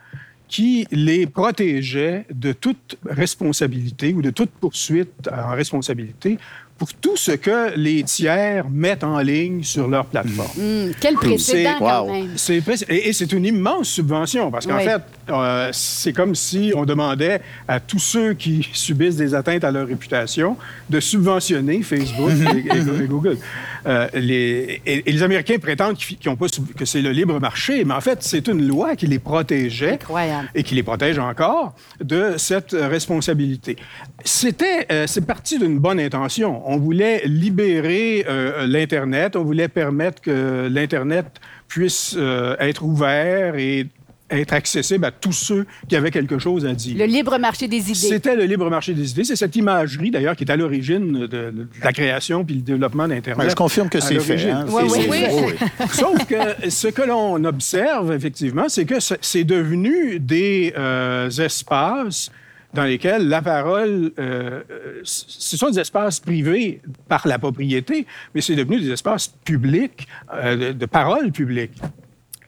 qui 0.55 0.87
les 0.93 1.27
protégeait 1.27 2.27
de 2.33 2.53
toute 2.53 2.97
responsabilité 3.05 4.15
ou 4.15 4.23
de 4.23 4.31
toute 4.31 4.51
poursuite 4.51 5.29
en 5.29 5.51
responsabilité 5.51 6.39
pour 6.85 6.93
tout 7.01 7.17
ce 7.17 7.33
que 7.33 7.75
les 7.79 8.03
tiers 8.03 8.69
mettent 8.69 9.05
en 9.05 9.19
ligne 9.21 9.63
sur 9.63 9.89
leur 9.89 10.05
plateforme. 10.05 10.51
Hum, 10.59 10.93
quel 11.01 11.15
précédent, 11.15 11.77
quand 11.79 12.03
wow. 12.05 12.13
même. 12.13 12.29
C'est 12.37 12.61
pré- 12.61 12.75
et, 12.91 13.09
et 13.09 13.13
c'est 13.15 13.33
une 13.33 13.47
immense 13.47 13.89
subvention 13.89 14.51
parce 14.51 14.67
qu'en 14.67 14.77
Oui. 14.77 14.85
fait, 14.85 15.01
euh, 15.31 15.71
c'est 15.73 16.13
comme 16.13 16.35
si 16.35 16.73
on 16.77 16.85
demandait 16.85 17.41
à 17.67 17.81
tous 17.81 17.99
ceux 18.01 18.35
qui 18.35 18.69
subissent 18.75 19.17
des 19.17 19.35
atteintes 19.35 19.65
à 19.65 19.71
leur 19.71 19.87
réputation 19.89 20.59
de 20.91 21.01
subventionner 21.01 21.83
Facebook 21.83 22.31
et, 22.55 22.77
et- 22.77 23.03
et 23.05 23.07
Google. 23.07 23.39
Euh, 23.87 24.07
les, 24.15 24.83
et, 24.85 25.09
et 25.09 25.13
les 25.13 25.23
Américains 25.23 25.57
prétendent 25.59 25.97
qu'ils 25.97 26.19
pas 26.37 26.47
que 26.77 26.85
c'est 26.85 27.01
le 27.03 27.11
libre 27.13 27.39
marché, 27.41 27.85
mais 27.87 27.95
en 27.95 28.01
fait, 28.03 28.19
c'est 28.23 28.47
une 28.49 28.67
loi 28.67 28.95
qui 28.97 29.07
les 29.07 29.19
protégeait 29.19 29.93
Incroyable. 29.93 30.51
et 30.55 30.63
qui 30.63 30.75
les 30.75 30.83
protège 30.83 31.19
encore 31.19 31.75
de 32.03 32.35
cette 32.37 32.75
euh, 32.75 32.89
responsabilité. 32.89 33.77
C'était, 34.25 34.87
euh, 34.91 35.07
c'est 35.07 35.27
parti 35.27 35.59
d'une 35.59 35.79
bonne 35.79 36.01
intention. 36.01 36.63
On 36.67 36.74
voulait 36.79 37.23
libérer 37.27 38.25
euh, 38.29 38.67
l'Internet, 38.67 39.37
on 39.37 39.45
voulait 39.45 39.69
permettre 39.69 40.21
que 40.23 40.69
l'Internet 40.71 41.27
puisse 41.69 42.15
euh, 42.19 42.57
être 42.61 42.85
ouvert 42.85 43.57
et 43.57 43.87
être 44.31 44.55
accessible 44.55 45.05
à 45.05 45.11
tous 45.11 45.33
ceux 45.33 45.67
qui 45.89 45.95
avaient 45.95 46.11
quelque 46.11 46.39
chose 46.39 46.65
à 46.67 46.73
dire. 46.73 46.97
Le 46.97 47.05
libre 47.05 47.39
marché 47.39 47.69
des 47.69 47.77
idées. 47.77 47.95
C'était 47.95 48.35
le 48.35 48.45
libre 48.45 48.69
marché 48.71 48.95
des 48.95 49.11
idées. 49.11 49.23
C'est 49.23 49.37
cette 49.37 49.55
imagerie, 49.55 50.11
d'ailleurs, 50.11 50.35
qui 50.35 50.45
est 50.45 50.51
à 50.51 50.57
l'origine 50.57 51.13
de, 51.21 51.27
de 51.27 51.67
la 51.83 51.93
création 51.93 52.43
puis 52.45 52.57
le 52.57 52.63
développement 52.63 53.07
d'Internet. 53.07 53.45
Ouais, 53.45 53.51
je 53.51 53.55
confirme 53.55 53.89
que 53.91 54.01
c'est 54.01 54.19
fait. 54.19 54.37
l'origine. 54.37 54.51
hein. 54.51 54.67
Oui, 54.71 54.83
C'est- 54.89 55.09
oui, 55.09 55.25
oui. 55.31 55.55
oui. 55.81 55.87
Sauf 55.93 56.25
que 56.27 56.71
ce 56.71 56.89
que 56.89 57.03
l'on 57.03 57.45
observe, 57.45 58.13
effectivement, 58.13 58.69
c'est 58.69 58.87
que 58.87 58.99
ce- 58.99 59.15
c'est 59.21 59.45
devenu 59.45 60.19
des 60.19 60.73
euh, 60.77 61.29
espaces 61.31 62.31
dans 62.75 62.85
lesquels 62.85 63.29
la 63.29 63.41
parole, 63.43 64.13
euh, 64.19 64.63
euh, 64.71 65.01
ce 65.05 65.57
sont 65.57 65.71
des 65.71 65.81
espaces 65.81 66.21
privés 66.21 66.81
par 67.09 67.27
la 67.27 67.39
propriété, 67.39 68.07
mais 68.35 68.41
c'est 68.41 68.57
devenu 68.57 68.81
des 68.81 68.91
espaces 68.91 69.29
publics, 69.29 70.07
euh, 70.33 70.57
de, 70.57 70.73
de 70.73 70.87
parole 70.87 71.33
publique. 71.33 71.73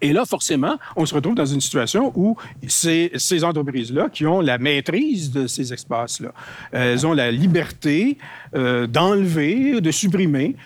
Et 0.03 0.12
là, 0.12 0.25
forcément, 0.25 0.77
on 0.95 1.07
se 1.07 1.15
retrouve 1.15 1.35
dans 1.35 1.47
une 1.47 1.61
situation 1.61 2.12
où 2.15 2.37
c'est 2.69 3.11
ces 3.17 3.45
entreprises-là 3.45 4.09
qui 4.11 4.27
ont 4.27 4.41
la 4.41 4.59
maîtrise 4.59 5.31
de 5.31 5.47
ces 5.47 5.73
espaces-là. 5.73 6.33
Elles 6.73 7.07
ont 7.07 7.15
la 7.15 7.31
liberté 7.31 8.19
euh, 8.55 8.87
d'enlever, 8.87 9.81
de 9.81 9.91
supprimer. 9.91 10.57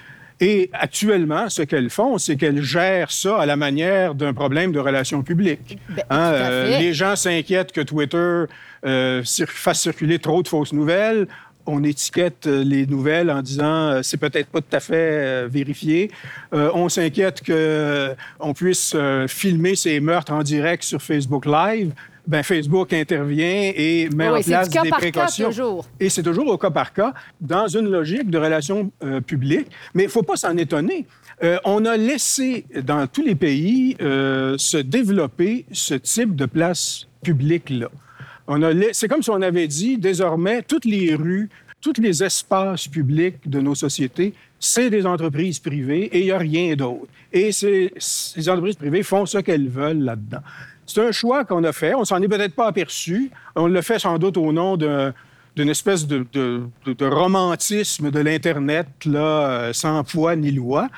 Et 0.40 0.70
actuellement, 0.72 1.48
ce 1.50 1.62
qu'elles 1.62 1.90
font, 1.90 2.16
c'est 2.16 2.36
qu'elles 2.36 2.62
gèrent 2.62 3.10
ça 3.10 3.38
à 3.38 3.46
la 3.46 3.56
manière 3.56 4.14
d'un 4.14 4.32
problème 4.32 4.72
de 4.72 4.80
relations 4.80 5.22
publiques. 5.22 5.78
Ben, 5.90 6.02
Hein, 6.10 6.32
euh, 6.32 6.78
les 6.78 6.94
gens 6.94 7.14
s'inquiètent 7.14 7.72
que 7.72 7.82
Twitter 7.82 8.44
euh, 8.84 9.22
fasse 9.24 9.80
circuler 9.80 10.18
trop 10.18 10.42
de 10.42 10.48
fausses 10.48 10.72
nouvelles. 10.72 11.26
On 11.66 11.84
étiquette 11.84 12.46
euh, 12.46 12.64
les 12.64 12.86
nouvelles 12.86 13.30
en 13.30 13.42
disant 13.42 13.64
euh, 13.90 14.00
c'est 14.02 14.16
peut-être 14.16 14.48
pas 14.48 14.60
tout 14.60 14.74
à 14.74 14.80
fait 14.80 14.94
euh, 14.96 15.48
vérifié. 15.50 16.10
Euh, 16.54 16.70
on 16.74 16.88
s'inquiète 16.88 17.42
que 17.42 17.52
euh, 17.52 18.14
on 18.40 18.54
puisse 18.54 18.96
filmer 19.28 19.76
ces 19.76 20.00
meurtres 20.00 20.32
en 20.32 20.42
direct 20.42 20.82
sur 20.82 21.00
Facebook 21.02 21.44
Live. 21.46 21.92
Ben, 22.26 22.42
Facebook 22.42 22.92
intervient 22.92 23.72
et 23.74 24.08
met 24.14 24.28
Oui, 24.30 24.40
en 24.40 24.42
place 24.42 24.68
des 24.68 24.90
précautions. 24.90 25.82
Et 25.98 26.08
c'est 26.08 26.22
toujours 26.22 26.46
au 26.48 26.58
cas 26.58 26.70
par 26.70 26.92
cas, 26.92 27.12
dans 27.40 27.66
une 27.66 27.90
logique 27.90 28.30
de 28.30 28.38
relations 28.38 28.90
euh, 29.02 29.20
publiques. 29.20 29.68
Mais 29.94 30.04
il 30.04 30.06
ne 30.06 30.10
faut 30.12 30.22
pas 30.22 30.36
s'en 30.36 30.56
étonner. 30.56 31.06
Euh, 31.42 31.58
on 31.64 31.84
a 31.86 31.96
laissé 31.96 32.66
dans 32.84 33.06
tous 33.06 33.22
les 33.22 33.34
pays 33.34 33.96
se 33.98 34.76
développer 34.76 35.66
ce 35.72 35.94
type 35.94 36.36
de 36.36 36.46
place 36.46 37.06
publique-là. 37.22 37.88
C'est 38.92 39.08
comme 39.08 39.22
si 39.22 39.30
on 39.30 39.42
avait 39.42 39.68
dit, 39.68 39.98
désormais, 39.98 40.62
toutes 40.62 40.84
les 40.84 41.14
rues, 41.14 41.48
tous 41.80 42.00
les 42.00 42.22
espaces 42.22 42.88
publics 42.88 43.48
de 43.48 43.60
nos 43.60 43.74
sociétés, 43.74 44.34
c'est 44.58 44.90
des 44.90 45.06
entreprises 45.06 45.58
privées 45.58 46.04
et 46.04 46.20
il 46.20 46.24
n'y 46.26 46.30
a 46.30 46.38
rien 46.38 46.74
d'autre. 46.74 47.06
Et 47.32 47.52
ces, 47.52 47.92
entreprises 48.48 48.76
privées 48.76 49.02
font 49.02 49.24
ce 49.24 49.38
qu'elles 49.38 49.68
veulent 49.68 50.02
là-dedans. 50.02 50.42
C'est 50.84 51.00
un 51.00 51.12
choix 51.12 51.44
qu'on 51.44 51.64
a 51.64 51.72
fait. 51.72 51.94
On 51.94 52.04
s'en 52.04 52.20
est 52.20 52.28
peut-être 52.28 52.54
pas 52.54 52.66
aperçu. 52.66 53.30
On 53.54 53.68
le 53.68 53.80
fait 53.80 53.98
sans 53.98 54.18
doute 54.18 54.36
au 54.36 54.52
nom 54.52 54.76
d'une 54.76 55.68
espèce 55.68 56.06
de, 56.06 56.26
romantisme 57.00 58.10
de 58.10 58.20
l'Internet, 58.20 58.88
euh, 59.06 59.72
sans 59.72 60.02
poids 60.04 60.36
ni 60.36 60.50
loi. 60.50 60.88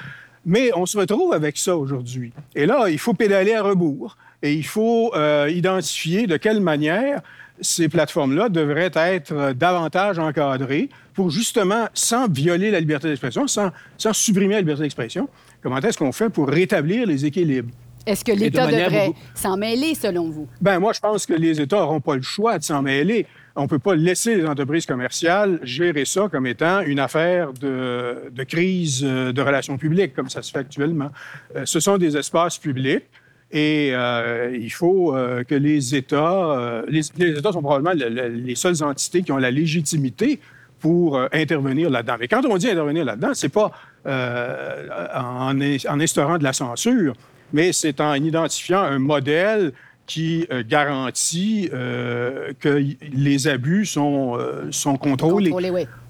Mais 0.45 0.71
on 0.75 0.87
se 0.87 0.99
retrouve 0.99 1.35
avec 1.35 1.57
ça 1.59 1.77
aujourd'hui. 1.77 2.33
Et 2.55 2.67
là, 2.67 2.89
il 2.89 2.99
faut 2.99 3.15
pédaler 3.15 3.55
à 3.55 3.63
rebours 3.63 4.17
et 4.43 4.55
il 4.55 4.65
faut 4.65 5.13
euh, 5.15 5.49
identifier 5.55 6.27
de 6.27 6.37
quelle 6.37 6.61
manière 6.61 7.21
ces 7.61 7.89
plateformes-là 7.89 8.49
devraient 8.49 8.91
être 8.95 9.53
davantage 9.53 10.19
encadrées 10.19 10.89
pour 11.15 11.31
justement, 11.31 11.87
sans 11.95 12.29
violer 12.29 12.71
la 12.71 12.81
liberté 12.81 13.09
d'expression, 13.09 13.47
sans, 13.47 13.71
sans 13.99 14.13
supprimer 14.13 14.55
la 14.55 14.61
liberté 14.61 14.83
d'expression, 14.83 15.29
comment 15.63 15.79
est-ce 15.79 15.99
qu'on 15.99 16.13
fait 16.13 16.31
pour 16.31 16.49
rétablir 16.49 17.07
les 17.07 17.25
équilibres? 17.27 17.71
Est-ce 18.07 18.25
que 18.25 18.33
l'État 18.33 18.67
devrait 18.67 19.13
s'en 19.35 19.57
mêler, 19.57 19.95
selon 19.95 20.29
vous? 20.29 20.49
Ben 20.61 20.79
moi, 20.81 20.93
je 20.93 21.01
pense 21.01 21.25
que 21.25 21.35
les 21.35 21.61
États 21.61 21.79
n'auront 21.79 22.01
pas 22.01 22.17
le 22.17 22.23
choix 22.23 22.59
de 22.59 22.65
s'en 22.65 22.83
mêler. 22.83 23.27
On 23.55 23.63
ne 23.63 23.69
peut 23.69 23.79
pas 23.79 23.95
laisser 23.95 24.35
les 24.35 24.47
entreprises 24.47 24.87
commerciales 24.87 25.61
gérer 25.63 26.05
ça 26.05 26.29
comme 26.31 26.47
étant 26.47 26.81
une 26.81 26.99
affaire 26.99 27.53
de, 27.53 28.31
de 28.31 28.43
crise 28.45 29.03
euh, 29.05 29.33
de 29.33 29.43
relations 29.43 29.77
publiques, 29.77 30.15
comme 30.15 30.31
ça 30.31 30.43
se 30.43 30.51
fait 30.51 30.61
actuellement. 30.61 31.11
Euh, 31.55 31.63
ce 31.65 31.79
sont 31.79 31.99
des 31.99 32.17
espaces 32.17 32.59
publics. 32.59 33.05
Et 33.53 33.91
euh, 33.93 34.57
il 34.59 34.73
faut 34.73 35.15
que 35.47 35.55
les 35.55 35.95
États, 35.95 36.83
les, 36.89 37.07
États 37.21 37.53
sont 37.53 37.61
probablement 37.61 37.93
les 37.95 38.55
seules 38.55 38.83
entités 38.83 39.23
qui 39.23 39.31
ont 39.31 39.37
la 39.37 39.51
légitimité 39.51 40.41
pour 40.81 41.21
intervenir 41.33 41.91
là-dedans. 41.91 42.17
Mais 42.19 42.29
quand 42.29 42.45
on 42.47 42.57
dit 42.57 42.69
intervenir 42.69 43.05
là-dedans, 43.05 43.35
c'est 43.35 43.51
pas 43.51 43.71
en, 44.07 45.61
en, 45.61 46.01
instaurant 46.01 46.39
de 46.39 46.45
la 46.45 46.53
censure, 46.53 47.15
mais 47.53 47.73
c'est 47.73 48.01
en 48.01 48.15
identifiant 48.15 48.81
un 48.81 48.99
modèle 48.99 49.73
qui 50.07 50.47
euh, 50.51 50.63
garantit 50.67 51.71
euh, 51.73 52.53
que 52.61 52.85
les 53.13 53.49
abus 53.49 53.87
sont, 53.87 54.37
euh, 54.37 54.69
sont 54.71 54.97
contrôlés. 54.97 55.53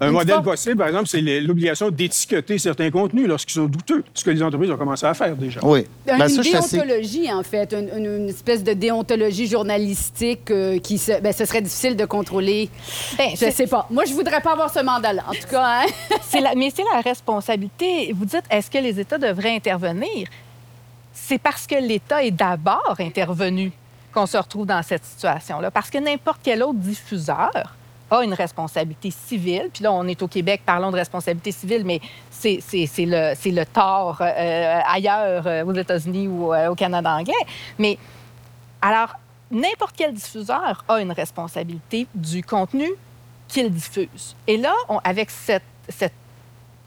Un 0.01 0.11
modèle 0.11 0.41
possible, 0.41 0.77
par 0.77 0.87
exemple, 0.87 1.07
c'est 1.07 1.21
l'obligation 1.21 1.89
d'étiqueter 1.89 2.57
certains 2.57 2.89
contenus 2.91 3.27
lorsqu'ils 3.27 3.53
sont 3.53 3.65
douteux, 3.65 4.03
ce 4.13 4.23
que 4.23 4.31
les 4.31 4.41
entreprises 4.41 4.71
ont 4.71 4.77
commencé 4.77 5.05
à 5.05 5.13
faire 5.13 5.35
déjà. 5.35 5.59
Oui. 5.63 5.85
Une 6.07 6.17
ben, 6.17 6.27
déontologie, 6.27 7.31
en 7.31 7.43
fait, 7.43 7.73
une, 7.73 8.29
espèce 8.29 8.63
de 8.63 8.73
déontologie 8.73 9.47
journalistique 9.47 10.51
qui 10.81 10.97
se, 10.97 11.21
ben, 11.21 11.31
ce 11.31 11.45
serait 11.45 11.61
difficile 11.61 11.95
de 11.95 12.05
contrôler. 12.05 12.69
Ben, 13.17 13.29
je 13.39 13.45
ne 13.45 13.51
sais 13.51 13.67
pas. 13.67 13.87
Moi, 13.91 14.05
je 14.05 14.13
voudrais 14.13 14.41
pas 14.41 14.53
avoir 14.53 14.73
ce 14.73 14.83
mandat-là, 14.83 15.23
en 15.27 15.33
tout 15.33 15.47
cas. 15.49 15.83
Hein? 15.83 15.85
mais 16.57 16.71
c'est 16.75 16.83
la 16.93 17.01
responsabilité. 17.01 18.11
Vous 18.13 18.25
dites, 18.25 18.43
est-ce 18.49 18.69
que 18.69 18.79
les 18.79 18.99
États 18.99 19.17
devraient 19.17 19.55
intervenir? 19.55 20.27
c'est 21.13 21.37
parce 21.37 21.67
que 21.67 21.75
l'État 21.75 22.23
est 22.23 22.31
d'abord 22.31 22.95
intervenu 22.99 23.71
qu'on 24.13 24.25
se 24.25 24.37
retrouve 24.37 24.65
dans 24.65 24.81
cette 24.83 25.03
situation-là. 25.03 25.71
Parce 25.71 25.89
que 25.89 25.97
n'importe 25.97 26.39
quel 26.43 26.63
autre 26.63 26.79
diffuseur 26.79 27.75
a 28.11 28.23
une 28.23 28.33
responsabilité 28.33 29.11
civile. 29.11 29.69
Puis 29.73 29.83
là, 29.83 29.91
on 29.91 30.07
est 30.07 30.21
au 30.21 30.27
Québec, 30.27 30.61
parlons 30.65 30.91
de 30.91 30.97
responsabilité 30.97 31.51
civile, 31.51 31.83
mais 31.85 31.99
c'est 32.29 32.59
le, 32.97 33.33
le 33.51 33.65
tort 33.65 34.17
euh, 34.21 34.79
ailleurs, 34.87 35.47
euh, 35.47 35.65
aux 35.65 35.73
États-Unis 35.73 36.27
ou 36.27 36.53
euh, 36.53 36.69
au 36.69 36.75
Canada 36.75 37.11
anglais. 37.11 37.33
Mais 37.79 37.97
alors, 38.81 39.15
n'importe 39.49 39.95
quel 39.97 40.13
diffuseur 40.13 40.83
a 40.87 41.01
une 41.01 41.11
responsabilité 41.11 42.07
du 42.13 42.43
contenu 42.43 42.89
qu'il 43.47 43.71
diffuse. 43.71 44.35
Et 44.47 44.57
là, 44.57 44.73
avec 45.03 45.29
cette, 45.29 45.63
cette 45.89 46.13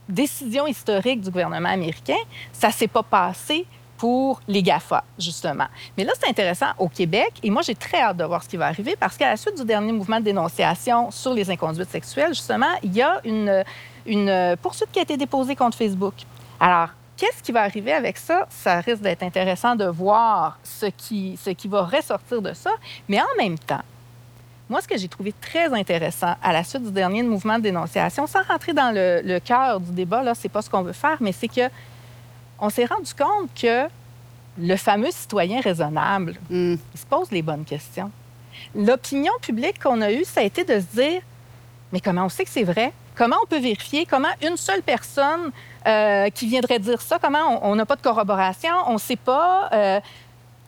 décision 0.09 0.67
historique 0.67 1.21
du 1.21 1.31
gouvernement 1.31 1.69
américain, 1.69 2.19
ça 2.53 2.71
s'est 2.71 2.89
pas 2.89 3.03
passé 3.03 3.67
pour 3.97 4.41
les 4.49 4.63
GAFA, 4.63 5.05
justement. 5.19 5.67
Mais 5.97 6.05
là, 6.05 6.13
c'est 6.19 6.29
intéressant 6.29 6.67
au 6.79 6.89
Québec, 6.89 7.33
et 7.43 7.51
moi, 7.51 7.63
j'ai 7.63 7.75
très 7.75 8.01
hâte 8.01 8.17
de 8.17 8.25
voir 8.25 8.43
ce 8.43 8.49
qui 8.49 8.57
va 8.57 8.67
arriver, 8.67 8.97
parce 8.99 9.17
qu'à 9.17 9.31
la 9.31 9.37
suite 9.37 9.57
du 9.57 9.65
dernier 9.65 9.93
mouvement 9.93 10.21
de 10.21 10.25
dénonciation 10.25 11.11
sur 11.11 11.33
les 11.33 11.51
inconduites 11.51 11.91
sexuelles, 11.91 12.35
justement, 12.35 12.73
il 12.83 12.95
y 12.95 13.03
a 13.03 13.21
une, 13.25 14.57
poursuite 14.63 14.91
qui 14.93 14.99
a 14.99 15.03
été 15.03 15.17
déposée 15.17 15.57
contre 15.57 15.77
Facebook. 15.77 16.15
Alors, 16.61 16.89
qu'est-ce 17.17 17.43
qui 17.43 17.53
va 17.53 17.63
arriver 17.63 17.93
avec 17.93 18.19
ça? 18.19 18.47
Ça 18.51 18.81
risque 18.81 19.03
d'être 19.03 19.23
intéressant 19.23 19.75
de 19.75 19.87
voir 19.87 20.59
ce 20.63 20.87
qui, 20.87 21.39
ce 21.43 21.51
qui 21.51 21.69
va 21.69 21.83
ressortir 21.83 22.43
de 22.43 22.53
ça, 22.53 22.71
mais 23.09 23.21
en 23.21 23.37
même 23.39 23.59
temps, 23.59 23.83
moi, 24.69 24.81
ce 24.81 24.89
que 24.89 24.99
j'ai 24.99 25.07
trouvé 25.07 25.33
très 25.33 25.73
intéressant 25.73 26.35
à 26.43 26.53
la 26.53 26.65
suite 26.65 26.83
du 26.83 26.91
dernier 26.91 27.23
mouvement 27.23 27.57
de 27.57 27.63
dénonciation, 27.63 28.27
sans 28.27 28.43
rentrer 28.43 28.73
dans 28.73 28.93
le, 28.93 29.23
le 29.25 29.39
cœur 29.39 29.79
du 29.79 29.93
débat, 29.93 30.25
là, 30.25 30.35
c'est 30.35 30.49
pas 30.49 30.61
ce 30.61 30.69
qu'on 30.69 30.83
veut 30.83 30.93
faire, 30.93 31.19
mais 31.21 31.31
c'est 31.31 31.47
que 31.47 31.71
on 32.59 32.71
s'est 32.71 32.87
rendu 32.87 33.13
compte 33.15 33.51
que 33.61 33.89
le 34.59 34.77
fameux 34.77 35.11
citoyen 35.11 35.61
raisonnable, 35.61 36.35
hmm. 36.51 36.75
il 36.95 36.99
se 36.99 37.07
pose 37.07 37.31
les 37.31 37.43
bonnes 37.43 37.65
questions. 37.65 38.11
L'opinion 38.75 39.33
publique 39.43 39.83
qu'on 39.83 40.01
a 40.01 40.13
eue, 40.13 40.25
ça 40.25 40.41
a 40.41 40.45
été 40.45 40.65
de 40.65 40.81
se 40.81 40.97
dire, 40.97 41.23
mais 41.93 42.01
comment 42.01 42.25
on 42.25 42.29
sait 42.29 42.45
que 42.45 42.51
c'est 42.51 42.65
vrai? 42.65 42.93
Comment 43.15 43.37
on 43.43 43.47
peut 43.47 43.59
vérifier? 43.59 44.07
Comment 44.07 44.29
une 44.43 44.57
seule 44.57 44.83
personne 44.83 45.51
euh, 45.87 46.29
qui 46.31 46.47
viendrait 46.47 46.79
dire 46.79 47.01
ça, 47.01 47.19
comment 47.19 47.67
on 47.67 47.75
n'a 47.75 47.87
pas 47.87 47.97
de 47.97 48.03
corroboration, 48.03 48.75
on 48.87 48.95
ne 48.95 48.99
sait 48.99 49.17
pas? 49.17 49.69
Euh, 49.73 50.01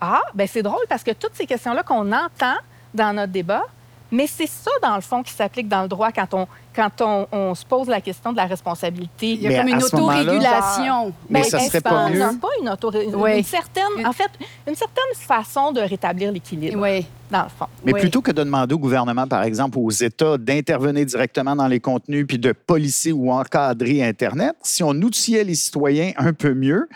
ah, 0.01 0.21
ben 0.33 0.47
c'est 0.47 0.63
drôle 0.63 0.85
parce 0.87 1.03
que 1.03 1.11
toutes 1.11 1.35
ces 1.35 1.45
questions-là 1.45 1.83
qu'on 1.83 2.11
entend 2.11 2.55
dans 2.93 3.13
notre 3.13 3.31
débat, 3.31 3.63
mais 4.11 4.27
c'est 4.27 4.47
ça, 4.47 4.71
dans 4.81 4.95
le 4.95 5.01
fond, 5.01 5.21
qui 5.23 5.31
s'applique 5.31 5.67
dans 5.67 5.83
le 5.83 5.87
droit 5.87 6.11
quand 6.11 6.33
on, 6.33 6.47
quand 6.75 7.27
on, 7.31 7.55
se 7.55 7.65
pose 7.65 7.87
la 7.87 8.01
question 8.01 8.31
de 8.31 8.37
la 8.37 8.45
responsabilité. 8.45 9.31
Il 9.31 9.41
y 9.41 9.47
a 9.47 9.59
comme 9.59 9.69
une 9.69 9.83
autorégulation. 9.83 11.13
Mais 11.29 11.43
ça 11.43 11.59
serait 11.59 11.81
pas 11.81 12.09
mieux. 12.09 12.19
pas 12.39 12.47
une 12.61 12.69
autorégulation. 12.69 13.27
Une 13.27 13.43
certaine, 13.43 14.05
en 14.05 14.11
fait, 14.11 14.31
une 14.67 14.75
certaine 14.75 15.13
façon 15.15 15.71
de 15.71 15.81
rétablir 15.81 16.31
l'équilibre. 16.31 16.79
Oui. 16.79 17.05
Dans 17.29 17.43
le 17.43 17.49
fond. 17.49 17.67
Mais 17.85 17.93
plutôt 17.93 18.23
que 18.23 18.31
de 18.31 18.43
demander 18.43 18.73
au 18.73 18.79
gouvernement, 18.79 19.27
par 19.27 19.43
exemple, 19.43 19.77
aux 19.77 19.91
États 19.91 20.39
d'intervenir 20.39 21.05
directement 21.05 21.55
dans 21.55 21.67
les 21.67 21.79
contenus 21.79 22.25
puis 22.27 22.39
de 22.39 22.53
policer 22.53 23.11
ou 23.11 23.31
encadrer 23.31 24.03
Internet, 24.03 24.55
si 24.63 24.81
on 24.81 24.93
outillait 24.93 25.43
les 25.43 25.53
citoyens 25.53 26.11
un 26.17 26.33
peu 26.33 26.55
mieux, 26.55 26.89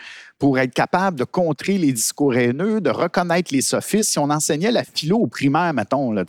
pour 0.44 0.58
être 0.58 0.74
capable 0.74 1.18
de 1.18 1.24
contrer 1.24 1.78
les 1.78 1.90
discours 1.90 2.34
haineux, 2.34 2.82
de 2.82 2.90
reconnaître 2.90 3.50
les 3.50 3.62
sophistes. 3.62 4.10
Si 4.10 4.18
on 4.18 4.28
enseignait 4.28 4.70
la 4.70 4.84
philo 4.84 5.16
au 5.20 5.26
primaire, 5.26 5.72
mettons, 5.72 6.12
là, 6.12 6.24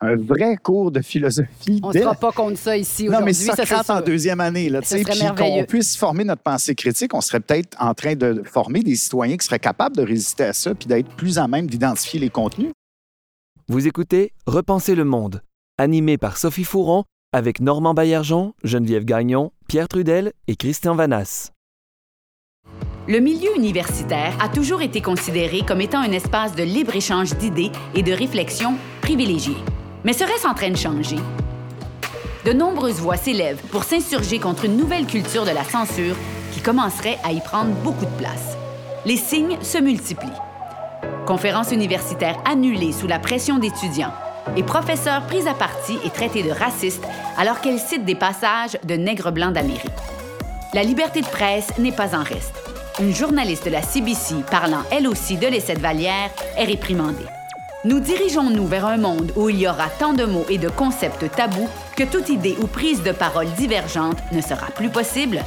un 0.00 0.16
vrai 0.16 0.56
cours 0.56 0.90
de 0.90 1.02
philosophie. 1.02 1.78
On 1.82 1.90
ne 1.90 1.98
sera 1.98 2.14
pas 2.14 2.32
contre 2.32 2.58
ça 2.58 2.78
ici 2.78 3.10
aujourd'hui. 3.10 3.18
Non, 3.18 3.26
mais 3.26 3.34
Socrate 3.34 3.90
en 3.90 4.00
deuxième 4.00 4.40
année, 4.40 4.70
là, 4.70 4.80
puis 4.80 5.04
qu'on 5.04 5.64
puisse 5.64 5.98
former 5.98 6.24
notre 6.24 6.40
pensée 6.40 6.74
critique, 6.74 7.12
on 7.12 7.20
serait 7.20 7.40
peut-être 7.40 7.76
en 7.78 7.92
train 7.92 8.14
de 8.14 8.42
former 8.42 8.80
des 8.80 8.96
citoyens 8.96 9.36
qui 9.36 9.44
seraient 9.44 9.58
capables 9.58 9.96
de 9.96 10.02
résister 10.02 10.44
à 10.44 10.54
ça 10.54 10.74
puis 10.74 10.88
d'être 10.88 11.10
plus 11.16 11.38
en 11.38 11.46
même 11.48 11.66
d'identifier 11.66 12.20
les 12.20 12.30
contenus. 12.30 12.72
Vous 13.68 13.86
écoutez 13.86 14.32
Repenser 14.46 14.94
le 14.94 15.04
monde, 15.04 15.42
animé 15.76 16.16
par 16.16 16.38
Sophie 16.38 16.64
Fouron 16.64 17.04
avec 17.34 17.60
Normand 17.60 17.92
Baillargeon, 17.92 18.54
Geneviève 18.64 19.04
Gagnon, 19.04 19.52
Pierre 19.68 19.88
Trudel 19.88 20.32
et 20.46 20.56
Christian 20.56 20.94
Vanasse. 20.94 21.52
Le 23.08 23.20
milieu 23.20 23.56
universitaire 23.56 24.34
a 24.38 24.50
toujours 24.50 24.82
été 24.82 25.00
considéré 25.00 25.62
comme 25.66 25.80
étant 25.80 26.00
un 26.00 26.12
espace 26.12 26.54
de 26.54 26.62
libre-échange 26.62 27.34
d'idées 27.36 27.72
et 27.94 28.02
de 28.02 28.12
réflexion 28.12 28.74
privilégié. 29.00 29.54
Mais 30.04 30.12
serait-ce 30.12 30.46
en 30.46 30.52
train 30.52 30.68
de 30.68 30.76
changer? 30.76 31.16
De 32.44 32.52
nombreuses 32.52 33.00
voix 33.00 33.16
s'élèvent 33.16 33.62
pour 33.70 33.84
s'insurger 33.84 34.38
contre 34.38 34.66
une 34.66 34.76
nouvelle 34.76 35.06
culture 35.06 35.46
de 35.46 35.52
la 35.52 35.64
censure 35.64 36.16
qui 36.52 36.60
commencerait 36.60 37.16
à 37.24 37.32
y 37.32 37.40
prendre 37.40 37.70
beaucoup 37.82 38.04
de 38.04 38.18
place. 38.18 38.58
Les 39.06 39.16
signes 39.16 39.56
se 39.62 39.78
multiplient. 39.78 40.28
Conférences 41.24 41.72
universitaires 41.72 42.36
annulées 42.44 42.92
sous 42.92 43.06
la 43.06 43.18
pression 43.18 43.58
d'étudiants 43.58 44.12
et 44.54 44.62
professeurs 44.62 45.26
pris 45.26 45.48
à 45.48 45.54
partie 45.54 45.96
et 46.04 46.10
traités 46.10 46.42
de 46.42 46.50
racistes 46.50 47.08
alors 47.38 47.62
qu'elles 47.62 47.80
citent 47.80 48.04
des 48.04 48.14
passages 48.14 48.76
de 48.84 48.96
nègres 48.96 49.32
blancs 49.32 49.54
d'Amérique. 49.54 49.92
La 50.74 50.82
liberté 50.82 51.22
de 51.22 51.26
presse 51.26 51.72
n'est 51.78 51.90
pas 51.90 52.14
en 52.14 52.22
reste 52.22 52.67
une 53.00 53.14
journaliste 53.14 53.64
de 53.66 53.70
la 53.70 53.82
CBC 53.82 54.36
parlant 54.50 54.82
elle 54.90 55.06
aussi 55.06 55.36
de 55.36 55.46
l'essai 55.46 55.74
de 55.74 55.80
Vallière 55.80 56.30
est 56.56 56.64
réprimandée. 56.64 57.26
Nous 57.84 58.00
dirigeons-nous 58.00 58.66
vers 58.66 58.86
un 58.86 58.96
monde 58.96 59.32
où 59.36 59.48
il 59.48 59.60
y 59.60 59.68
aura 59.68 59.88
tant 59.98 60.12
de 60.12 60.24
mots 60.24 60.46
et 60.48 60.58
de 60.58 60.68
concepts 60.68 61.30
tabous 61.30 61.68
que 61.96 62.02
toute 62.02 62.28
idée 62.28 62.56
ou 62.60 62.66
prise 62.66 63.02
de 63.02 63.12
parole 63.12 63.48
divergente 63.52 64.18
ne 64.32 64.40
sera 64.40 64.66
plus 64.74 64.88
possible? 64.88 65.44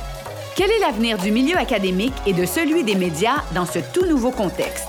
Quel 0.55 0.71
est 0.71 0.79
l'avenir 0.79 1.17
du 1.17 1.31
milieu 1.31 1.57
académique 1.57 2.13
et 2.25 2.33
de 2.33 2.45
celui 2.45 2.83
des 2.83 2.95
médias 2.95 3.43
dans 3.53 3.65
ce 3.65 3.79
tout 3.93 4.05
nouveau 4.05 4.31
contexte? 4.31 4.87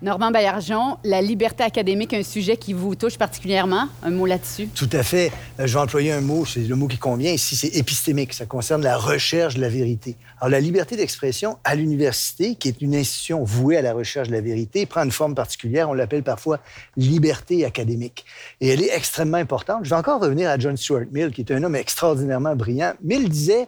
Normand 0.00 0.30
Baillargeon, 0.30 0.96
la 1.02 1.20
liberté 1.20 1.64
académique, 1.64 2.14
un 2.14 2.22
sujet 2.22 2.56
qui 2.56 2.72
vous 2.72 2.94
touche 2.94 3.18
particulièrement? 3.18 3.88
Un 4.04 4.10
mot 4.10 4.26
là-dessus? 4.26 4.68
Tout 4.68 4.88
à 4.92 5.02
fait. 5.02 5.32
Euh, 5.58 5.66
je 5.66 5.74
vais 5.74 5.80
employer 5.80 6.12
un 6.12 6.20
mot, 6.20 6.44
c'est 6.46 6.60
le 6.60 6.76
mot 6.76 6.86
qui 6.86 6.98
convient 6.98 7.32
ici, 7.32 7.56
c'est 7.56 7.76
épistémique. 7.76 8.32
Ça 8.32 8.46
concerne 8.46 8.82
la 8.84 8.96
recherche 8.96 9.56
de 9.56 9.60
la 9.60 9.68
vérité. 9.68 10.16
Alors, 10.40 10.50
la 10.50 10.60
liberté 10.60 10.94
d'expression 10.94 11.58
à 11.64 11.74
l'université, 11.74 12.54
qui 12.54 12.68
est 12.68 12.80
une 12.80 12.94
institution 12.94 13.42
vouée 13.42 13.76
à 13.76 13.82
la 13.82 13.92
recherche 13.92 14.28
de 14.28 14.34
la 14.34 14.40
vérité, 14.40 14.86
prend 14.86 15.02
une 15.02 15.10
forme 15.10 15.34
particulière. 15.34 15.90
On 15.90 15.94
l'appelle 15.94 16.22
parfois 16.22 16.60
liberté 16.96 17.64
académique. 17.64 18.24
Et 18.60 18.68
elle 18.68 18.82
est 18.82 18.94
extrêmement 18.94 19.38
importante. 19.38 19.80
Je 19.82 19.90
vais 19.90 19.96
encore 19.96 20.20
revenir 20.20 20.48
à 20.48 20.60
John 20.60 20.76
Stuart 20.76 21.06
Mill, 21.10 21.32
qui 21.32 21.40
est 21.40 21.50
un 21.50 21.60
homme 21.64 21.74
extraordinairement 21.74 22.54
brillant. 22.54 22.92
Mill 23.02 23.28
disait 23.28 23.66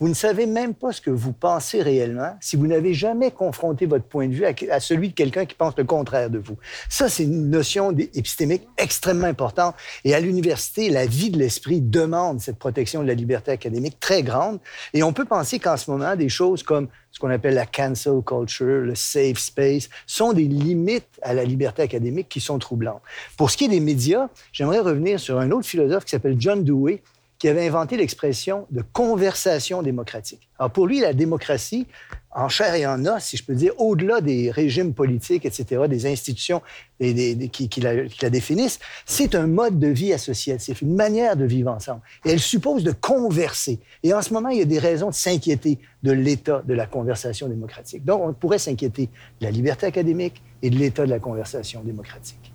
Vous 0.00 0.08
ne 0.08 0.14
savez 0.14 0.46
même 0.46 0.72
pas 0.72 0.92
ce 0.92 1.02
que 1.02 1.10
vous 1.10 1.34
pensez 1.34 1.82
réellement 1.82 2.34
si 2.40 2.56
vous 2.56 2.66
n'avez 2.66 2.94
jamais 2.94 3.30
confronté 3.30 3.84
votre 3.84 4.06
point 4.06 4.28
de 4.28 4.32
vue 4.32 4.46
à, 4.46 4.80
celui 4.80 5.10
de 5.10 5.14
quelqu'un 5.14 5.44
qui 5.44 5.54
pense 5.54 5.76
le 5.76 5.84
contraire 5.84 6.30
de 6.30 6.38
vous. 6.38 6.56
Ça, 6.88 7.10
c'est 7.10 7.24
une 7.24 7.50
notion 7.50 7.94
épistémique 8.14 8.62
extrêmement 8.78 9.26
importante. 9.26 9.74
Et 10.04 10.14
à 10.14 10.20
l'université, 10.20 10.88
la 10.88 11.04
vie 11.04 11.28
de 11.28 11.38
l'esprit 11.38 11.82
demande 11.82 12.40
cette 12.40 12.58
protection 12.58 13.02
de 13.02 13.08
la 13.08 13.14
liberté 13.14 13.50
académique 13.50 14.00
très 14.00 14.22
grande. 14.22 14.58
Et 14.94 15.02
on 15.02 15.12
peut 15.12 15.26
penser 15.26 15.58
qu'en 15.58 15.76
ce 15.76 15.90
moment, 15.90 16.16
des 16.16 16.30
choses 16.30 16.62
comme 16.62 16.88
ce 17.12 17.18
qu'on 17.18 17.28
appelle 17.28 17.54
la 17.54 17.66
cancel 17.66 18.22
culture, 18.24 18.80
le 18.86 18.94
safe 18.94 19.36
space, 19.36 19.90
sont 20.06 20.32
des 20.32 20.44
limites 20.44 21.20
à 21.20 21.34
la 21.34 21.44
liberté 21.44 21.82
académique 21.82 22.30
qui 22.30 22.40
sont 22.40 22.58
troublantes. 22.58 23.02
Pour 23.36 23.50
ce 23.50 23.58
qui 23.58 23.66
est 23.66 23.68
des 23.68 23.80
médias, 23.80 24.28
j'aimerais 24.50 24.78
revenir 24.78 25.20
sur 25.20 25.38
un 25.38 25.50
autre 25.50 25.66
philosophe 25.66 26.06
qui 26.06 26.12
s'appelle 26.12 26.36
John 26.38 26.64
Dewey, 26.64 27.02
qui 27.40 27.48
avait 27.48 27.66
inventé 27.66 27.96
l'expression 27.96 28.66
de 28.70 28.82
conversation 28.82 29.82
démocratique. 29.82 30.50
Alors 30.58 30.70
pour 30.70 30.86
lui, 30.86 31.00
la 31.00 31.14
démocratie, 31.14 31.86
en 32.30 32.50
chair 32.50 32.74
et 32.74 32.86
en 32.86 33.06
os, 33.06 33.24
si 33.24 33.38
je 33.38 33.44
peux 33.44 33.54
dire, 33.54 33.72
au-delà 33.78 34.20
des 34.20 34.50
régimes 34.50 34.92
politiques, 34.92 35.46
etc., 35.46 35.84
des 35.88 36.06
institutions 36.06 36.60
qui, 37.00 37.80
la, 37.80 38.30
définissent, 38.30 38.78
c'est 39.06 39.34
un 39.34 39.46
mode 39.46 39.78
de 39.78 39.88
vie 39.88 40.12
associatif, 40.12 40.82
une 40.82 40.94
manière 40.94 41.34
de 41.34 41.46
vivre 41.46 41.72
ensemble. 41.72 42.02
Et 42.26 42.30
elle 42.30 42.40
suppose 42.40 42.84
de 42.84 42.92
converser. 42.92 43.80
Et 44.02 44.12
en 44.12 44.20
ce 44.20 44.34
moment, 44.34 44.50
il 44.50 44.58
y 44.58 44.62
a 44.62 44.66
des 44.66 44.78
raisons 44.78 45.08
de 45.08 45.14
s'inquiéter 45.14 45.78
de 46.02 46.12
l'état 46.12 46.62
de 46.66 46.74
la 46.74 46.86
conversation 46.86 47.48
démocratique. 47.48 48.04
Donc, 48.04 48.20
on 48.22 48.34
pourrait 48.34 48.58
s'inquiéter 48.58 49.06
de 49.40 49.46
la 49.46 49.50
liberté 49.50 49.86
académique 49.86 50.42
et 50.60 50.68
de 50.68 50.76
l'état 50.76 51.06
de 51.06 51.10
la 51.10 51.18
conversation 51.18 51.80
démocratique. 51.82 52.52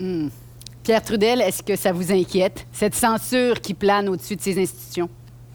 Hmm. 0.00 0.26
Pierre 0.84 1.02
Trudel, 1.02 1.40
est-ce 1.40 1.62
que 1.62 1.76
ça 1.76 1.92
vous 1.92 2.12
inquiète, 2.12 2.66
cette 2.70 2.94
censure 2.94 3.62
qui 3.62 3.72
plane 3.72 4.06
au-dessus 4.06 4.36
de 4.36 4.42
ces 4.42 4.60
institutions? 4.60 5.08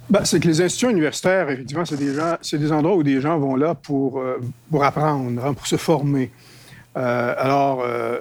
Ben, 0.10 0.26
c'est 0.26 0.40
que 0.40 0.48
les 0.48 0.60
institutions 0.60 0.90
universitaires, 0.90 1.52
effectivement, 1.52 1.86
c'est 1.86 1.98
des, 1.98 2.16
c'est 2.42 2.58
des 2.58 2.72
endroits 2.72 2.96
où 2.96 3.04
des 3.04 3.22
gens 3.22 3.38
vont 3.38 3.56
là 3.56 3.76
pour, 3.76 4.20
euh, 4.20 4.40
pour 4.72 4.84
apprendre, 4.84 5.46
hein, 5.46 5.54
pour 5.54 5.68
se 5.68 5.76
former. 5.76 6.32
Euh, 6.98 7.36
alors, 7.38 7.84
euh, 7.86 8.18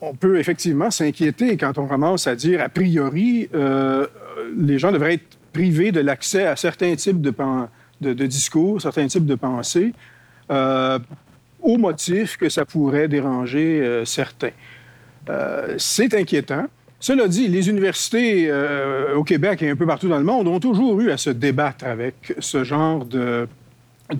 on 0.00 0.14
peut 0.14 0.40
effectivement 0.40 0.90
s'inquiéter 0.90 1.56
quand 1.56 1.78
on 1.78 1.86
commence 1.86 2.26
à 2.26 2.34
dire, 2.34 2.60
a 2.60 2.68
priori, 2.68 3.48
les 4.56 4.78
gens 4.80 4.90
devraient 4.90 5.14
être 5.14 5.38
privés 5.52 5.92
de 5.92 6.00
l'accès 6.00 6.44
à 6.44 6.56
certains 6.56 6.96
types 6.96 7.20
de, 7.20 7.32
de, 8.00 8.12
de, 8.12 8.26
discours, 8.26 8.82
certains 8.82 9.06
types 9.06 9.26
de 9.26 9.36
pensées, 9.36 9.92
au 10.50 11.78
motif 11.78 12.36
que 12.36 12.48
ça 12.48 12.64
pourrait 12.64 13.06
déranger 13.06 14.02
certains. 14.04 14.50
Euh, 15.28 15.74
c'est 15.78 16.14
inquiétant. 16.14 16.66
Cela 17.00 17.26
dit, 17.26 17.48
les 17.48 17.68
universités 17.68 18.46
euh, 18.48 19.14
au 19.16 19.24
Québec 19.24 19.62
et 19.62 19.70
un 19.70 19.76
peu 19.76 19.86
partout 19.86 20.08
dans 20.08 20.18
le 20.18 20.24
monde 20.24 20.46
ont 20.46 20.60
toujours 20.60 21.00
eu 21.00 21.10
à 21.10 21.16
se 21.16 21.30
débattre 21.30 21.84
avec 21.84 22.34
ce 22.38 22.62
genre 22.62 23.04
de, 23.04 23.48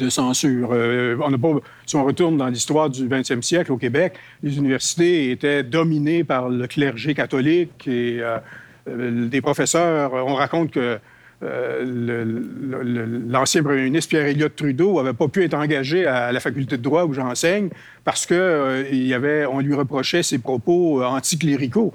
censure. 0.09 0.70
Euh, 0.72 1.16
pas, 1.16 1.48
si 1.86 1.96
on 1.96 2.05
retourne 2.05 2.36
dans 2.36 2.48
l'histoire 2.48 2.90
du 2.90 3.07
20e 3.07 3.42
siècle 3.42 3.70
au 3.70 3.76
Québec, 3.76 4.14
les 4.42 4.59
universités 4.59 5.30
étaient 5.30 5.62
dominées 5.62 6.24
par 6.24 6.48
le 6.48 6.66
clergé 6.66 7.14
catholique 7.14 7.86
et 7.86 8.20
des 8.86 9.40
professeurs. 9.40 10.14
On 10.14 10.34
raconte 10.34 10.72
que 10.72 10.98
l'ancien 13.28 13.62
premier 13.62 13.82
ministre 13.84 14.11
Pierre 14.11 14.26
Elliott 14.26 14.55
Trudeau 14.55 15.03
n'avait 15.03 15.16
pas 15.16 15.28
pu 15.28 15.43
être 15.43 15.55
engagé 15.55 16.07
à 16.07 16.30
la 16.30 16.40
faculté 16.40 16.76
de 16.76 16.82
droit 16.82 17.05
où 17.05 17.12
j'enseigne 17.14 17.68
parce 18.05 18.26
que 18.26 18.34
euh, 18.34 18.88
y 18.93 19.14
avait, 19.14 19.47
on 19.47 19.61
lui 19.61 19.74
reprochait 19.74 20.22
ses 20.22 20.38
propos 20.38 21.03
euh, 21.03 21.07
anticléricaux. 21.07 21.93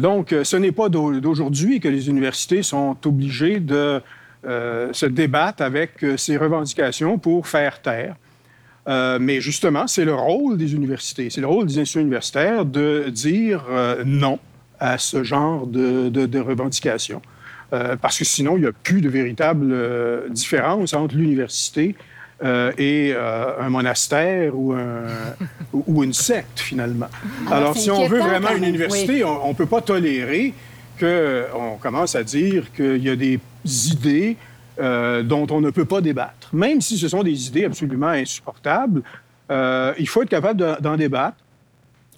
donc, 0.00 0.34
ce 0.42 0.56
n'est 0.56 0.72
pas 0.72 0.88
d'aujourd'hui 0.88 1.80
que 1.80 1.88
les 1.88 2.08
universités 2.08 2.62
sont 2.62 2.96
obligées 3.04 3.60
de 3.60 4.00
se 4.44 5.06
débattre 5.06 5.62
avec 5.62 6.04
ces 6.16 6.38
revendications 6.38 7.18
pour 7.18 7.46
faire 7.46 7.82
taire. 7.82 8.16
mais 9.20 9.40
justement, 9.40 9.86
c'est 9.86 10.04
le 10.04 10.14
rôle 10.14 10.56
des 10.56 10.74
universités, 10.74 11.28
c'est 11.30 11.40
le 11.40 11.46
rôle 11.46 11.66
des 11.66 11.78
institutions 11.78 12.00
universitaires 12.00 12.64
de 12.64 13.10
dire 13.10 13.64
non 14.06 14.38
à 14.78 14.98
ce 14.98 15.22
genre 15.22 15.66
de 15.66 16.38
revendications. 16.38 17.20
Euh, 17.72 17.96
parce 17.96 18.18
que 18.18 18.24
sinon, 18.24 18.56
il 18.56 18.62
n'y 18.62 18.66
a 18.66 18.72
plus 18.72 19.00
de 19.00 19.08
véritable 19.08 19.68
euh, 19.70 20.28
différence 20.28 20.92
entre 20.92 21.14
l'université 21.14 21.94
euh, 22.42 22.72
et 22.78 23.14
un 23.14 23.68
monastère 23.68 24.54
ou, 24.58 24.74
ou, 25.72 26.02
une 26.02 26.14
secte, 26.14 26.60
finalement. 26.60 27.08
Alors, 27.50 27.76
si 27.76 27.90
on 27.90 28.08
veut 28.08 28.20
vraiment 28.20 28.50
une 28.56 28.64
université, 28.64 29.24
on 29.24 29.48
ne 29.48 29.54
peut 29.54 29.66
pas 29.66 29.82
tolérer 29.82 30.54
qu'on 30.98 31.76
commence 31.80 32.14
à 32.14 32.24
dire 32.24 32.72
qu'il 32.72 33.02
y 33.02 33.10
a 33.10 33.16
des 33.16 33.38
idées 33.64 34.36
dont 34.78 35.46
on 35.50 35.60
ne 35.60 35.70
peut 35.70 35.84
pas 35.84 36.00
débattre. 36.00 36.48
Même 36.54 36.80
si 36.80 36.96
ce 36.96 37.08
sont 37.08 37.22
des 37.22 37.48
idées 37.48 37.66
absolument 37.66 38.08
insupportables, 38.08 39.02
il 39.50 40.08
faut 40.08 40.22
être 40.22 40.30
capable 40.30 40.78
d'en 40.80 40.96
débattre. 40.96 41.36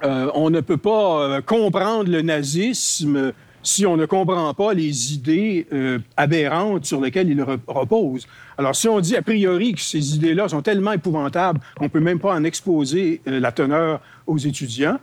on 0.02 0.50
ne 0.50 0.60
peut 0.60 0.76
pas 0.76 1.42
comprendre 1.42 2.10
le 2.10 2.22
nazisme 2.22 3.32
si 3.62 3.86
on 3.86 3.96
ne 3.96 4.06
comprend 4.06 4.52
pas 4.54 4.74
les 4.74 5.14
idées 5.14 5.66
euh, 5.72 5.98
aberrantes 6.16 6.84
sur 6.84 7.00
lesquelles 7.00 7.30
il 7.30 7.42
repose. 7.66 8.26
Alors, 8.58 8.74
si 8.74 8.88
on 8.88 9.00
dit 9.00 9.16
a 9.16 9.22
priori 9.22 9.74
que 9.74 9.80
ces 9.80 10.16
idées-là 10.16 10.48
sont 10.48 10.62
tellement 10.62 10.92
épouvantables 10.92 11.60
qu'on 11.76 11.84
ne 11.84 11.90
peut 11.90 12.00
même 12.00 12.18
pas 12.18 12.34
en 12.34 12.44
exposer 12.44 13.20
euh, 13.26 13.40
la 13.40 13.52
teneur 13.52 14.00
aux 14.26 14.38
étudiants, 14.38 14.98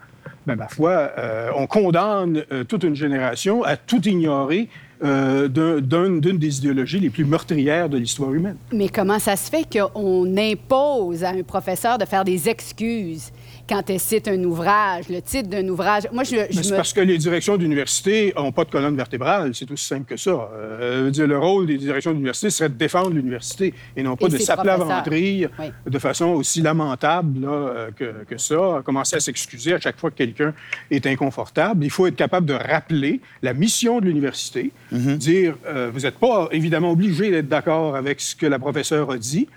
ben, 0.46 0.56
ma 0.56 0.68
foi, 0.68 1.12
euh, 1.18 1.50
on 1.56 1.68
condamne 1.68 2.44
toute 2.68 2.84
une 2.84 2.96
génération 2.96 3.64
à 3.64 3.78
tout 3.78 4.08
ignorer 4.08 4.68
d'une 5.02 6.20
des 6.38 6.58
idéologies 6.58 7.00
les 7.00 7.10
plus 7.10 7.24
meurtrières 7.24 7.88
de 7.88 7.98
l'histoire 7.98 8.34
humaine. 8.34 8.58
Mais 8.74 8.90
comment 8.90 9.20
ça 9.20 9.38
se 9.38 9.50
fait 9.50 9.66
qu'on 9.72 10.38
impose 10.38 11.24
à 11.24 11.30
un 11.30 11.44
professeur 11.44 11.98
de 11.98 12.06
faire 12.06 12.26
des 12.26 12.50
excuses? 12.50 13.32
Quand 13.70 13.88
elle 13.90 14.00
cite 14.00 14.28
un 14.28 14.44
ouvrage, 14.44 15.10
le 15.10 15.22
titre 15.22 15.48
d'un 15.48 15.68
ouvrage. 15.68 16.04
Moi, 16.12 16.24
je, 16.24 16.36
C'est 16.52 16.76
parce 16.76 16.92
que 16.92 17.02
les 17.02 17.18
directions 17.20 17.56
d'université 17.56 18.34
n'ont 18.36 18.52
pas 18.52 18.66
de 18.66 18.72
colonne 18.72 18.96
vertébrale. 18.96 19.54
C'est 19.54 19.70
aussi 19.70 19.86
simple 19.86 20.06
que 20.06 20.18
ça. 20.18 20.50
Euh, 20.54 21.12
dire, 21.12 21.28
le 21.28 21.38
rôle 21.38 21.68
des 21.68 21.78
directions 21.78 22.12
d'université 22.12 22.50
serait 22.50 22.70
de 22.70 22.74
défendre 22.74 23.12
l'université 23.12 23.74
et 23.96 24.02
non 24.02 24.16
pas 24.16 24.28
de 24.28 24.38
s'aplaventrir 24.40 25.52
de 25.86 26.00
façon 26.00 26.28
aussi 26.28 26.62
lamentable 26.62 27.46
euh, 27.46 27.92
que, 27.96 28.26
que, 28.28 28.38
ça, 28.38 28.82
commencer 28.84 29.18
à 29.18 29.20
s'excuser 29.20 29.74
à 29.74 29.80
chaque 29.80 30.00
fois 30.00 30.10
que 30.10 30.16
quelqu'un 30.16 30.54
est 30.90 31.06
inconfortable. 31.06 31.86
Il 31.86 31.92
faut 31.92 32.08
être 32.08 32.16
capable 32.16 32.48
de 32.48 32.54
rappeler 32.54 33.22
la 33.44 33.54
mission 33.54 34.00
de 34.00 34.06
l'université, 34.06 34.72
mm-hmm. 34.92 35.18
dire 35.18 35.56
euh, 35.68 35.92
vous 35.94 36.02
n'êtes 36.02 36.18
pas 36.18 36.50
évidemment 36.52 36.92
obligé 36.92 37.30
d'être 37.30 37.48
d'accord 37.48 37.96
avec 37.96 38.20
ce 38.20 38.36
que 38.36 38.48
la 38.48 38.58
professeure 38.58 39.12
a 39.12 39.18
dit, 39.18 39.48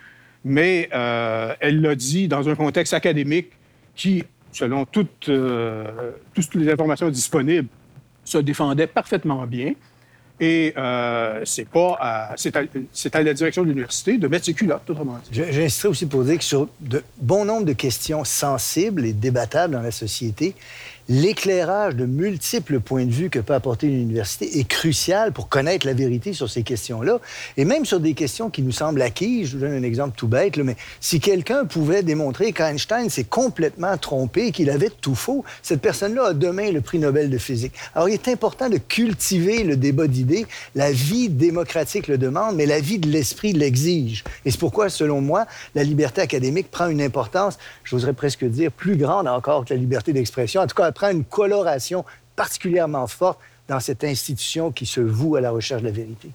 mais 0.44 0.88
euh, 0.94 1.54
elle 1.60 1.80
l'a 1.80 1.94
dit 1.94 2.28
dans 2.28 2.48
un 2.48 2.54
contexte 2.54 2.94
académique 2.94 3.52
qui, 3.94 4.24
selon 4.52 4.84
toutes, 4.84 5.28
euh, 5.28 6.12
toutes 6.34 6.54
les 6.54 6.70
informations 6.70 7.10
disponibles, 7.10 7.68
se 8.24 8.38
défendait 8.38 8.86
parfaitement 8.86 9.46
bien. 9.46 9.74
Et 10.40 10.74
euh, 10.76 11.42
c'est 11.44 11.68
pas 11.68 11.96
à, 12.00 12.34
c'est, 12.36 12.56
à, 12.56 13.22
la 13.22 13.34
direction 13.34 13.62
de 13.62 13.68
l'université 13.68 14.18
de 14.18 14.26
mettre 14.26 14.46
ses 14.46 14.54
culottes, 14.54 14.88
autrement 14.90 15.20
dit. 15.22 15.42
J'insisterai 15.50 15.88
aussi 15.88 16.06
pour 16.06 16.24
dire 16.24 16.38
que 16.38 16.44
sur 16.44 16.68
de 16.80 17.02
bon 17.18 17.44
nombre 17.44 17.64
de 17.64 17.74
questions 17.74 18.24
sensibles 18.24 19.04
et 19.04 19.12
débattables 19.12 19.74
dans 19.74 19.82
la 19.82 19.92
société, 19.92 20.54
l'éclairage 21.08 21.96
de 21.96 22.06
multiples 22.06 22.80
points 22.80 23.04
de 23.04 23.10
vue 23.10 23.30
que 23.30 23.38
peut 23.38 23.54
apporter 23.54 23.86
une 23.86 24.00
université 24.00 24.58
est 24.58 24.64
crucial 24.68 25.32
pour 25.32 25.48
connaître 25.48 25.86
la 25.86 25.94
vérité 25.94 26.32
sur 26.32 26.48
ces 26.48 26.62
questions-là. 26.62 27.20
Et 27.56 27.64
même 27.64 27.84
sur 27.84 28.00
des 28.00 28.14
questions 28.14 28.50
qui 28.50 28.62
nous 28.62 28.72
semblent 28.72 29.02
acquises, 29.02 29.48
je 29.48 29.56
vous 29.56 29.62
donne 29.62 29.74
un 29.74 29.82
exemple 29.82 30.14
tout 30.16 30.28
bête, 30.28 30.56
mais 30.58 30.76
si 31.00 31.20
quelqu'un 31.20 31.64
pouvait 31.64 32.02
démontrer 32.02 32.52
qu'Einstein 32.52 33.08
s'est 33.08 33.24
complètement 33.24 33.96
trompé, 33.96 34.52
qu'il 34.52 34.70
avait 34.70 34.90
tout 34.90 35.14
faux, 35.14 35.44
cette 35.62 35.80
personne-là 35.80 36.28
a 36.28 36.34
demain 36.34 36.70
le 36.70 36.80
prix 36.80 36.98
Nobel 36.98 37.30
de 37.30 37.38
physique. 37.38 37.72
Alors, 37.94 38.08
il 38.08 38.14
est 38.14 38.28
important 38.28 38.68
de 38.68 38.78
cultiver 38.78 39.64
le 39.64 39.76
débat 39.76 40.06
d'idées. 40.06 40.46
La 40.74 40.92
vie 40.92 41.28
démocratique 41.28 42.08
le 42.08 42.18
demande, 42.18 42.56
mais 42.56 42.66
la 42.66 42.80
vie 42.80 42.98
de 42.98 43.08
l'esprit 43.08 43.52
l'exige. 43.52 44.24
Et 44.44 44.50
c'est 44.50 44.60
pourquoi, 44.60 44.88
selon 44.88 45.20
moi, 45.20 45.46
la 45.74 45.82
liberté 45.82 46.20
académique 46.20 46.70
prend 46.70 46.88
une 46.88 47.02
importance, 47.02 47.58
j'oserais 47.84 48.12
presque 48.12 48.44
dire, 48.44 48.70
plus 48.70 48.96
grande 48.96 49.26
encore 49.28 49.64
que 49.64 49.74
la 49.74 49.80
liberté 49.80 50.12
d'expression. 50.12 50.60
En 50.60 50.66
tout 50.66 50.76
cas, 50.76 50.92
prend 51.02 51.10
une 51.10 51.24
coloration 51.24 52.04
particulièrement 52.36 53.08
forte 53.08 53.40
dans 53.68 53.80
cette 53.80 54.04
institution 54.04 54.70
qui 54.70 54.86
se 54.86 55.00
voue 55.00 55.34
à 55.34 55.40
la 55.40 55.50
recherche 55.50 55.82
de 55.82 55.86
la 55.88 55.92
vérité. 55.92 56.30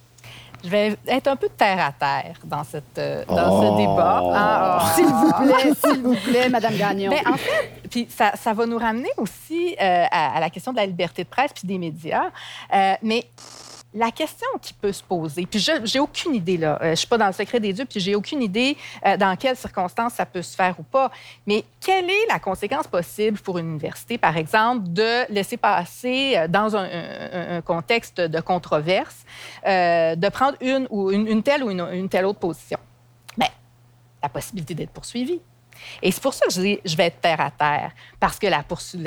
Je 0.61 0.69
vais 0.69 0.97
être 1.07 1.27
un 1.27 1.35
peu 1.37 1.47
terre 1.55 1.79
à 1.79 1.91
terre 1.93 2.35
dans, 2.43 2.63
cette, 2.65 2.97
euh, 2.97 3.23
dans 3.27 3.61
ce 3.61 3.67
oh. 3.67 3.77
débat. 3.77 4.21
Ah, 4.33 4.79
oh. 4.81 4.87
S'il 4.95 5.05
vous 5.05 5.31
plaît, 5.31 5.73
s'il 5.85 6.01
vous 6.01 6.15
plaît, 6.15 6.49
Madame 6.49 6.75
Gagnon. 6.75 7.11
Ben, 7.11 7.31
en 7.31 7.37
fait, 7.37 7.81
puis 7.89 8.07
ça, 8.09 8.33
ça, 8.35 8.53
va 8.53 8.65
nous 8.65 8.77
ramener 8.77 9.11
aussi 9.17 9.75
euh, 9.79 10.05
à, 10.11 10.39
la 10.39 10.49
question 10.49 10.73
de 10.73 10.77
la 10.77 10.85
liberté 10.85 11.23
de 11.23 11.29
presse 11.29 11.53
puis 11.53 11.67
des 11.67 11.77
médias. 11.77 12.25
Euh, 12.73 12.93
mais 13.03 13.25
la 13.97 14.11
question 14.11 14.47
qui 14.61 14.73
peut 14.73 14.91
se 14.91 15.03
poser, 15.03 15.45
puis 15.45 15.59
je 15.59 15.71
j'ai 15.83 15.99
aucune 15.99 16.35
idée, 16.35 16.57
là, 16.57 16.79
euh, 16.81 16.91
je 16.91 16.95
suis 16.95 17.07
pas 17.07 17.17
dans 17.17 17.27
le 17.27 17.33
secret 17.33 17.59
des 17.59 17.73
dieux, 17.73 17.85
puis 17.85 17.99
j'ai 17.99 18.15
aucune 18.15 18.43
idée 18.43 18.77
euh, 19.05 19.17
dans 19.17 19.35
quelles 19.35 19.57
circonstances 19.57 20.13
ça 20.13 20.25
peut 20.25 20.41
se 20.41 20.55
faire 20.55 20.79
ou 20.79 20.83
pas, 20.83 21.11
mais 21.45 21.63
quelle 21.81 22.09
est 22.09 22.27
la 22.29 22.39
conséquence 22.39 22.87
possible 22.87 23.39
pour 23.39 23.57
une 23.57 23.71
université, 23.71 24.17
par 24.17 24.37
exemple, 24.37 24.87
de 24.89 25.31
laisser 25.31 25.57
passer 25.57 26.35
euh, 26.37 26.47
dans 26.47 26.75
un, 26.75 27.61
contexte 27.65 28.21
de 28.21 28.39
controverse, 28.39 29.25
de 29.65 30.29
prendre 30.29 30.57
une, 30.61 30.87
ou 30.89 31.11
une, 31.11 31.41
telle 31.41 31.63
ou 31.63 31.71
une, 31.71 31.81
une 31.91 32.09
telle 32.09 32.25
autre 32.25 32.39
position? 32.39 32.77
Bien, 33.37 33.49
la 34.21 34.29
possibilité 34.29 34.75
d'être 34.75 34.91
poursuivi. 34.91 35.41
Et 36.01 36.11
c'est 36.11 36.21
pour 36.21 36.33
ça 36.33 36.45
que 36.45 36.53
je 36.53 36.61
dis, 36.61 36.79
je 36.85 36.95
vais 36.95 37.07
être 37.07 37.21
terre 37.21 37.41
à 37.41 37.51
terre, 37.51 37.91
parce 38.19 38.37
que 38.39 38.47
la, 38.47 38.63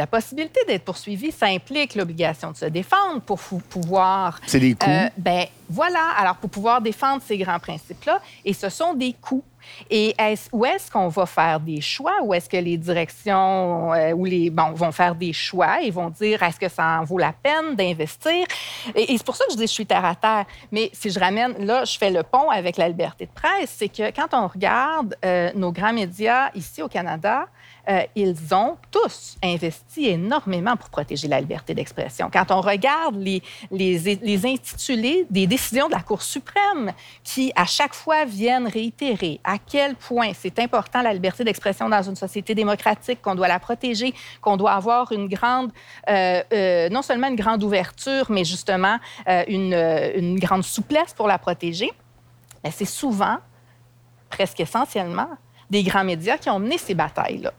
possibilité 0.06 0.60
d'être 0.66 0.84
poursuivi, 0.84 1.32
ça 1.32 1.46
implique 1.46 1.94
l'obligation 1.94 2.52
de 2.52 2.56
se 2.56 2.66
défendre 2.66 3.20
pour 3.20 3.38
pouvoir 3.40 4.40
C'est 4.46 4.60
des 4.60 4.74
coûts. 4.74 4.88
euh, 4.88 5.08
ben 5.16 5.46
voilà. 5.70 6.04
Alors 6.18 6.36
pour 6.36 6.50
pouvoir 6.50 6.80
défendre 6.80 7.22
ces 7.24 7.38
grands 7.38 7.58
principes-là, 7.58 8.20
et 8.44 8.52
ce 8.52 8.68
sont 8.68 8.92
des 8.94 9.14
coûts. 9.14 9.44
Et 9.90 10.14
est-ce- 10.18 10.48
où 10.52 10.64
est-ce 10.64 10.90
qu'on 10.90 11.08
va 11.08 11.26
faire 11.26 11.60
des 11.60 11.80
choix? 11.82 12.14
Où 12.22 12.32
est-ce 12.34 12.48
que 12.48 12.56
les 12.56 12.76
directions 12.78 13.92
euh, 13.92 14.12
ou 14.12 14.24
les 14.24 14.50
vont 14.50 14.90
faire 14.90 15.14
des 15.14 15.32
choix 15.34 15.82
et 15.82 15.90
vont 15.90 16.08
dire 16.10 16.42
est-ce 16.42 16.58
que 16.58 16.68
ça 16.68 16.98
en 17.00 17.04
vaut 17.04 17.18
la 17.18 17.32
peine 17.32 17.76
d'investir? 17.76 18.46
Et, 18.94 19.12
et 19.12 19.18
c'est 19.18 19.24
pour 19.24 19.36
ça 19.36 19.44
que 19.46 19.52
je 19.52 19.56
dis 19.58 19.62
je 19.66 19.72
suis 19.72 19.86
terre 19.86 20.04
à 20.04 20.14
terre. 20.14 20.46
Mais 20.72 20.90
si 20.94 21.10
je 21.10 21.20
ramène, 21.20 21.54
là, 21.64 21.84
je 21.84 21.96
fais 21.98 22.10
le 22.10 22.22
pont 22.22 22.48
avec 22.50 22.78
la 22.78 22.88
liberté 22.88 23.26
de 23.26 23.30
presse, 23.32 23.74
c'est 23.78 23.88
que 23.88 24.10
quand 24.12 24.32
on 24.32 24.46
regarde 24.48 25.14
euh, 25.24 25.50
nos 25.54 25.72
grands 25.72 25.92
médias 25.92 26.50
ici 26.54 26.82
au 26.82 26.88
Canada, 26.88 27.46
euh, 27.90 28.02
ils 28.14 28.54
ont 28.54 28.76
tous 28.90 29.36
investi 29.42 30.06
énormément 30.06 30.76
pour 30.76 30.90
protéger 30.90 31.26
la 31.26 31.40
liberté 31.40 31.74
d'expression. 31.74 32.30
Quand 32.32 32.50
on 32.50 32.60
regarde 32.60 33.16
les, 33.16 33.42
les, 33.70 34.46
intitulés 34.46 35.26
des 35.28 35.46
décisions 35.46 35.88
de 35.88 35.92
la 35.92 36.00
Cour 36.00 36.22
suprême 36.22 36.92
qui, 37.24 37.52
à 37.56 37.64
chaque 37.64 37.94
fois, 37.94 38.24
viennent 38.24 38.68
réitérer 38.68 39.40
à 39.42 39.58
quel 39.58 39.96
point 39.96 40.30
c'est 40.34 40.58
important 40.60 41.02
la 41.02 41.12
liberté 41.12 41.42
d'expression 41.42 41.88
dans 41.88 42.02
une 42.02 42.16
société 42.16 42.54
démocratique, 42.54 43.20
qu'on 43.22 43.34
doit 43.34 43.48
la 43.48 43.58
protéger, 43.58 44.14
qu'on 44.40 44.56
doit 44.56 44.72
avoir 44.72 45.10
une 45.10 45.26
grande, 45.26 45.72
euh, 46.08 46.42
euh, 46.52 46.88
non 46.90 47.02
seulement 47.02 47.26
une 47.26 47.36
grande 47.36 47.62
ouverture, 47.64 48.26
mais 48.28 48.44
justement 48.44 48.98
une, 49.26 49.74
une 50.16 50.38
grande 50.38 50.64
souplesse 50.64 51.12
pour 51.14 51.26
la 51.26 51.38
protéger, 51.38 51.90
ben, 52.62 52.70
c'est 52.70 52.84
souvent, 52.84 53.38
presque 54.28 54.60
essentiellement, 54.60 55.28
des 55.70 55.82
grands 55.82 56.04
médias 56.04 56.36
qui 56.36 56.50
ont 56.50 56.58
mené 56.58 56.78
ces 56.78 56.94
batailles-là. 56.94 57.52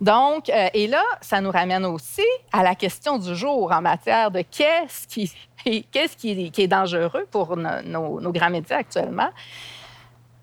Donc, 0.00 0.48
euh, 0.48 0.68
et 0.74 0.86
là, 0.86 1.02
ça 1.20 1.40
nous 1.40 1.50
ramène 1.50 1.84
aussi 1.84 2.22
à 2.52 2.62
la 2.62 2.74
question 2.74 3.18
du 3.18 3.34
jour 3.36 3.70
en 3.72 3.80
matière 3.80 4.30
de 4.30 4.42
qu'est-ce 4.42 5.06
qui, 5.06 5.32
qu'est-ce 5.90 6.16
qui, 6.16 6.46
est, 6.46 6.50
qui 6.50 6.62
est 6.62 6.68
dangereux 6.68 7.26
pour 7.30 7.56
no- 7.56 7.82
nos, 7.84 8.20
nos 8.20 8.32
grands 8.32 8.50
médias 8.50 8.78
actuellement. 8.78 9.30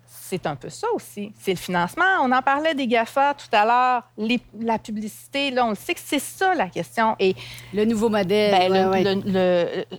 C'est 0.06 0.44
un 0.46 0.56
peu 0.56 0.70
ça 0.70 0.88
aussi. 0.92 1.32
C'est 1.38 1.52
le 1.52 1.56
financement. 1.58 2.04
On 2.22 2.32
en 2.32 2.42
parlait 2.42 2.74
des 2.74 2.88
GAFA 2.88 3.34
tout 3.34 3.46
à 3.54 3.64
l'heure. 3.64 4.02
La 4.60 4.78
publicité, 4.78 5.52
là, 5.52 5.64
on 5.64 5.70
le 5.70 5.76
sait 5.76 5.94
que 5.94 6.00
c'est 6.02 6.18
ça 6.18 6.52
la 6.54 6.68
question. 6.68 7.14
Et 7.20 7.36
Le 7.72 7.84
nouveau 7.84 8.08
modèle. 8.08 8.50
ben, 8.50 8.72
ouais, 8.72 8.82
le- 8.82 8.90
ouais. 8.90 9.14
le- 9.24 9.84
le- 9.90 9.98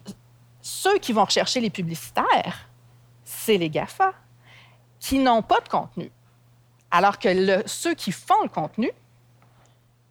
ceux 0.61 0.97
qui 0.97 1.13
vont 1.13 1.23
rechercher 1.23 1.61
les 1.61 1.69
publicitaires, 1.69 2.67
c'est 3.23 3.57
les 3.57 3.69
GAFA 3.69 4.11
qui 4.99 5.19
n'ont 5.19 5.41
pas 5.41 5.61
de 5.61 5.69
contenu. 5.69 6.11
Alors 6.91 7.19
que 7.19 7.63
ceux 7.65 7.93
qui 7.93 8.11
font 8.11 8.41
le 8.43 8.49
contenu 8.49 8.91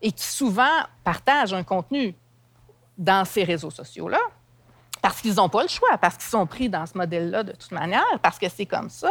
et 0.02 0.12
qui 0.12 0.26
souvent 0.26 0.84
partagent 1.04 1.54
un 1.54 1.62
contenu 1.62 2.14
dans 2.98 3.24
ces 3.24 3.44
réseaux 3.44 3.70
sociaux-là, 3.70 4.20
parce 5.02 5.20
qu'ils 5.20 5.34
n'ont 5.34 5.48
pas 5.48 5.62
le 5.62 5.68
choix, 5.68 5.98
parce 5.98 6.16
qu'ils 6.16 6.28
sont 6.28 6.46
pris 6.46 6.68
dans 6.68 6.86
ce 6.86 6.96
modèle-là 6.96 7.42
de 7.42 7.52
toute 7.52 7.72
manière, 7.72 8.04
parce 8.22 8.38
que 8.38 8.48
c'est 8.48 8.66
comme 8.66 8.90
ça, 8.90 9.10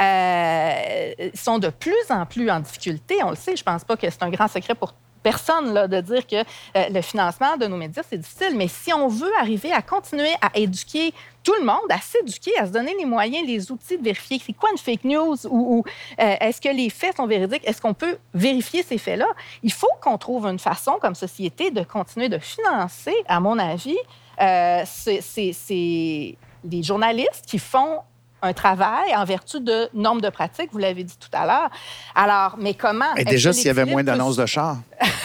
euh, 0.00 1.30
sont 1.34 1.58
de 1.58 1.68
plus 1.68 2.10
en 2.10 2.24
plus 2.24 2.50
en 2.50 2.60
difficulté. 2.60 3.22
On 3.22 3.30
le 3.30 3.36
sait, 3.36 3.56
je 3.56 3.64
pense 3.64 3.84
pas 3.84 3.96
que 3.96 4.08
c'est 4.08 4.22
un 4.22 4.30
grand 4.30 4.48
secret 4.48 4.74
pour 4.74 4.94
personne 5.26 5.74
là, 5.74 5.88
de 5.88 6.00
dire 6.00 6.24
que 6.24 6.36
euh, 6.36 6.88
le 6.88 7.00
financement 7.00 7.56
de 7.56 7.66
nos 7.66 7.76
médias, 7.76 8.04
c'est 8.08 8.18
difficile. 8.18 8.54
Mais 8.54 8.68
si 8.68 8.92
on 8.92 9.08
veut 9.08 9.32
arriver 9.40 9.72
à 9.72 9.82
continuer 9.82 10.32
à 10.40 10.56
éduquer 10.56 11.12
tout 11.42 11.54
le 11.58 11.66
monde, 11.66 11.90
à 11.90 11.98
s'éduquer, 11.98 12.56
à 12.60 12.66
se 12.66 12.70
donner 12.70 12.94
les 12.96 13.04
moyens, 13.04 13.44
les 13.44 13.72
outils 13.72 13.98
de 13.98 14.04
vérifier 14.04 14.40
c'est 14.44 14.52
quoi 14.52 14.70
une 14.70 14.78
fake 14.78 15.02
news 15.02 15.36
ou, 15.50 15.82
euh, 16.20 16.36
est-ce 16.40 16.60
que 16.60 16.68
les 16.68 16.90
faits 16.90 17.16
sont 17.16 17.26
véridiques, 17.26 17.66
est-ce 17.66 17.82
qu'on 17.82 17.94
peut 17.94 18.18
vérifier 18.34 18.84
ces 18.84 18.98
faits-là, 18.98 19.26
il 19.64 19.72
faut 19.72 19.94
qu'on 20.00 20.16
trouve 20.16 20.46
une 20.46 20.60
façon 20.60 20.98
comme 21.00 21.16
société 21.16 21.72
de 21.72 21.82
continuer 21.82 22.28
de 22.28 22.38
financer, 22.38 23.16
à 23.26 23.40
mon 23.40 23.58
avis, 23.58 23.98
euh, 24.40 24.84
c'est 24.86 26.36
les 26.72 26.82
journalistes 26.84 27.46
qui 27.48 27.58
font 27.58 28.00
un 28.42 28.52
travail 28.52 29.14
en 29.16 29.24
vertu 29.24 29.60
de 29.60 29.88
normes 29.94 30.20
de 30.20 30.28
pratique, 30.28 30.68
vous 30.72 30.78
l'avez 30.78 31.02
dit 31.04 31.16
tout 31.18 31.28
à 31.32 31.46
l'heure. 31.46 31.70
Alors, 32.14 32.56
mais 32.60 32.74
comment... 32.74 33.14
Et 33.16 33.24
déjà, 33.24 33.52
s'il 33.52 33.66
y 33.66 33.70
avait 33.70 33.84
moins 33.84 34.04
d'annonces 34.04 34.36
de 34.36 34.46
char. 34.46 34.76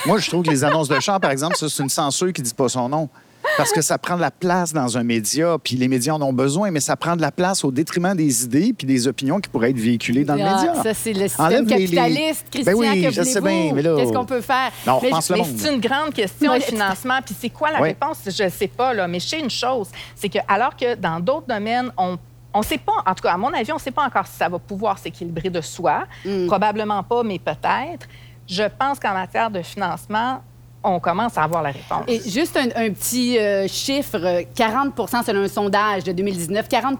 Moi, 0.05 0.17
je 0.19 0.29
trouve 0.29 0.43
que 0.43 0.49
les 0.49 0.63
annonces 0.63 0.87
de 0.87 0.99
char, 0.99 1.19
par 1.19 1.31
exemple, 1.31 1.55
c'est 1.57 1.83
une 1.83 1.89
censure 1.89 2.31
qui 2.33 2.41
ne 2.41 2.45
dit 2.47 2.53
pas 2.53 2.69
son 2.69 2.89
nom. 2.89 3.09
Parce 3.57 3.71
que 3.71 3.81
ça 3.81 3.97
prend 3.97 4.15
de 4.17 4.21
la 4.21 4.29
place 4.29 4.71
dans 4.71 4.99
un 4.99 5.03
média, 5.03 5.57
puis 5.61 5.75
les 5.75 5.87
médias 5.87 6.13
en 6.13 6.21
ont 6.21 6.31
besoin, 6.31 6.69
mais 6.69 6.79
ça 6.79 6.95
prend 6.95 7.15
de 7.15 7.21
la 7.21 7.31
place 7.31 7.63
au 7.65 7.71
détriment 7.71 8.15
des 8.15 8.43
idées 8.43 8.71
puis 8.71 8.85
des 8.85 9.07
opinions 9.07 9.39
qui 9.39 9.49
pourraient 9.49 9.71
être 9.71 9.79
véhiculées 9.79 10.23
dans 10.23 10.35
le 10.35 10.43
Ah, 10.45 10.55
média. 10.57 10.83
Ça, 10.83 10.93
c'est 10.93 11.11
le 11.11 11.27
système 11.27 11.45
Enlève 11.47 11.65
les- 11.65 11.75
les- 11.75 11.83
capitaliste. 11.95 12.45
Ben 12.53 12.61
Christian, 12.63 12.73
oui, 12.77 13.01
que 13.03 13.11
je 13.11 13.21
sais 13.23 13.41
bien, 13.41 13.71
mais 13.73 13.81
là- 13.81 13.95
Qu'est-ce 13.97 14.13
qu'on 14.13 14.25
peut 14.25 14.41
faire? 14.41 14.71
Non, 14.85 14.99
on 14.99 15.01
Mais 15.01 15.09
Mais 15.37 15.43
c'est 15.57 15.73
une 15.73 15.81
grande 15.81 16.13
question, 16.13 16.53
le 16.53 16.59
financement. 16.59 17.19
Puis 17.25 17.35
c'est 17.37 17.49
quoi 17.49 17.71
la 17.71 17.81
Ouais. 17.81 17.89
réponse? 17.89 18.19
Je 18.27 18.43
ne 18.43 18.49
sais 18.49 18.67
pas, 18.67 18.93
là. 18.93 19.07
Mais 19.07 19.19
je 19.19 19.27
sais 19.27 19.39
une 19.39 19.49
chose, 19.49 19.87
c'est 20.15 20.29
que 20.29 20.39
alors 20.47 20.75
que 20.77 20.93
dans 20.95 21.19
d'autres 21.19 21.47
domaines, 21.47 21.91
on 21.97 22.19
on 22.53 22.59
ne 22.59 22.63
sait 22.65 22.77
pas, 22.77 22.91
en 23.05 23.13
tout 23.15 23.23
cas, 23.23 23.33
à 23.33 23.37
mon 23.37 23.53
avis, 23.53 23.71
on 23.71 23.75
ne 23.75 23.79
sait 23.79 23.91
pas 23.91 24.05
encore 24.05 24.27
si 24.27 24.35
ça 24.37 24.49
va 24.49 24.59
pouvoir 24.59 24.97
s'équilibrer 24.97 25.49
de 25.49 25.61
soi. 25.61 26.03
Mm. 26.25 26.47
Probablement 26.47 27.01
pas, 27.03 27.23
mais 27.23 27.39
peut-être. 27.39 28.07
Je 28.47 28.63
pense 28.77 28.99
qu'en 28.99 29.13
matière 29.13 29.49
de 29.49 29.61
financement, 29.61 30.41
on 30.83 30.99
commence 30.99 31.37
à 31.37 31.43
avoir 31.43 31.61
la 31.61 31.69
réponse. 31.69 32.03
Et 32.07 32.19
juste 32.27 32.57
un, 32.57 32.65
un 32.75 32.89
petit 32.91 33.37
euh, 33.37 33.67
chiffre, 33.67 34.17
euh, 34.19 34.41
40 34.55 34.93
selon 35.25 35.41
un 35.43 35.47
sondage 35.47 36.03
de 36.03 36.11
2019, 36.11 36.67
40 36.67 36.97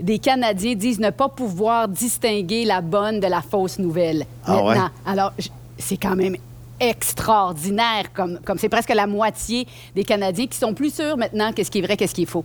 des 0.00 0.18
Canadiens 0.18 0.74
disent 0.74 0.98
ne 0.98 1.10
pas 1.10 1.28
pouvoir 1.28 1.86
distinguer 1.88 2.64
la 2.64 2.80
bonne 2.80 3.20
de 3.20 3.28
la 3.28 3.42
fausse 3.42 3.78
nouvelle. 3.78 4.26
Ah 4.44 4.56
ouais? 4.56 4.74
Maintenant, 4.74 4.90
alors 5.06 5.32
je- 5.38 5.48
c'est 5.78 5.96
quand 5.96 6.16
même 6.16 6.36
extraordinaire, 6.80 8.12
comme 8.12 8.38
comme 8.44 8.58
c'est 8.58 8.68
presque 8.68 8.90
la 8.94 9.06
moitié 9.06 9.66
des 9.94 10.04
Canadiens 10.04 10.46
qui 10.46 10.58
sont 10.58 10.74
plus 10.74 10.94
sûrs 10.94 11.16
maintenant 11.16 11.52
qu'est-ce 11.52 11.70
qui 11.70 11.78
est 11.78 11.82
vrai, 11.82 11.96
qu'est-ce 11.96 12.14
qui 12.14 12.22
est 12.22 12.26
faux. 12.26 12.44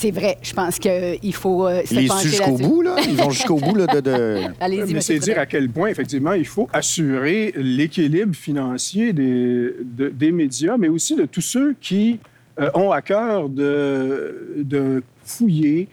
C'est 0.00 0.12
vrai, 0.12 0.38
je 0.42 0.54
pense 0.54 0.78
qu'il 0.78 1.34
faut 1.34 1.66
euh, 1.66 1.82
se 1.84 1.94
Les 1.94 2.06
pencher 2.06 2.28
jusqu'au 2.30 2.56
bout, 2.56 2.80
là? 2.80 2.96
Ils 3.06 3.16
vont 3.16 3.28
jusqu'au 3.38 3.56
bout 3.56 3.74
là, 3.74 3.86
de. 3.86 4.00
de... 4.00 4.38
Allez-y, 4.58 4.94
Mais 4.94 5.02
c'est 5.02 5.18
dire 5.18 5.38
à 5.38 5.44
quel 5.44 5.68
point, 5.68 5.88
effectivement, 5.88 6.32
il 6.32 6.46
faut 6.46 6.70
assurer 6.72 7.52
l'équilibre 7.54 8.34
financier 8.34 9.12
des, 9.12 9.74
de- 9.84 10.08
des 10.08 10.32
médias, 10.32 10.78
mais 10.78 10.88
aussi 10.88 11.16
de 11.16 11.26
tous 11.26 11.42
ceux 11.42 11.74
qui 11.78 12.18
euh, 12.58 12.70
ont 12.72 12.92
à 12.92 13.02
cœur 13.02 13.50
de, 13.50 14.54
de 14.56 15.02
fouiller, 15.22 15.86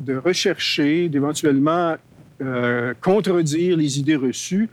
de 0.00 0.16
rechercher, 0.16 1.08
d'éventuellement 1.08 1.94
euh, 2.40 2.94
contredire 3.00 3.76
les 3.76 4.00
idées 4.00 4.16
reçues. 4.16 4.68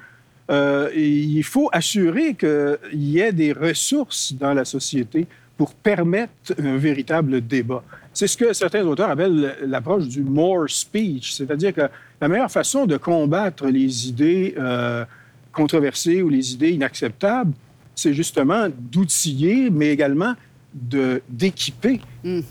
Euh, 0.49 0.89
et 0.95 1.07
il 1.07 1.43
faut 1.43 1.69
assurer 1.71 2.33
qu'il 2.33 2.79
y 3.03 3.19
ait 3.19 3.33
des 3.33 3.53
ressources 3.53 4.33
dans 4.33 4.55
la 4.55 4.65
société 4.65 5.27
pour 5.59 5.75
permettre 5.75 6.55
un 6.57 6.77
véritable 6.77 7.45
débat. 7.45 7.83
C'est 8.19 8.27
ce 8.27 8.35
que 8.35 8.51
certains 8.51 8.85
auteurs 8.85 9.09
appellent 9.09 9.55
l'approche 9.65 10.05
du 10.09 10.21
more 10.23 10.69
speech, 10.69 11.31
c'est-à-dire 11.31 11.73
que 11.73 11.83
la 12.19 12.27
meilleure 12.27 12.51
façon 12.51 12.85
de 12.85 12.97
combattre 12.97 13.65
les 13.67 14.09
idées 14.09 14.55
euh, 14.57 15.05
controversées 15.53 16.21
ou 16.21 16.27
les 16.27 16.51
idées 16.51 16.71
inacceptables, 16.71 17.53
c'est 17.95 18.13
justement 18.13 18.67
d'outiller, 18.77 19.69
mais 19.69 19.91
également 19.93 20.33
de- 20.73 21.21
d'équiper 21.29 22.01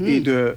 et 0.00 0.20
de, 0.20 0.56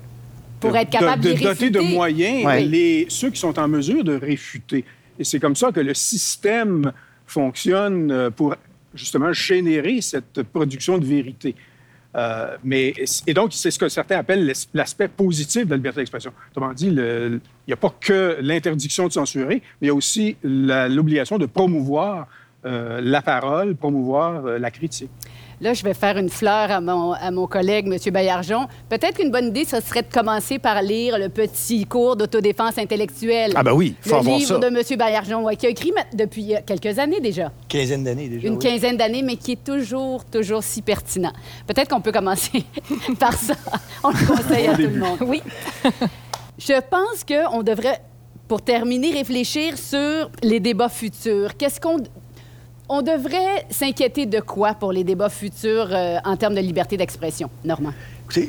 Pour 0.61 0.71
de- 0.71 0.77
être 0.77 0.89
capable 0.91 1.21
de, 1.23 1.33
de 1.33 1.39
de 1.39 1.43
doter 1.43 1.69
de 1.71 1.81
moyens 1.81 2.45
Ouais. 2.45 2.63
les, 2.63 3.05
ceux 3.09 3.31
qui 3.31 3.39
sont 3.41 3.59
en 3.59 3.67
mesure 3.67 4.05
de 4.05 4.13
réfuter. 4.15 4.85
Et 5.19 5.25
c'est 5.25 5.41
comme 5.41 5.57
ça 5.57 5.73
que 5.73 5.81
le 5.81 5.93
système 5.93 6.93
fonctionne 7.27 8.11
euh, 8.13 8.29
pour 8.29 8.55
justement 8.95 9.33
générer 9.33 9.99
cette 9.99 10.41
production 10.43 10.97
de 10.97 11.05
vérité. 11.05 11.53
Euh, 12.15 12.57
mais, 12.63 12.93
et 13.25 13.33
donc, 13.33 13.53
c'est 13.53 13.71
ce 13.71 13.79
que 13.79 13.87
certains 13.87 14.17
appellent 14.17 14.45
l'as- 14.45 14.67
l'aspect 14.73 15.07
positif 15.07 15.65
de 15.65 15.69
la 15.71 15.77
liberté 15.77 16.01
d'expression. 16.01 16.33
Autrement 16.51 16.73
dit, 16.73 16.87
il 16.87 17.39
n'y 17.67 17.73
a 17.73 17.77
pas 17.77 17.93
que 17.99 18.37
l'interdiction 18.41 19.07
de 19.07 19.13
censurer, 19.13 19.61
mais 19.79 19.85
il 19.85 19.87
y 19.87 19.91
a 19.91 19.93
aussi 19.95 20.35
l'obligation 20.43 21.37
de 21.37 21.45
promouvoir 21.45 22.27
euh, 22.65 22.99
la 23.01 23.21
parole, 23.21 23.75
promouvoir 23.75 24.45
euh, 24.45 24.59
la 24.59 24.69
critique. 24.71 25.09
Là, 25.61 25.75
je 25.75 25.83
vais 25.83 25.93
faire 25.93 26.17
une 26.17 26.29
fleur 26.29 26.71
à 26.71 26.81
mon, 26.81 27.11
à 27.13 27.29
mon 27.29 27.45
collègue, 27.45 27.85
M. 27.87 28.11
Baillargeon. 28.11 28.65
Peut-être 28.89 29.17
qu'une 29.19 29.29
bonne 29.29 29.49
idée, 29.49 29.63
ce 29.63 29.79
serait 29.79 30.01
de 30.01 30.11
commencer 30.11 30.57
par 30.57 30.81
lire 30.81 31.19
le 31.19 31.29
petit 31.29 31.85
cours 31.85 32.15
d'autodéfense 32.15 32.79
intellectuelle. 32.79 33.51
Ah 33.55 33.61
ben 33.61 33.71
oui, 33.73 33.93
faut 34.01 34.09
le 34.09 34.15
avoir 34.15 34.37
livre 34.37 34.47
ça. 34.49 34.57
de 34.57 34.65
M. 34.65 35.43
Ouais, 35.43 35.55
qui 35.55 35.67
a 35.67 35.69
écrit 35.69 35.91
ma- 35.91 36.03
depuis 36.17 36.55
euh, 36.55 36.59
quelques 36.65 36.97
années 36.97 37.19
déjà. 37.19 37.51
Quinzaine 37.69 38.03
d'années 38.03 38.27
déjà. 38.27 38.47
Une 38.47 38.55
oui. 38.55 38.59
quinzaine 38.59 38.97
d'années, 38.97 39.21
mais 39.21 39.35
qui 39.35 39.51
est 39.51 39.63
toujours, 39.63 40.25
toujours 40.25 40.63
si 40.63 40.81
pertinent. 40.81 41.31
Peut-être 41.67 41.89
qu'on 41.89 42.01
peut 42.01 42.11
commencer 42.11 42.63
par 43.19 43.33
ça. 43.33 43.53
On 44.03 44.09
le 44.09 44.25
conseille 44.27 44.67
à 44.67 44.73
tout 44.75 44.81
le 44.81 44.97
monde. 44.97 45.19
Oui. 45.27 45.43
Je 46.57 46.73
pense 46.89 47.23
qu'on 47.23 47.61
devrait, 47.61 48.01
pour 48.47 48.61
terminer, 48.63 49.11
réfléchir 49.11 49.77
sur 49.77 50.31
les 50.41 50.59
débats 50.59 50.89
futurs. 50.89 51.55
Qu'est-ce 51.55 51.79
qu'on... 51.79 51.97
On 52.93 53.01
devrait 53.01 53.65
s'inquiéter 53.69 54.25
de 54.25 54.41
quoi 54.41 54.73
pour 54.73 54.91
les 54.91 55.05
débats 55.05 55.29
futurs 55.29 55.87
euh, 55.93 56.17
en 56.25 56.35
termes 56.35 56.55
de 56.55 56.59
liberté 56.59 56.97
d'expression, 56.97 57.49
Normand? 57.63 57.93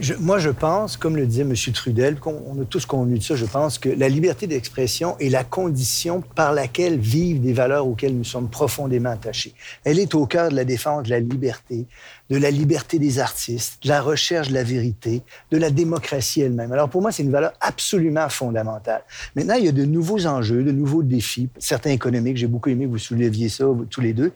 Je- 0.00 0.14
moi, 0.14 0.38
je 0.38 0.50
pense, 0.50 0.96
comme 0.96 1.16
le 1.16 1.26
disait 1.26 1.42
M. 1.42 1.54
Trudel, 1.72 2.18
qu'on 2.18 2.42
on 2.46 2.60
a 2.60 2.64
tous 2.64 2.86
convenu 2.86 3.18
de 3.18 3.22
ça, 3.22 3.34
je 3.34 3.46
pense 3.46 3.78
que 3.78 3.88
la 3.88 4.08
liberté 4.08 4.46
d'expression 4.46 5.16
est 5.18 5.28
la 5.28 5.44
condition 5.44 6.22
par 6.34 6.52
laquelle 6.52 6.98
vivent 6.98 7.40
des 7.40 7.52
valeurs 7.52 7.86
auxquelles 7.86 8.16
nous 8.16 8.24
sommes 8.24 8.48
profondément 8.48 9.10
attachés. 9.10 9.54
Elle 9.84 9.98
est 9.98 10.14
au 10.14 10.26
cœur 10.26 10.50
de 10.50 10.56
la 10.56 10.64
défense 10.64 11.04
de 11.04 11.10
la 11.10 11.20
liberté, 11.20 11.86
de 12.30 12.36
la 12.36 12.50
liberté 12.50 12.98
des 12.98 13.18
artistes, 13.18 13.82
de 13.82 13.88
la 13.88 14.00
recherche 14.00 14.48
de 14.48 14.54
la 14.54 14.62
vérité, 14.62 15.22
de 15.50 15.58
la 15.58 15.70
démocratie 15.70 16.40
elle-même. 16.42 16.72
Alors, 16.72 16.88
pour 16.88 17.02
moi, 17.02 17.10
c'est 17.12 17.22
une 17.22 17.32
valeur 17.32 17.52
absolument 17.60 18.28
fondamentale. 18.28 19.02
Maintenant, 19.34 19.54
il 19.54 19.64
y 19.64 19.68
a 19.68 19.72
de 19.72 19.84
nouveaux 19.84 20.26
enjeux, 20.26 20.62
de 20.62 20.72
nouveaux 20.72 21.02
défis, 21.02 21.48
certains 21.58 21.90
économiques. 21.90 22.36
J'ai 22.36 22.46
beaucoup 22.46 22.68
aimé 22.70 22.84
que 22.86 22.90
vous 22.90 22.98
souleviez 22.98 23.48
ça, 23.48 23.64
tous 23.90 24.00
les 24.00 24.12
deux. 24.12 24.32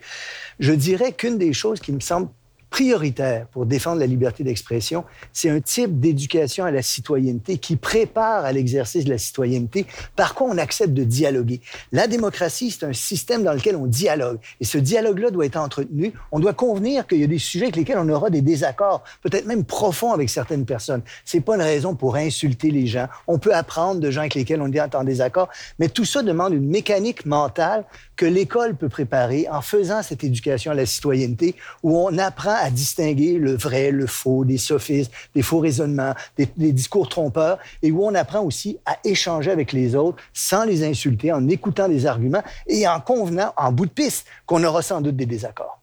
Je 0.59 0.72
dirais 0.72 1.12
qu'une 1.12 1.38
des 1.38 1.53
choses 1.53 1.80
qui 1.80 1.92
me 1.92 2.01
semble 2.01 2.28
prioritaire 2.76 3.46
pour 3.52 3.64
défendre 3.64 4.00
la 4.00 4.06
liberté 4.06 4.44
d'expression, 4.44 5.04
c'est 5.32 5.48
un 5.48 5.60
type 5.60 5.98
d'éducation 5.98 6.66
à 6.66 6.70
la 6.70 6.82
citoyenneté 6.82 7.56
qui 7.56 7.76
prépare 7.76 8.44
à 8.44 8.52
l'exercice 8.52 9.06
de 9.06 9.08
la 9.08 9.16
citoyenneté, 9.16 9.86
par 10.14 10.34
quoi 10.34 10.48
on 10.50 10.58
accepte 10.58 10.92
de 10.92 11.02
dialoguer. 11.02 11.62
La 11.90 12.06
démocratie, 12.06 12.70
c'est 12.70 12.84
un 12.84 12.92
système 12.92 13.44
dans 13.44 13.54
lequel 13.54 13.76
on 13.76 13.86
dialogue. 13.86 14.40
Et 14.60 14.66
ce 14.66 14.76
dialogue-là 14.76 15.30
doit 15.30 15.46
être 15.46 15.56
entretenu. 15.56 16.12
On 16.32 16.38
doit 16.38 16.52
convenir 16.52 17.06
qu'il 17.06 17.18
y 17.18 17.24
a 17.24 17.26
des 17.26 17.38
sujets 17.38 17.64
avec 17.64 17.76
lesquels 17.76 17.96
on 17.96 18.10
aura 18.10 18.28
des 18.28 18.42
désaccords, 18.42 19.02
peut-être 19.22 19.46
même 19.46 19.64
profonds 19.64 20.12
avec 20.12 20.28
certaines 20.28 20.66
personnes. 20.66 21.00
C'est 21.24 21.40
pas 21.40 21.54
une 21.54 21.62
raison 21.62 21.94
pour 21.94 22.16
insulter 22.16 22.70
les 22.70 22.86
gens. 22.86 23.08
On 23.26 23.38
peut 23.38 23.54
apprendre 23.54 24.02
de 24.02 24.10
gens 24.10 24.20
avec 24.20 24.34
lesquels 24.34 24.60
on 24.60 24.70
est 24.70 24.94
en 24.94 25.04
désaccord, 25.04 25.48
mais 25.78 25.88
tout 25.88 26.04
ça 26.04 26.22
demande 26.22 26.52
une 26.52 26.68
mécanique 26.68 27.24
mentale 27.24 27.86
que 28.16 28.26
l'école 28.26 28.76
peut 28.76 28.90
préparer 28.90 29.46
en 29.50 29.62
faisant 29.62 30.02
cette 30.02 30.24
éducation 30.24 30.72
à 30.72 30.74
la 30.74 30.84
citoyenneté 30.84 31.54
où 31.82 31.96
on 31.96 32.18
apprend 32.18 32.54
à 32.54 32.65
distinguer 32.70 33.38
le 33.38 33.56
vrai, 33.56 33.90
le 33.90 34.06
faux, 34.06 34.44
des 34.44 34.58
sophismes, 34.58 35.12
des 35.34 35.42
faux 35.42 35.60
raisonnements, 35.60 36.14
des, 36.36 36.46
discours 36.72 37.08
trompeurs 37.08 37.58
et 37.82 37.90
où 37.90 38.04
on 38.04 38.14
apprend 38.14 38.40
aussi 38.40 38.78
à 38.86 38.98
échanger 39.04 39.50
avec 39.50 39.72
les 39.72 39.94
autres 39.94 40.22
sans 40.32 40.64
les 40.64 40.84
insulter, 40.84 41.32
en 41.32 41.48
écoutant 41.48 41.88
des 41.88 42.06
arguments 42.06 42.42
et 42.66 42.86
en 42.86 43.00
convenant 43.00 43.52
en 43.56 43.72
bout 43.72 43.86
de 43.86 43.90
piste 43.90 44.26
qu'on 44.46 44.62
aura 44.64 44.82
sans 44.82 45.00
doute 45.00 45.16
des 45.16 45.26
désaccords. 45.26 45.80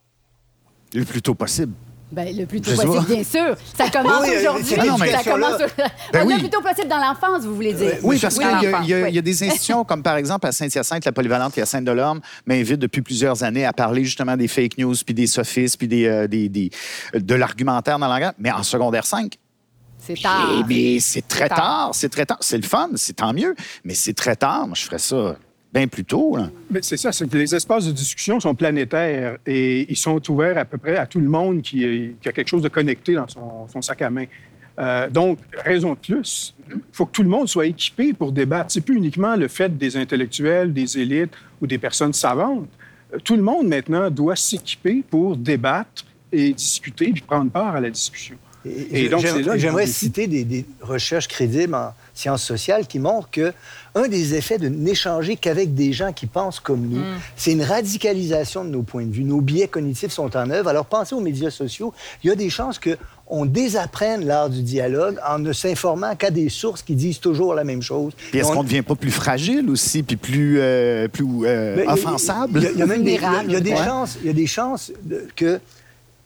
Le 0.92 1.04
plus 1.04 1.22
tôt 1.22 1.34
possible. 1.34 1.72
Bien, 2.14 2.32
le 2.32 2.46
plus 2.46 2.60
tôt 2.60 2.70
possible, 2.70 3.06
bien 3.06 3.24
sûr. 3.24 3.56
Ça 3.76 3.90
commence 3.90 4.22
Oui, 4.22 4.28
oui, 4.30 4.36
aujourd'hui. 4.38 4.74
Ah 4.78 4.84
non, 4.86 4.96
mais- 4.98 5.10
ça 5.10 5.24
commence 5.24 5.58
Ben 6.12 6.20
le 6.28 6.34
oui. 6.34 6.38
plus 6.38 6.50
tôt 6.50 6.60
possible 6.60 6.88
dans 6.88 6.98
l'enfance, 6.98 7.44
vous 7.44 7.54
voulez 7.54 7.72
dire. 7.74 7.96
Oui, 8.02 8.18
parce 8.20 8.38
qu'il 8.38 8.46
y, 8.46 8.74
a- 8.74 8.82
y 8.82 8.88
y 8.88 9.02
Oui. 9.18 9.22
des 9.22 9.42
institutions 9.42 9.84
comme 9.84 10.02
par 10.02 10.16
exemple 10.16 10.46
à 10.46 10.52
Saint-Hyacinthe, 10.52 11.04
la 11.04 11.12
polyvalente 11.12 11.56
et 11.58 11.62
à 11.62 11.66
Sainte-Delorme 11.66 12.20
m'invite 12.46 12.78
depuis 12.78 13.02
plusieurs 13.02 13.42
années 13.42 13.64
à 13.64 13.72
parler 13.72 14.04
justement 14.04 14.36
des 14.36 14.48
fake 14.48 14.78
news, 14.78 14.94
puis 15.04 15.14
des 15.14 15.26
sophismes, 15.26 15.76
puis 15.78 15.88
des, 15.88 16.06
euh, 16.06 16.26
des- 16.28 16.48
des- 16.48 16.70
de 17.14 17.34
l'argumentaire 17.34 17.98
dans 17.98 18.08
langage. 18.08 18.32
Mais 18.38 18.52
en 18.52 18.62
secondaire 18.62 19.06
5, 19.06 19.34
C'est 19.98 20.20
tard. 20.20 20.48
eh 20.60 20.62
bien, 20.64 20.98
c'est 21.00 21.26
très 21.26 21.48
tard. 21.48 21.56
tard. 21.58 21.90
C'est 21.94 22.08
très 22.10 22.26
tard. 22.26 22.38
C'est 22.40 22.58
le 22.58 22.62
fun, 22.62 22.90
c'est 22.94 23.14
tant 23.14 23.32
mieux. 23.32 23.54
Mais 23.84 23.94
c'est 23.94 24.14
très 24.14 24.36
tard. 24.36 24.66
Moi, 24.66 24.76
je 24.76 24.84
ferais 24.84 24.98
ça 24.98 25.36
bien 25.74 25.88
plus 25.88 26.04
tôt. 26.04 26.36
là. 26.36 26.48
Mais 26.70 26.80
c'est 26.82 26.96
ça, 26.96 27.10
c'est 27.10 27.28
que 27.28 27.36
les 27.36 27.54
espaces 27.54 27.86
de 27.86 27.92
discussion 27.92 28.38
sont 28.38 28.54
planétaires 28.54 29.38
et 29.44 29.90
ils 29.90 29.96
sont 29.96 30.20
ouverts 30.30 30.56
à 30.56 30.64
peu 30.64 30.78
près 30.78 30.96
à 30.96 31.06
tout 31.06 31.20
le 31.20 31.28
monde 31.28 31.62
qui, 31.62 32.14
a 32.24 32.32
quelque 32.32 32.48
chose 32.48 32.62
de 32.62 32.68
connecté 32.68 33.14
dans 33.14 33.26
son, 33.26 33.66
son 33.68 33.82
sac 33.82 34.00
à 34.02 34.10
main. 34.10 34.26
Euh, 34.78 35.08
donc, 35.08 35.38
raison 35.64 35.90
de 35.94 35.98
plus, 35.98 36.54
il 36.68 36.80
faut 36.92 37.06
que 37.06 37.12
tout 37.12 37.22
le 37.22 37.28
monde 37.28 37.48
soit 37.48 37.66
équipé 37.66 38.12
pour 38.12 38.32
débattre. 38.32 38.72
C'est 38.72 38.80
plus 38.80 38.96
uniquement 38.96 39.36
le 39.36 39.48
fait 39.48 39.76
des 39.76 39.96
intellectuels, 39.96 40.72
des 40.72 40.98
élites 40.98 41.32
ou 41.60 41.66
des 41.66 41.78
personnes 41.78 42.12
savantes. 42.12 42.68
Euh, 43.12 43.18
Tout 43.22 43.36
le 43.36 43.42
monde 43.42 43.68
maintenant 43.68 44.10
doit 44.10 44.36
s'équiper 44.36 45.04
pour 45.08 45.36
débattre 45.36 46.04
et 46.32 46.52
discuter 46.52 47.12
puis 47.12 47.22
prendre 47.22 47.50
part 47.50 47.76
à 47.76 47.80
la 47.80 47.90
discussion. 47.90 48.36
Et, 48.64 49.04
Et 49.04 49.08
donc, 49.08 49.24
J'aimerais 49.56 49.86
citer 49.86 50.26
des, 50.26 50.44
des 50.44 50.64
recherches 50.80 51.28
crédibles 51.28 51.74
en 51.74 51.92
sciences 52.14 52.42
sociales 52.44 52.86
qui 52.86 52.98
montrent 52.98 53.28
que 53.30 53.52
un 53.96 54.08
des 54.08 54.34
effets 54.34 54.58
de 54.58 54.68
n'échanger 54.68 55.36
qu'avec 55.36 55.74
des 55.74 55.92
gens 55.92 56.12
qui 56.12 56.26
pensent 56.26 56.60
comme 56.60 56.86
nous, 56.88 57.02
c'est 57.36 57.52
une 57.52 57.62
radicalisation 57.62 58.64
de 58.64 58.70
nos 58.70 58.82
points 58.82 59.04
de 59.06 59.12
vue. 59.12 59.24
Nos 59.24 59.40
biais 59.40 59.68
cognitifs 59.68 60.12
sont 60.12 60.36
en 60.36 60.50
œuvre. 60.50 60.68
Alors, 60.68 60.86
pensez 60.86 61.14
aux 61.14 61.20
médias 61.20 61.50
sociaux. 61.50 61.92
Il 62.22 62.28
y 62.28 62.30
a 62.30 62.36
des 62.36 62.50
chances 62.50 62.78
que 62.78 62.96
on 63.26 63.46
désapprenne 63.46 64.26
l'art 64.26 64.50
du 64.50 64.62
dialogue 64.62 65.18
en 65.26 65.38
ne 65.38 65.52
s'informant 65.52 66.14
qu'à 66.14 66.30
des 66.30 66.48
sources 66.50 66.82
qui 66.82 66.94
disent 66.94 67.20
toujours 67.20 67.54
la 67.54 67.64
même 67.64 67.80
chose. 67.82 68.12
Puis 68.30 68.38
est-ce 68.38 68.48
On- 68.50 68.54
qu'on 68.54 68.62
ne 68.62 68.68
devient 68.68 68.82
pas 68.82 68.96
plus 68.96 69.10
fragile 69.10 69.70
aussi, 69.70 70.02
puis 70.02 70.16
plus, 70.16 70.58
euh, 70.60 71.08
plus 71.08 71.24
euh, 71.44 71.76
Ben, 71.76 71.88
offensable? 71.88 72.58
Il 72.60 72.62
y 72.64 72.66
a, 72.66 72.70
il 72.72 72.78
y 72.78 72.82
a 72.82 72.86
même 72.86 73.02
des, 73.02 73.12
y 73.12 73.24
a- 73.24 73.42
il 73.44 73.52
y 73.52 73.56
a 73.56 73.60
des 73.60 73.70
Ouais. 73.70 73.76
chances, 73.84 74.18
il 74.20 74.26
y 74.26 74.30
a 74.30 74.34
des 74.34 74.46
chances 74.46 74.92
de- 75.04 75.26
que 75.34 75.58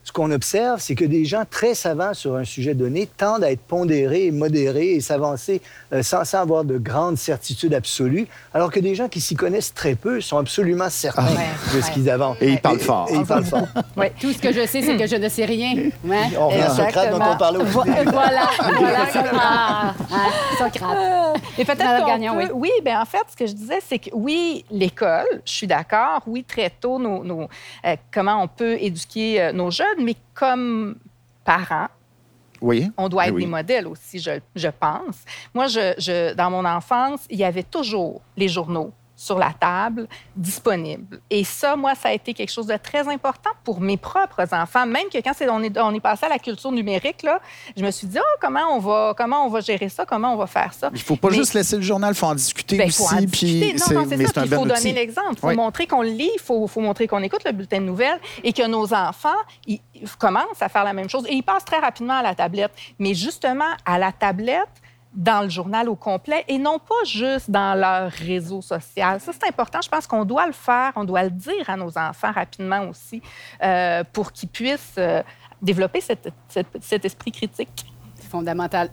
ce 0.03 0.11
qu'on 0.11 0.31
observe, 0.31 0.79
c'est 0.79 0.95
que 0.95 1.05
des 1.05 1.23
gens 1.25 1.43
très 1.49 1.75
savants 1.75 2.15
sur 2.15 2.35
un 2.35 2.43
sujet 2.43 2.73
donné 2.73 3.05
tendent 3.05 3.43
à 3.43 3.51
être 3.51 3.61
pondérés 3.61 4.25
et 4.25 4.31
modérés 4.31 4.93
et 4.93 5.01
s'avancer 5.01 5.61
euh, 5.93 6.01
sans, 6.01 6.25
sans 6.25 6.39
avoir 6.39 6.63
de 6.63 6.79
grandes 6.79 7.17
certitudes 7.17 7.75
absolues, 7.75 8.27
alors 8.53 8.71
que 8.71 8.79
des 8.79 8.95
gens 8.95 9.07
qui 9.07 9.21
s'y 9.21 9.35
connaissent 9.35 9.73
très 9.73 9.93
peu 9.93 10.19
sont 10.19 10.37
absolument 10.39 10.89
certains 10.89 11.27
Ah. 11.37 11.75
de 11.75 11.81
ce 11.81 11.91
qu'ils 11.91 12.09
avancent. 12.09 12.37
Et 12.41 12.49
ils 12.53 12.59
parlent 12.59 12.79
fort. 12.79 13.07
Et, 13.11 13.15
ils 13.17 13.25
parlent 13.25 13.43
fort. 13.45 13.67
Ouais, 13.95 14.11
tout 14.19 14.31
ce 14.33 14.39
que 14.39 14.51
je 14.51 14.65
sais, 14.65 14.81
c'est 14.81 14.97
que 14.97 15.05
je 15.05 15.15
ne 15.15 15.29
sais 15.29 15.45
rien. 15.45 15.75
Ouais. 16.03 16.17
On 16.39 16.47
revient 16.49 16.61
à 16.61 16.69
Socrate 16.69 17.11
dont 17.11 17.19
on 17.23 17.37
parlait 17.37 17.59
au 17.59 17.65
Vo- 17.65 17.83
début. 17.83 18.09
Voilà, 18.11 18.47
voilà. 18.79 18.99
Ah, 19.41 19.93
ah, 20.11 20.29
Socrate. 20.57 21.37
Et 21.57 21.65
peut-être 21.65 22.05
Gagnon, 22.07 22.35
peut- 22.35 22.51
Oui, 22.53 22.71
bien 22.83 23.01
en 23.01 23.05
fait, 23.05 23.21
ce 23.29 23.35
que 23.35 23.45
je 23.45 23.53
disais, 23.53 23.79
c'est 23.87 23.99
que 23.99 24.09
oui, 24.13 24.65
l'école, 24.71 25.25
je 25.45 25.51
suis 25.51 25.67
d'accord, 25.67 26.21
oui, 26.25 26.43
très 26.43 26.69
tôt, 26.69 26.97
nos, 26.99 27.23
nos- 27.23 27.47
euh, 27.85 27.95
comment 28.11 28.41
on 28.43 28.47
peut 28.47 28.77
éduquer 28.79 29.41
euh, 29.41 29.51
nos 29.51 29.69
jeunes, 29.71 29.85
mais 29.97 30.15
comme 30.33 30.95
parents, 31.45 31.87
Oui. 32.61 32.91
on 32.97 33.07
doit 33.09 33.25
Eh 33.25 33.29
être 33.29 33.35
oui. 33.35 33.43
des 33.43 33.49
modèles 33.49 33.87
aussi, 33.87 34.19
je, 34.19 34.31
je 34.55 34.67
pense. 34.67 35.23
Moi, 35.53 35.67
je, 35.67 35.93
je- 35.97 36.33
dans 36.33 36.51
mon 36.51 36.65
enfance, 36.65 37.21
il 37.29 37.39
y 37.39 37.43
avait 37.43 37.63
toujours 37.63 38.21
les 38.37 38.47
journaux 38.49 38.91
sur 39.19 39.37
la 39.37 39.51
table, 39.51 40.07
disponibles. 40.37 41.19
Et 41.29 41.43
ça, 41.43 41.75
moi, 41.75 41.93
ça 41.93 42.07
a 42.07 42.13
été 42.13 42.33
quelque 42.33 42.51
chose 42.51 42.67
de 42.67 42.77
très 42.77 43.05
important 43.09 43.49
pour 43.65 43.81
mes 43.81 43.97
propres 43.97 44.45
enfants. 44.53 44.85
Même 44.85 45.09
que 45.11 45.17
quand 45.21 45.33
on, 45.51 45.61
est, 45.61 45.77
on 45.77 45.93
est 45.93 45.99
passé 45.99 46.25
à 46.25 46.29
la 46.29 46.39
culture 46.39 46.71
numérique, 46.71 47.23
là, 47.23 47.41
je 47.75 47.83
me 47.83 47.91
suis 47.91 48.07
dit, 48.07 48.17
oh, 48.17 48.37
comment, 48.39 48.61
on 48.71 48.79
va, 48.79 49.13
comment 49.17 49.45
on 49.45 49.49
va 49.49 49.59
gérer 49.59 49.89
ça, 49.89 50.05
comment 50.05 50.33
on 50.33 50.37
va 50.37 50.47
faire 50.47 50.73
ça? 50.73 50.89
Il 50.93 50.99
ne 50.99 51.03
faut 51.03 51.17
pas 51.17 51.29
Mais- 51.31 51.35
juste 51.35 51.53
laisser 51.53 51.75
le 51.75 51.81
journal, 51.81 52.13
il 52.13 52.17
faut 52.17 52.27
en 52.27 52.35
discuter 52.35 52.77
ben, 52.77 52.87
aussi. 52.87 53.03
faut 53.03 53.13
en 53.13 53.19
discuter. 53.19 53.73
puis 53.73 53.93
Non, 53.93 54.01
non, 54.03 54.07
c'est 54.09 54.25
ça. 54.27 54.45
Il 54.45 54.53
faut 54.55 54.65
donner 54.65 54.93
l'exemple. 54.93 55.33
Il 55.33 55.39
faut 55.39 55.47
Oui. 55.47 55.55
montrer 55.55 55.85
qu'on 55.85 56.01
lit, 56.01 56.31
il 56.35 56.41
faut, 56.41 56.65
faut 56.67 56.79
montrer 56.81 57.07
qu'on 57.07 57.21
écoute 57.21 57.43
le 57.43 57.51
bulletin 57.51 57.79
de 57.81 57.85
nouvelles 57.85 58.19
et 58.43 58.53
que 58.53 58.65
nos 58.67 58.93
enfants 58.93 59.29
ils, 59.67 59.81
ils 59.95 60.09
commencent 60.17 60.61
à 60.61 60.69
faire 60.69 60.85
la 60.85 60.93
même 60.93 61.09
chose. 61.09 61.25
Et 61.27 61.33
ils 61.33 61.43
passent 61.43 61.65
très 61.65 61.79
rapidement 61.79 62.19
à 62.19 62.23
la 62.23 62.35
tablette. 62.35 62.71
Mais 62.99 63.13
justement, 63.13 63.65
à 63.85 63.99
la 63.99 64.13
tablette, 64.13 64.69
dans 65.13 65.41
le 65.43 65.49
journal 65.49 65.89
au 65.89 65.95
complet 65.95 66.45
et 66.47 66.57
non 66.59 66.77
pas 66.77 67.03
juste 67.05 67.49
dans 67.49 67.73
leur 67.79 68.11
réseau 68.11 68.61
social. 68.61 69.19
Ça, 69.19 69.31
c'est 69.33 69.47
important. 69.49 69.79
Je 69.83 69.89
pense 69.89 70.05
qu'on 70.05 70.23
doit 70.23 70.45
le 70.45 70.53
faire, 70.53 70.91
on 70.95 71.03
doit 71.03 71.23
le 71.23 71.31
dire 71.31 71.67
à 71.67 71.75
nos 71.75 71.97
enfants 71.97 72.31
rapidement 72.31 72.87
aussi 72.89 73.21
euh, 73.63 74.03
pour 74.13 74.31
qu'ils 74.31 74.49
puissent 74.49 74.95
euh, 74.99 75.23
développer 75.61 75.99
cette- 76.01 76.29
cette- 76.47 76.67
cet 76.81 77.05
esprit 77.05 77.31
critique. 77.31 77.85
C'est 78.15 78.29
fondamental. 78.29 78.89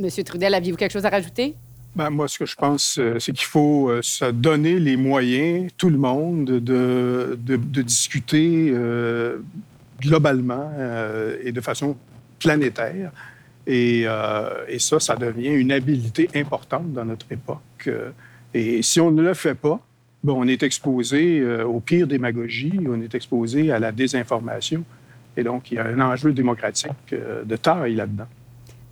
Monsieur 0.00 0.24
Trudel, 0.24 0.52
aviez-vous 0.54 0.76
quelque 0.78 0.92
chose 0.92 1.06
à 1.06 1.10
rajouter? 1.10 1.54
Ben, 1.94 2.10
moi, 2.10 2.26
ce 2.26 2.38
que 2.38 2.46
je 2.46 2.56
pense, 2.56 2.98
euh, 2.98 3.18
c'est 3.20 3.32
qu'il 3.32 3.46
faut 3.46 3.90
se 4.02 4.24
donner 4.30 4.78
les 4.80 4.96
moyens, 4.96 5.70
tout 5.76 5.90
le 5.90 5.98
monde, 5.98 6.46
de, 6.46 7.38
de, 7.38 7.56
de 7.56 7.82
discuter 7.82 8.70
euh, 8.72 9.38
globalement 10.00 10.70
euh, 10.76 11.36
et 11.44 11.52
de 11.52 11.60
façon 11.60 11.96
planétaire. 12.40 13.12
Et, 13.66 14.04
euh, 14.06 14.64
et 14.68 14.78
ça, 14.78 14.98
ça 14.98 15.16
devient 15.16 15.50
une 15.50 15.72
habilité 15.72 16.28
importante 16.34 16.92
dans 16.92 17.04
notre 17.04 17.30
époque. 17.30 17.86
Euh, 17.86 18.10
Et 18.54 18.82
si 18.82 19.00
on 19.00 19.10
ne 19.10 19.22
le 19.22 19.34
fait 19.34 19.54
pas, 19.54 19.80
ben, 20.24 20.34
on 20.34 20.46
est 20.46 20.62
exposé 20.62 21.40
euh, 21.40 21.64
au 21.64 21.80
pire 21.80 22.06
démagogie, 22.06 22.78
on 22.88 23.00
est 23.00 23.14
exposé 23.14 23.70
à 23.72 23.78
la 23.78 23.92
désinformation. 23.92 24.84
Et 25.36 25.42
donc, 25.42 25.70
il 25.70 25.76
y 25.76 25.78
a 25.78 25.86
un 25.86 26.00
enjeu 26.00 26.32
démocratique 26.32 27.14
de 27.14 27.56
taille 27.56 27.94
là-dedans. 27.94 28.28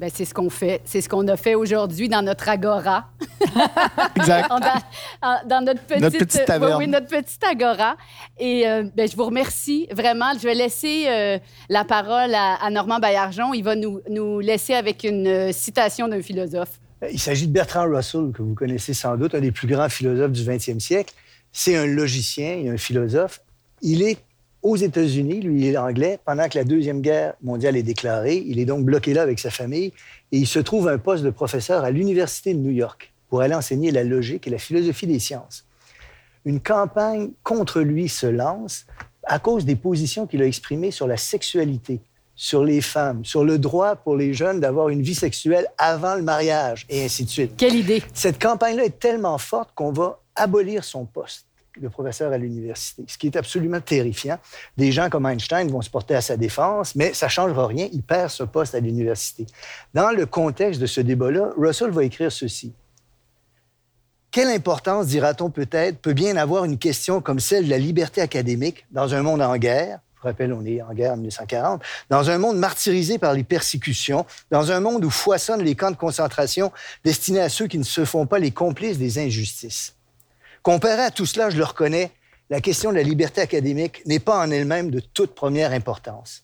Ben, 0.00 0.08
c'est 0.10 0.24
ce 0.24 0.32
qu'on 0.32 0.48
fait. 0.48 0.80
C'est 0.86 1.02
ce 1.02 1.10
qu'on 1.10 1.28
a 1.28 1.36
fait 1.36 1.54
aujourd'hui 1.54 2.08
dans 2.08 2.22
notre 2.22 2.48
agora. 2.48 3.10
Exact. 4.16 4.48
dans, 4.48 5.62
notre 5.62 5.82
petite, 5.82 6.00
Notre 6.00 6.18
petite 6.18 6.44
taverne. 6.46 6.72
oui, 6.78 6.86
oui, 6.86 6.90
notre 6.90 7.06
petite 7.06 7.44
agora. 7.44 7.98
Et 8.38 8.66
euh, 8.66 8.84
ben, 8.96 9.06
je 9.06 9.14
vous 9.14 9.26
remercie 9.26 9.86
vraiment. 9.92 10.32
Je 10.38 10.44
vais 10.44 10.54
laisser 10.54 11.04
euh, 11.06 11.38
la 11.68 11.84
parole 11.84 12.34
à, 12.34 12.54
à 12.54 12.70
Normand 12.70 12.98
Baillargeon. 12.98 13.52
Il 13.52 13.62
va 13.62 13.76
nous, 13.76 14.00
nous 14.08 14.40
laisser 14.40 14.72
avec 14.72 15.04
une 15.04 15.26
euh, 15.26 15.52
citation 15.52 16.08
d'un 16.08 16.22
philosophe. 16.22 16.80
Il 17.12 17.20
s'agit 17.20 17.46
de 17.46 17.52
Bertrand 17.52 17.84
Russell, 17.84 18.32
que 18.32 18.40
vous 18.40 18.54
connaissez 18.54 18.94
sans 18.94 19.18
doute, 19.18 19.34
un 19.34 19.40
des 19.40 19.52
plus 19.52 19.68
grands 19.68 19.90
philosophes 19.90 20.32
du 20.32 20.42
20e 20.42 20.80
siècle. 20.80 21.12
C'est 21.52 21.76
un 21.76 21.84
logicien 21.84 22.56
et 22.56 22.70
un 22.70 22.78
philosophe. 22.78 23.42
Il 23.82 24.02
est 24.02 24.16
aux 24.62 24.76
États-Unis, 24.76 25.40
lui, 25.40 25.60
il 25.60 25.66
est 25.66 25.76
anglais, 25.76 26.18
pendant 26.24 26.48
que 26.48 26.58
la 26.58 26.64
Deuxième 26.64 27.00
Guerre 27.00 27.34
mondiale 27.42 27.76
est 27.76 27.82
déclarée. 27.82 28.44
Il 28.46 28.58
est 28.58 28.66
donc 28.66 28.84
bloqué 28.84 29.14
là 29.14 29.22
avec 29.22 29.38
sa 29.38 29.50
famille 29.50 29.92
et 30.32 30.38
il 30.38 30.46
se 30.46 30.58
trouve 30.58 30.88
un 30.88 30.98
poste 30.98 31.24
de 31.24 31.30
professeur 31.30 31.84
à 31.84 31.90
l'Université 31.90 32.52
de 32.52 32.58
New 32.58 32.70
York 32.70 33.12
pour 33.28 33.40
aller 33.40 33.54
enseigner 33.54 33.90
la 33.90 34.04
logique 34.04 34.46
et 34.46 34.50
la 34.50 34.58
philosophie 34.58 35.06
des 35.06 35.18
sciences. 35.18 35.64
Une 36.44 36.60
campagne 36.60 37.30
contre 37.42 37.80
lui 37.80 38.08
se 38.08 38.26
lance 38.26 38.86
à 39.24 39.38
cause 39.38 39.64
des 39.64 39.76
positions 39.76 40.26
qu'il 40.26 40.42
a 40.42 40.46
exprimées 40.46 40.90
sur 40.90 41.06
la 41.06 41.16
sexualité, 41.16 42.00
sur 42.34 42.64
les 42.64 42.80
femmes, 42.80 43.24
sur 43.24 43.44
le 43.44 43.58
droit 43.58 43.96
pour 43.96 44.16
les 44.16 44.34
jeunes 44.34 44.60
d'avoir 44.60 44.88
une 44.88 45.02
vie 45.02 45.14
sexuelle 45.14 45.66
avant 45.78 46.14
le 46.14 46.22
mariage, 46.22 46.86
et 46.88 47.04
ainsi 47.04 47.24
de 47.24 47.30
suite. 47.30 47.52
Quelle 47.56 47.76
idée! 47.76 48.02
Cette 48.14 48.40
campagne-là 48.40 48.84
est 48.84 48.98
tellement 48.98 49.38
forte 49.38 49.70
qu'on 49.74 49.92
va 49.92 50.20
abolir 50.34 50.84
son 50.84 51.04
poste 51.04 51.49
de 51.80 51.88
professeur 51.88 52.32
à 52.32 52.38
l'université, 52.38 53.04
ce 53.06 53.16
qui 53.16 53.28
est 53.28 53.36
absolument 53.36 53.80
terrifiant. 53.80 54.38
Des 54.76 54.92
gens 54.92 55.08
comme 55.08 55.26
Einstein 55.26 55.70
vont 55.70 55.82
se 55.82 55.90
porter 55.90 56.14
à 56.14 56.20
sa 56.20 56.36
défense, 56.36 56.94
mais 56.94 57.14
ça 57.14 57.26
ne 57.26 57.30
changera 57.30 57.66
rien, 57.66 57.88
il 57.92 58.02
perd 58.02 58.30
ce 58.30 58.42
poste 58.42 58.74
à 58.74 58.80
l'université. 58.80 59.46
Dans 59.94 60.10
le 60.10 60.26
contexte 60.26 60.80
de 60.80 60.86
ce 60.86 61.00
débat-là, 61.00 61.50
Russell 61.56 61.90
va 61.90 62.04
écrire 62.04 62.32
ceci. 62.32 62.72
Quelle 64.30 64.48
importance, 64.48 65.06
dira-t-on 65.06 65.50
peut-être, 65.50 65.98
peut 65.98 66.12
bien 66.12 66.36
avoir 66.36 66.64
une 66.64 66.78
question 66.78 67.20
comme 67.20 67.40
celle 67.40 67.64
de 67.64 67.70
la 67.70 67.78
liberté 67.78 68.20
académique 68.20 68.86
dans 68.92 69.14
un 69.14 69.22
monde 69.22 69.42
en 69.42 69.56
guerre 69.56 70.00
je 70.20 70.28
vous 70.28 70.28
rappelle, 70.32 70.52
on 70.52 70.66
est 70.66 70.82
en 70.82 70.92
guerre 70.92 71.12
en 71.12 71.16
1940, 71.16 71.82
dans 72.10 72.28
un 72.28 72.36
monde 72.36 72.58
martyrisé 72.58 73.16
par 73.16 73.32
les 73.32 73.42
persécutions, 73.42 74.26
dans 74.50 74.70
un 74.70 74.78
monde 74.78 75.02
où 75.02 75.08
foisonnent 75.08 75.62
les 75.62 75.74
camps 75.74 75.90
de 75.90 75.96
concentration 75.96 76.72
destinés 77.04 77.40
à 77.40 77.48
ceux 77.48 77.66
qui 77.66 77.78
ne 77.78 77.84
se 77.84 78.04
font 78.04 78.26
pas 78.26 78.38
les 78.38 78.50
complices 78.50 78.98
des 78.98 79.18
injustices? 79.18 79.94
Comparé 80.62 81.02
à 81.02 81.10
tout 81.10 81.26
cela, 81.26 81.48
je 81.48 81.56
le 81.56 81.64
reconnais, 81.64 82.10
la 82.50 82.60
question 82.60 82.90
de 82.90 82.96
la 82.96 83.02
liberté 83.02 83.40
académique 83.40 84.02
n'est 84.06 84.18
pas 84.18 84.44
en 84.44 84.50
elle-même 84.50 84.90
de 84.90 85.00
toute 85.00 85.34
première 85.34 85.72
importance. 85.72 86.42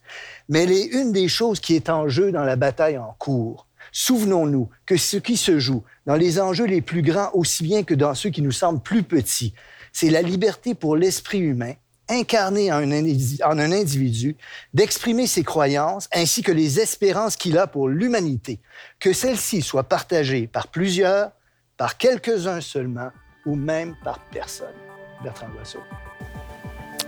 Mais 0.49 0.63
elle 0.63 0.73
est 0.73 0.87
une 0.87 1.13
des 1.13 1.29
choses 1.29 1.61
qui 1.61 1.75
est 1.75 1.91
en 1.91 2.09
jeu 2.09 2.33
dans 2.33 2.45
la 2.45 2.57
bataille 2.57 2.97
en 2.97 3.15
cours. 3.19 3.67
Souvenons-nous 3.93 4.71
que 4.87 4.97
ce 4.97 5.17
qui 5.17 5.37
se 5.37 5.59
joue 5.59 5.83
dans 6.07 6.15
les 6.15 6.41
enjeux 6.41 6.67
les 6.67 6.81
plus 6.81 7.03
grands 7.03 7.31
aussi 7.35 7.63
bien 7.63 7.83
que 7.83 7.95
dans 7.95 8.15
ceux 8.15 8.31
qui 8.31 8.41
nous 8.41 8.53
semblent 8.53 8.81
plus 8.81 9.03
petits, 9.03 9.53
c'est 9.93 10.11
la 10.11 10.23
liberté 10.23 10.75
pour 10.75 10.97
l'esprit 10.97 11.39
humain, 11.39 11.75
incarné 12.09 12.73
en 12.73 12.91
un, 12.91 13.73
individu, 13.73 14.37
d'exprimer 14.75 15.27
ses 15.27 15.43
croyances 15.43 16.09
ainsi 16.13 16.43
que 16.43 16.53
les 16.53 16.81
espérances 16.81 17.37
qu'il 17.37 17.59
a 17.59 17.67
pour 17.67 17.89
l'humanité, 17.89 18.61
que 19.01 19.13
celles-ci 19.13 19.61
soient 19.61 19.89
partagées 19.89 20.47
par 20.47 20.69
plusieurs, 20.69 21.33
par 21.77 21.99
quelques-uns 21.99 22.61
seulement, 22.61 23.11
ou 23.47 23.55
même 23.55 23.95
par 24.05 24.19
personne. 24.31 24.75
Bertrand 25.23 25.47
Boisseau. 25.55 25.81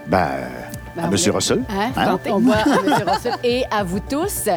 Ben, 0.06 0.26
Ben, 0.96 1.04
à 1.04 1.10
l'a- 1.10 1.32
Russell. 1.32 1.62
Hein? 1.68 1.90
Hein? 1.96 2.18
On 2.30 2.38
voit 2.38 2.56
à 2.56 2.62
M. 2.62 3.08
Russell 3.08 3.34
et 3.44 3.64
à 3.70 3.82
vous 3.84 4.00
tous. 4.00 4.48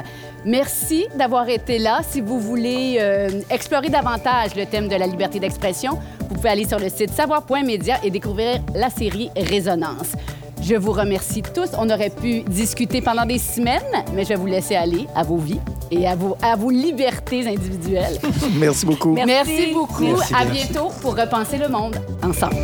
Merci 0.46 1.08
d'avoir 1.16 1.50
été 1.50 1.78
là. 1.78 2.00
Si 2.08 2.22
vous 2.22 2.40
voulez 2.40 2.98
euh, 3.00 3.42
explorer 3.50 3.90
davantage 3.90 4.56
le 4.56 4.66
thème 4.66 4.88
de 4.88 4.96
la 4.96 5.06
liberté 5.08 5.40
d'expression, 5.40 6.00
vous 6.30 6.36
pouvez 6.36 6.50
aller 6.50 6.66
sur 6.68 6.80
le 6.80 6.88
site 6.90 7.12
savoir.media 7.12 7.98
et 8.04 8.10
découvrir 8.10 8.62
la 8.74 8.90
série 8.90 9.30
Résonance. 9.36 10.14
Je 10.62 10.76
vous 10.76 10.92
remercie 10.92 11.42
tous. 11.42 11.70
On 11.78 11.90
aurait 11.90 12.12
pu 12.12 12.42
discuter 12.42 13.02
pendant 13.02 13.26
des 13.26 13.40
semaines, 13.40 13.82
mais 14.14 14.24
je 14.24 14.30
vais 14.30 14.36
vous 14.36 14.46
laisser 14.46 14.76
aller 14.76 15.08
à 15.16 15.24
vos 15.24 15.38
vies 15.38 15.60
et 15.90 16.08
à 16.08 16.16
vos, 16.16 16.38
à 16.42 16.56
vos 16.56 16.70
libertés 16.70 17.48
individuelles. 17.48 18.20
Merci 18.60 18.86
beaucoup. 18.86 19.14
Merci, 19.14 19.72
beaucoup. 19.74 20.04
Merci, 20.04 20.34
à 20.34 20.46
merci. 20.46 20.68
bientôt 20.68 20.90
pour 21.02 21.18
repenser 21.18 21.58
le 21.58 21.68
monde 21.68 21.98
ensemble. 22.24 22.56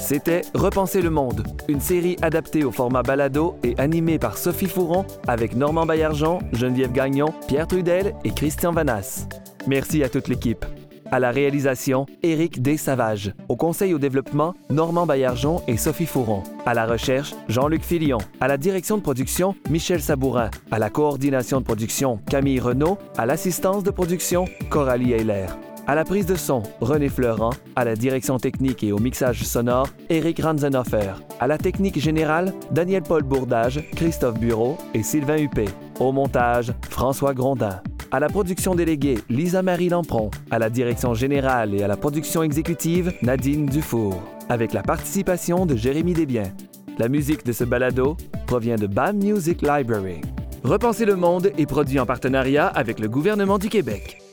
C'était 0.00 0.42
Repenser 0.54 1.00
le 1.00 1.08
monde, 1.08 1.46
une 1.66 1.80
série 1.80 2.16
adaptée 2.20 2.62
au 2.62 2.70
format 2.70 3.02
balado 3.02 3.56
et 3.62 3.74
animée 3.78 4.18
par 4.18 4.36
Sophie 4.36 4.66
Fouron 4.66 5.06
avec 5.26 5.56
Normand 5.56 5.86
Baillargeon, 5.86 6.40
Geneviève 6.52 6.92
Gagnon, 6.92 7.32
Pierre 7.48 7.66
Trudel 7.66 8.14
et 8.22 8.30
Christian 8.30 8.72
Vanasse. 8.72 9.26
Merci 9.66 10.04
à 10.04 10.10
toute 10.10 10.28
l'équipe. 10.28 10.66
À 11.14 11.20
la 11.20 11.30
réalisation, 11.30 12.06
Éric 12.24 12.60
Desavages. 12.60 13.34
Au 13.48 13.54
conseil 13.54 13.94
au 13.94 14.00
développement, 14.00 14.56
Normand 14.68 15.06
Baillargeon 15.06 15.62
et 15.68 15.76
Sophie 15.76 16.06
Fouron. 16.06 16.42
À 16.66 16.74
la 16.74 16.86
recherche, 16.86 17.36
Jean-Luc 17.46 17.84
Filion. 17.84 18.18
À 18.40 18.48
la 18.48 18.56
direction 18.56 18.96
de 18.96 19.02
production, 19.02 19.54
Michel 19.70 20.02
Sabourin. 20.02 20.50
À 20.72 20.80
la 20.80 20.90
coordination 20.90 21.60
de 21.60 21.64
production, 21.64 22.18
Camille 22.28 22.58
Renaud. 22.58 22.98
À 23.16 23.26
l'assistance 23.26 23.84
de 23.84 23.92
production, 23.92 24.46
Coralie 24.70 25.12
Heiler. 25.12 25.46
À 25.86 25.94
la 25.94 26.02
prise 26.02 26.26
de 26.26 26.34
son, 26.34 26.64
René 26.80 27.08
Fleurant. 27.08 27.52
À 27.76 27.84
la 27.84 27.94
direction 27.94 28.38
technique 28.38 28.82
et 28.82 28.90
au 28.90 28.98
mixage 28.98 29.44
sonore, 29.44 29.86
Éric 30.10 30.42
Ranzenhofer. 30.42 31.12
À 31.38 31.46
la 31.46 31.58
technique 31.58 32.00
générale, 32.00 32.52
Daniel-Paul 32.72 33.22
Bourdage, 33.22 33.88
Christophe 33.94 34.40
Bureau 34.40 34.78
et 34.94 35.04
Sylvain 35.04 35.38
Huppé. 35.38 35.66
Au 36.00 36.10
montage, 36.10 36.72
François 36.90 37.34
Grondin. 37.34 37.80
À 38.14 38.20
la 38.20 38.28
production 38.28 38.76
déléguée, 38.76 39.18
Lisa-Marie 39.28 39.88
Lampron. 39.88 40.30
À 40.48 40.60
la 40.60 40.70
direction 40.70 41.14
générale 41.14 41.74
et 41.74 41.82
à 41.82 41.88
la 41.88 41.96
production 41.96 42.44
exécutive, 42.44 43.12
Nadine 43.22 43.66
Dufour. 43.66 44.22
Avec 44.48 44.72
la 44.72 44.84
participation 44.84 45.66
de 45.66 45.74
Jérémy 45.74 46.12
Desbiens. 46.12 46.52
La 46.96 47.08
musique 47.08 47.44
de 47.44 47.50
ce 47.50 47.64
balado 47.64 48.16
provient 48.46 48.76
de 48.76 48.86
BAM 48.86 49.16
Music 49.16 49.62
Library. 49.62 50.20
Repenser 50.62 51.06
le 51.06 51.16
monde 51.16 51.50
est 51.58 51.66
produit 51.66 51.98
en 51.98 52.06
partenariat 52.06 52.68
avec 52.68 53.00
le 53.00 53.08
gouvernement 53.08 53.58
du 53.58 53.68
Québec. 53.68 54.23